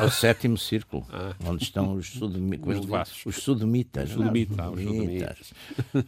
É 0.00 0.04
o 0.04 0.10
sétimo 0.10 0.56
círculo, 0.56 1.06
ah. 1.12 1.34
onde 1.44 1.64
estão 1.64 1.92
os, 1.94 2.12
sodomi 2.12 2.58
os, 2.64 3.26
os 3.26 3.42
sodomitas. 3.42 4.08
Os 4.08 4.14
sodomitas. 4.14 5.52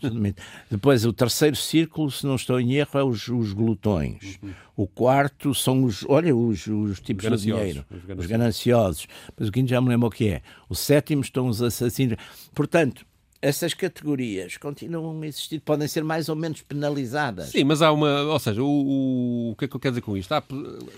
sodomitas. 0.01 0.45
Depois, 0.71 1.05
o 1.05 1.13
terceiro 1.13 1.57
círculo, 1.57 2.11
se 2.11 2.27
não 2.27 2.37
estou 2.37 2.59
em 2.59 2.75
erro, 2.75 2.99
é 2.99 3.05
os, 3.05 3.29
os 3.29 3.53
glutões. 3.53 4.39
Uhum. 4.43 4.55
O 4.77 4.87
quarto 4.87 5.55
são 5.55 5.85
os, 5.85 6.05
olha, 6.09 6.35
os, 6.35 6.67
os 6.67 6.99
tipos 6.99 7.29
de 7.29 7.37
dinheiro. 7.37 7.85
Os 7.91 8.05
gananciosos. 8.05 8.19
os 8.19 8.27
gananciosos. 8.27 9.07
Mas 9.39 9.49
o 9.49 9.53
quinto 9.53 9.69
já 9.69 9.81
me 9.81 9.91
lembro 9.91 10.09
o 10.09 10.11
que 10.11 10.29
é. 10.29 10.43
O 10.69 10.75
sétimo 10.75 11.23
estão 11.23 11.47
os 11.47 11.63
assassinos. 11.63 12.17
Portanto, 12.55 13.07
essas 13.45 13.75
categorias 13.75 14.57
continuam 14.57 15.21
a 15.21 15.27
existir, 15.27 15.61
podem 15.61 15.87
ser 15.87 16.03
mais 16.03 16.31
ou 16.31 16.35
menos 16.35 16.63
penalizadas. 16.63 17.51
Sim, 17.51 17.65
mas 17.65 17.83
há 17.83 17.93
uma. 17.93 18.23
Ou 18.23 18.39
seja, 18.39 18.63
o, 18.63 18.67
o, 18.67 19.51
o 19.51 19.57
que 19.57 19.67
é 19.67 19.69
que 19.69 19.77
eu 19.77 19.81
quero 19.81 19.93
dizer 19.93 20.01
com 20.01 20.17
isto? 20.17 20.33
Há, 20.33 20.43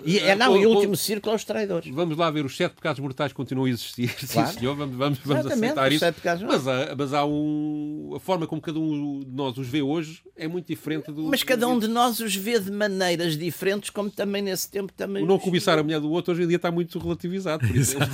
e, 0.04 0.20
é, 0.20 0.36
não, 0.36 0.52
o, 0.52 0.56
e 0.56 0.64
o 0.64 0.70
último 0.70 0.96
círculo 0.96 1.32
aos 1.32 1.42
traidores. 1.42 1.92
Vamos 1.92 2.16
lá 2.16 2.30
ver, 2.30 2.44
os 2.44 2.56
sete 2.56 2.76
pecados 2.76 3.00
mortais 3.00 3.32
continuam 3.32 3.66
a 3.66 3.70
existir. 3.70 4.14
Claro. 4.36 4.52
Sim, 4.52 4.58
senhor, 4.58 4.76
vamos, 4.76 4.96
vamos, 4.96 5.18
vamos 5.24 5.46
aceitar 5.46 5.90
isso. 5.90 6.04
Mas, 6.46 6.68
há, 6.68 6.94
mas 6.96 7.14
há 7.14 7.24
um. 7.24 8.12
A 8.16 8.20
forma 8.20 8.46
como 8.46 8.60
cada 8.60 8.78
um 8.78 9.20
de 9.20 9.30
nós 9.30 9.56
os 9.56 9.66
vê 9.66 9.80
hoje 9.80 10.22
é 10.36 10.46
muito 10.46 10.66
diferente 10.66 11.10
do. 11.10 11.24
Mas 11.24 11.42
cada 11.42 11.66
um 11.66 11.78
de 11.78 11.88
nós 11.88 12.20
os 12.20 12.34
vê 12.34 12.58
de 12.58 12.70
maneiras 12.70 13.36
diferentes, 13.36 13.88
como 13.88 14.10
também 14.10 14.42
nesse 14.42 14.70
tempo 14.70 14.92
também. 14.92 15.22
O 15.22 15.26
não 15.26 15.38
cobiçar 15.38 15.78
a 15.78 15.82
mulher 15.82 16.00
do 16.00 16.10
outro 16.10 16.32
hoje 16.32 16.42
em 16.42 16.48
dia 16.48 16.56
está 16.56 16.70
muito 16.70 16.98
relativizado, 16.98 17.66
por 17.66 17.74
exemplo. 17.76 18.08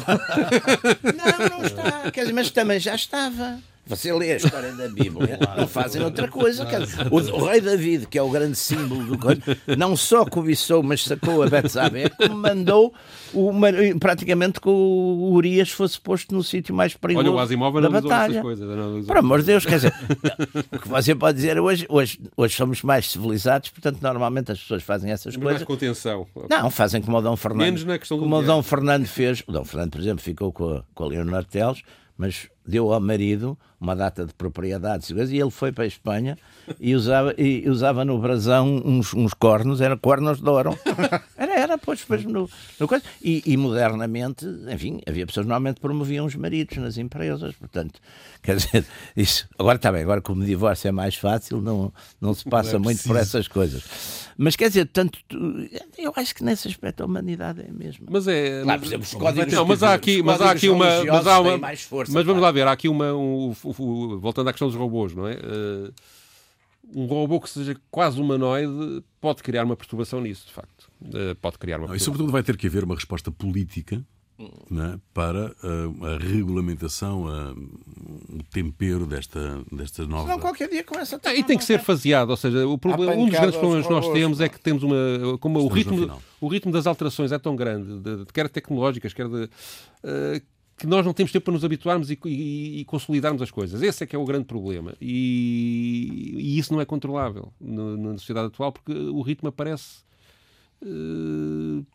não, 1.02 1.58
não 1.58 1.66
está. 1.66 2.10
Quer 2.10 2.20
dizer, 2.20 2.32
mas 2.32 2.50
também 2.50 2.78
já 2.78 2.94
estava. 2.94 3.58
Você 3.84 4.12
lê 4.12 4.32
a 4.32 4.36
história 4.36 4.72
da 4.72 4.88
Bíblia, 4.88 5.38
não 5.58 5.66
fazem 5.66 6.02
outra 6.02 6.28
coisa. 6.28 6.64
O, 7.10 7.16
o, 7.16 7.46
rei 7.46 7.60
David, 7.60 8.06
que 8.06 8.16
é 8.16 8.22
o 8.22 8.30
grande 8.30 8.56
símbolo 8.56 9.04
do 9.04 9.18
coisa, 9.18 9.42
não 9.76 9.96
só 9.96 10.24
cobiçou, 10.24 10.84
mas 10.84 11.02
sacou 11.02 11.42
a 11.42 11.48
Betsabé, 11.48 12.08
como 12.08 12.36
mandou 12.36 12.94
uma, 13.34 13.68
praticamente 13.98 14.60
que 14.60 14.68
o 14.68 15.32
Urias 15.32 15.70
fosse 15.70 16.00
posto 16.00 16.32
no 16.32 16.44
sítio 16.44 16.72
mais 16.72 16.94
perigoso 16.94 17.26
Olha, 17.26 17.36
o 17.36 17.40
Asimov 17.40 17.80
da 17.80 17.90
batalha. 17.90 18.40
Coisas, 18.40 19.04
Por 19.04 19.16
amor 19.16 19.40
de 19.40 19.46
Deus, 19.46 19.66
quer 19.66 19.76
dizer, 19.76 19.94
o 20.70 20.78
que 20.78 20.88
você 20.88 21.14
pode 21.14 21.36
dizer 21.36 21.58
hoje, 21.58 21.84
hoje, 21.88 22.20
hoje 22.36 22.54
somos 22.54 22.82
mais 22.82 23.10
civilizados, 23.10 23.70
portanto, 23.70 24.00
normalmente 24.00 24.52
as 24.52 24.60
pessoas 24.60 24.84
fazem 24.84 25.10
essas 25.10 25.34
mas 25.34 25.42
coisas. 25.42 25.60
Mais 25.60 25.66
contenção. 25.66 26.26
Não, 26.48 26.70
fazem 26.70 27.02
como 27.02 27.16
o 27.16 27.20
Dom 27.20 27.36
Fernando. 27.36 27.64
Menos 27.64 27.84
na 27.84 27.98
questão 27.98 28.16
do 28.16 28.22
Como 28.22 28.36
o 28.36 28.42
Dom 28.42 28.62
Fernando 28.62 29.06
fez. 29.06 29.42
O 29.44 29.50
Dom 29.50 29.64
Fernando, 29.64 29.90
por 29.90 30.00
exemplo, 30.00 30.22
ficou 30.22 30.52
com 30.52 30.76
a, 30.76 30.84
com 30.94 31.04
a 31.04 31.08
Leonor 31.08 31.44
Teles, 31.44 31.82
mas 32.16 32.48
deu 32.66 32.92
ao 32.92 33.00
marido 33.00 33.58
uma 33.82 33.96
data 33.96 34.24
de 34.24 34.32
propriedades 34.32 35.10
e 35.10 35.36
ele 35.36 35.50
foi 35.50 35.72
para 35.72 35.82
a 35.82 35.86
Espanha 35.86 36.38
e 36.78 36.94
usava, 36.94 37.34
e 37.36 37.68
usava 37.68 38.04
no 38.04 38.16
brasão 38.18 38.80
uns, 38.84 39.12
uns 39.12 39.34
cornos, 39.34 39.80
era 39.80 39.96
cornos 39.96 40.40
de 40.40 40.48
ouro. 40.48 40.78
Era, 41.36 41.58
era, 41.58 41.78
pois, 41.78 41.98
depois 41.98 42.24
no, 42.24 42.48
no 42.78 42.86
coisa. 42.86 43.02
E, 43.20 43.42
e, 43.44 43.56
modernamente, 43.56 44.46
enfim, 44.72 45.00
havia 45.08 45.26
pessoas 45.26 45.44
que 45.44 45.48
normalmente 45.48 45.80
promoviam 45.80 46.24
os 46.24 46.36
maridos 46.36 46.76
nas 46.76 46.96
empresas, 46.96 47.52
portanto, 47.56 47.98
quer 48.40 48.56
dizer, 48.56 48.86
isso. 49.16 49.48
Agora 49.58 49.74
está 49.74 49.90
bem, 49.90 50.02
agora 50.02 50.20
como 50.20 50.42
o 50.42 50.46
divórcio 50.46 50.86
é 50.86 50.92
mais 50.92 51.16
fácil, 51.16 51.60
não, 51.60 51.92
não 52.20 52.32
se 52.32 52.44
passa 52.44 52.74
não 52.74 52.80
é 52.80 52.82
muito 52.84 53.02
por 53.02 53.16
essas 53.16 53.48
coisas. 53.48 53.82
Mas 54.36 54.56
quer 54.56 54.68
dizer, 54.68 54.86
tanto. 54.86 55.18
Eu 55.98 56.12
acho 56.16 56.34
que 56.34 56.44
nesse 56.44 56.68
aspecto 56.68 57.02
a 57.02 57.06
humanidade 57.06 57.60
é 57.60 57.68
a 57.68 57.72
mesma. 57.72 58.06
Mas 58.08 58.28
é. 58.28 58.62
Claro, 58.62 58.80
por 58.80 58.86
exemplo, 58.86 59.04
os 59.04 59.14
códigos, 59.14 59.52
não, 59.52 59.66
mas 59.66 59.82
há 59.82 59.94
aqui, 59.94 60.22
mas 60.22 60.40
há 60.40 60.50
aqui 60.52 60.68
uma. 60.68 61.04
Mas, 61.04 61.26
há 61.26 61.40
uma 61.40 61.58
mas 61.58 62.26
vamos 62.26 62.40
lá 62.40 62.51
ver, 62.52 62.66
há 62.66 62.72
aqui 62.72 62.88
uma. 62.88 63.12
Um, 63.12 63.54
um, 63.64 64.18
voltando 64.18 64.48
à 64.48 64.52
questão 64.52 64.68
dos 64.68 64.76
robôs, 64.76 65.14
não 65.14 65.26
é? 65.26 65.34
Uh, 65.34 65.92
um 66.94 67.06
robô 67.06 67.40
que 67.40 67.48
seja 67.48 67.76
quase 67.90 68.20
humanoide 68.20 69.02
pode 69.20 69.42
criar 69.42 69.64
uma 69.64 69.76
perturbação 69.76 70.20
nisso, 70.20 70.46
de 70.46 70.52
facto. 70.52 70.90
Uh, 71.02 71.34
pode 71.40 71.58
criar 71.58 71.78
uma 71.78 71.88
não, 71.88 71.94
E 71.94 72.00
sobretudo 72.00 72.30
vai 72.30 72.42
ter 72.42 72.56
que 72.56 72.66
haver 72.66 72.84
uma 72.84 72.94
resposta 72.94 73.30
política 73.30 74.04
é? 74.38 74.98
para 75.14 75.54
uh, 75.62 76.06
a 76.06 76.18
regulamentação, 76.18 77.24
uh, 77.24 78.38
o 78.38 78.42
tempero 78.50 79.06
desta, 79.06 79.62
desta 79.70 80.06
nova. 80.06 80.28
Não, 80.28 80.38
qualquer 80.38 80.68
dia 80.68 80.82
começa 80.82 81.20
a 81.22 81.34
E 81.34 81.44
tem 81.44 81.56
que 81.56 81.64
ser 81.64 81.80
faseado, 81.80 82.30
ou 82.30 82.36
seja, 82.36 82.66
o 82.66 82.76
problema, 82.76 83.12
um 83.12 83.26
dos 83.26 83.38
grandes 83.38 83.56
problemas 83.56 83.86
que 83.86 83.92
nós 83.92 84.08
temos 84.08 84.40
é 84.40 84.48
que 84.48 84.58
temos 84.58 84.82
uma. 84.82 84.96
Como 85.38 85.60
o 85.60 85.68
ritmo, 85.68 86.20
o 86.40 86.48
ritmo 86.48 86.72
das 86.72 86.86
alterações 86.86 87.30
é 87.32 87.38
tão 87.38 87.54
grande, 87.54 88.00
de, 88.00 88.24
de, 88.24 88.32
quer 88.32 88.48
tecnológicas, 88.48 89.12
quer 89.12 89.28
de. 89.28 89.44
Uh, 90.02 90.42
que 90.82 90.86
nós 90.88 91.06
não 91.06 91.14
temos 91.14 91.30
tempo 91.30 91.44
para 91.44 91.54
nos 91.54 91.64
habituarmos 91.64 92.10
e, 92.10 92.18
e, 92.24 92.80
e, 92.80 92.84
consolidarmos 92.84 93.40
as 93.40 93.52
coisas. 93.52 93.80
Esse 93.82 94.02
é 94.02 94.06
que 94.06 94.16
é 94.16 94.18
o 94.18 94.24
grande 94.24 94.46
problema. 94.46 94.94
E, 95.00 96.34
e 96.36 96.58
isso 96.58 96.72
não 96.72 96.80
é 96.80 96.84
controlável 96.84 97.52
no, 97.60 97.96
na 97.96 98.18
sociedade 98.18 98.48
atual 98.48 98.72
porque 98.72 98.92
o 98.92 99.22
ritmo 99.22 99.48
aparece. 99.48 100.00
Uh, 100.82 101.86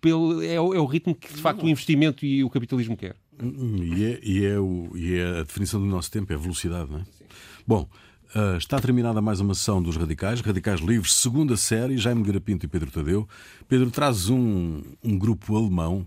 pelo, 0.00 0.42
é, 0.42 0.60
o, 0.60 0.74
é 0.74 0.80
o 0.80 0.86
ritmo 0.86 1.14
que, 1.14 1.32
de 1.32 1.40
facto, 1.40 1.64
o 1.64 1.68
investimento 1.68 2.26
e 2.26 2.42
o 2.42 2.50
capitalismo 2.50 2.96
quer. 2.96 3.14
E 3.40 4.04
é, 4.04 4.20
e 4.24 4.44
é, 4.44 4.58
o, 4.58 4.90
e 4.96 5.14
é 5.14 5.38
a 5.38 5.42
definição 5.44 5.78
do 5.78 5.86
nosso 5.86 6.10
tempo, 6.10 6.32
é 6.32 6.34
a 6.34 6.38
velocidade, 6.38 6.90
não 6.90 6.98
é? 6.98 7.04
Sim. 7.04 7.24
Bom, 7.64 7.88
uh, 8.34 8.56
está 8.56 8.80
terminada 8.80 9.20
mais 9.20 9.38
uma 9.38 9.54
sessão 9.54 9.80
dos 9.80 9.96
Radicais, 9.96 10.40
Radicais 10.40 10.80
Livres, 10.80 11.12
segunda 11.12 11.56
série, 11.56 11.96
Jaime 11.96 12.24
Garapinto 12.24 12.66
e 12.66 12.68
Pedro 12.68 12.90
Tadeu. 12.90 13.28
Pedro, 13.68 13.88
traz 13.88 14.28
um, 14.28 14.82
um 15.00 15.16
grupo 15.16 15.56
alemão, 15.56 16.04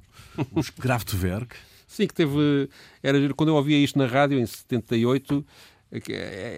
os 0.53 0.67
Kraftwerk. 0.77 1.55
Sim, 1.93 2.07
que 2.07 2.13
teve. 2.13 2.67
Era, 3.03 3.19
quando 3.35 3.49
eu 3.49 3.55
ouvia 3.55 3.77
isto 3.77 3.99
na 3.99 4.07
rádio, 4.07 4.39
em 4.39 4.45
78, 4.47 5.45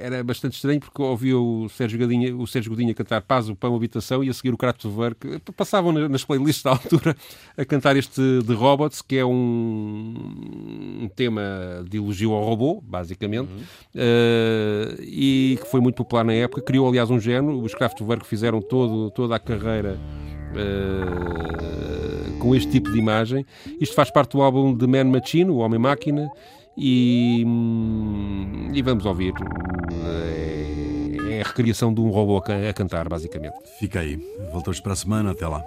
era 0.01 0.23
bastante 0.23 0.53
estranho 0.53 0.79
porque 0.79 1.01
ouvia 1.01 1.37
o 1.37 1.67
Sérgio, 1.67 1.99
Godinha, 1.99 2.33
o 2.33 2.47
Sérgio 2.47 2.71
Godinha 2.71 2.93
cantar 2.93 3.21
Paz, 3.21 3.49
o 3.49 3.55
Pão, 3.55 3.75
Habitação 3.75 4.23
e 4.23 4.29
a 4.29 4.33
seguir 4.33 4.53
o 4.53 4.57
Kraftwerk. 4.57 5.41
Passavam 5.57 5.91
nas 5.91 6.23
playlists 6.23 6.63
da 6.63 6.71
altura 6.71 7.17
a 7.57 7.65
cantar 7.65 7.97
este 7.97 8.21
The 8.47 8.53
Robots, 8.53 9.01
que 9.01 9.17
é 9.17 9.25
um, 9.25 11.01
um 11.01 11.09
tema 11.13 11.83
de 11.85 11.97
elogio 11.97 12.31
ao 12.31 12.45
robô, 12.45 12.81
basicamente, 12.81 13.51
uhum. 13.51 13.59
uh, 13.95 15.01
e 15.01 15.59
que 15.61 15.69
foi 15.69 15.81
muito 15.81 15.97
popular 15.97 16.23
na 16.23 16.33
época. 16.33 16.61
Criou, 16.61 16.87
aliás, 16.87 17.09
um 17.09 17.19
género. 17.19 17.59
Os 17.59 17.75
Kraftwerk 17.75 18.25
fizeram 18.25 18.61
todo, 18.61 19.11
toda 19.11 19.35
a 19.35 19.39
carreira. 19.39 19.99
Uh, 20.55 22.04
com 22.45 22.53
este 22.53 22.69
tipo 22.69 22.91
de 22.91 22.99
imagem. 22.99 23.43
Isto 23.81 23.95
faz 23.95 24.11
parte 24.11 24.33
do 24.33 24.41
álbum 24.43 24.77
The 24.77 24.85
Man 24.85 25.05
Machine, 25.05 25.49
o 25.49 25.57
Homem-Máquina, 25.57 26.29
e, 26.77 27.43
hum, 27.43 28.69
e 28.71 28.81
vamos 28.83 29.03
ouvir. 29.03 29.33
É, 30.05 31.37
é 31.37 31.41
a 31.41 31.43
recriação 31.43 31.91
de 31.91 32.01
um 32.01 32.09
robô 32.11 32.37
a 32.37 32.73
cantar, 32.73 33.09
basicamente. 33.09 33.55
Fica 33.79 34.01
aí. 34.01 34.19
Voltamos 34.51 34.79
para 34.79 34.93
a 34.93 34.95
semana. 34.95 35.31
Até 35.31 35.47
lá. 35.47 35.63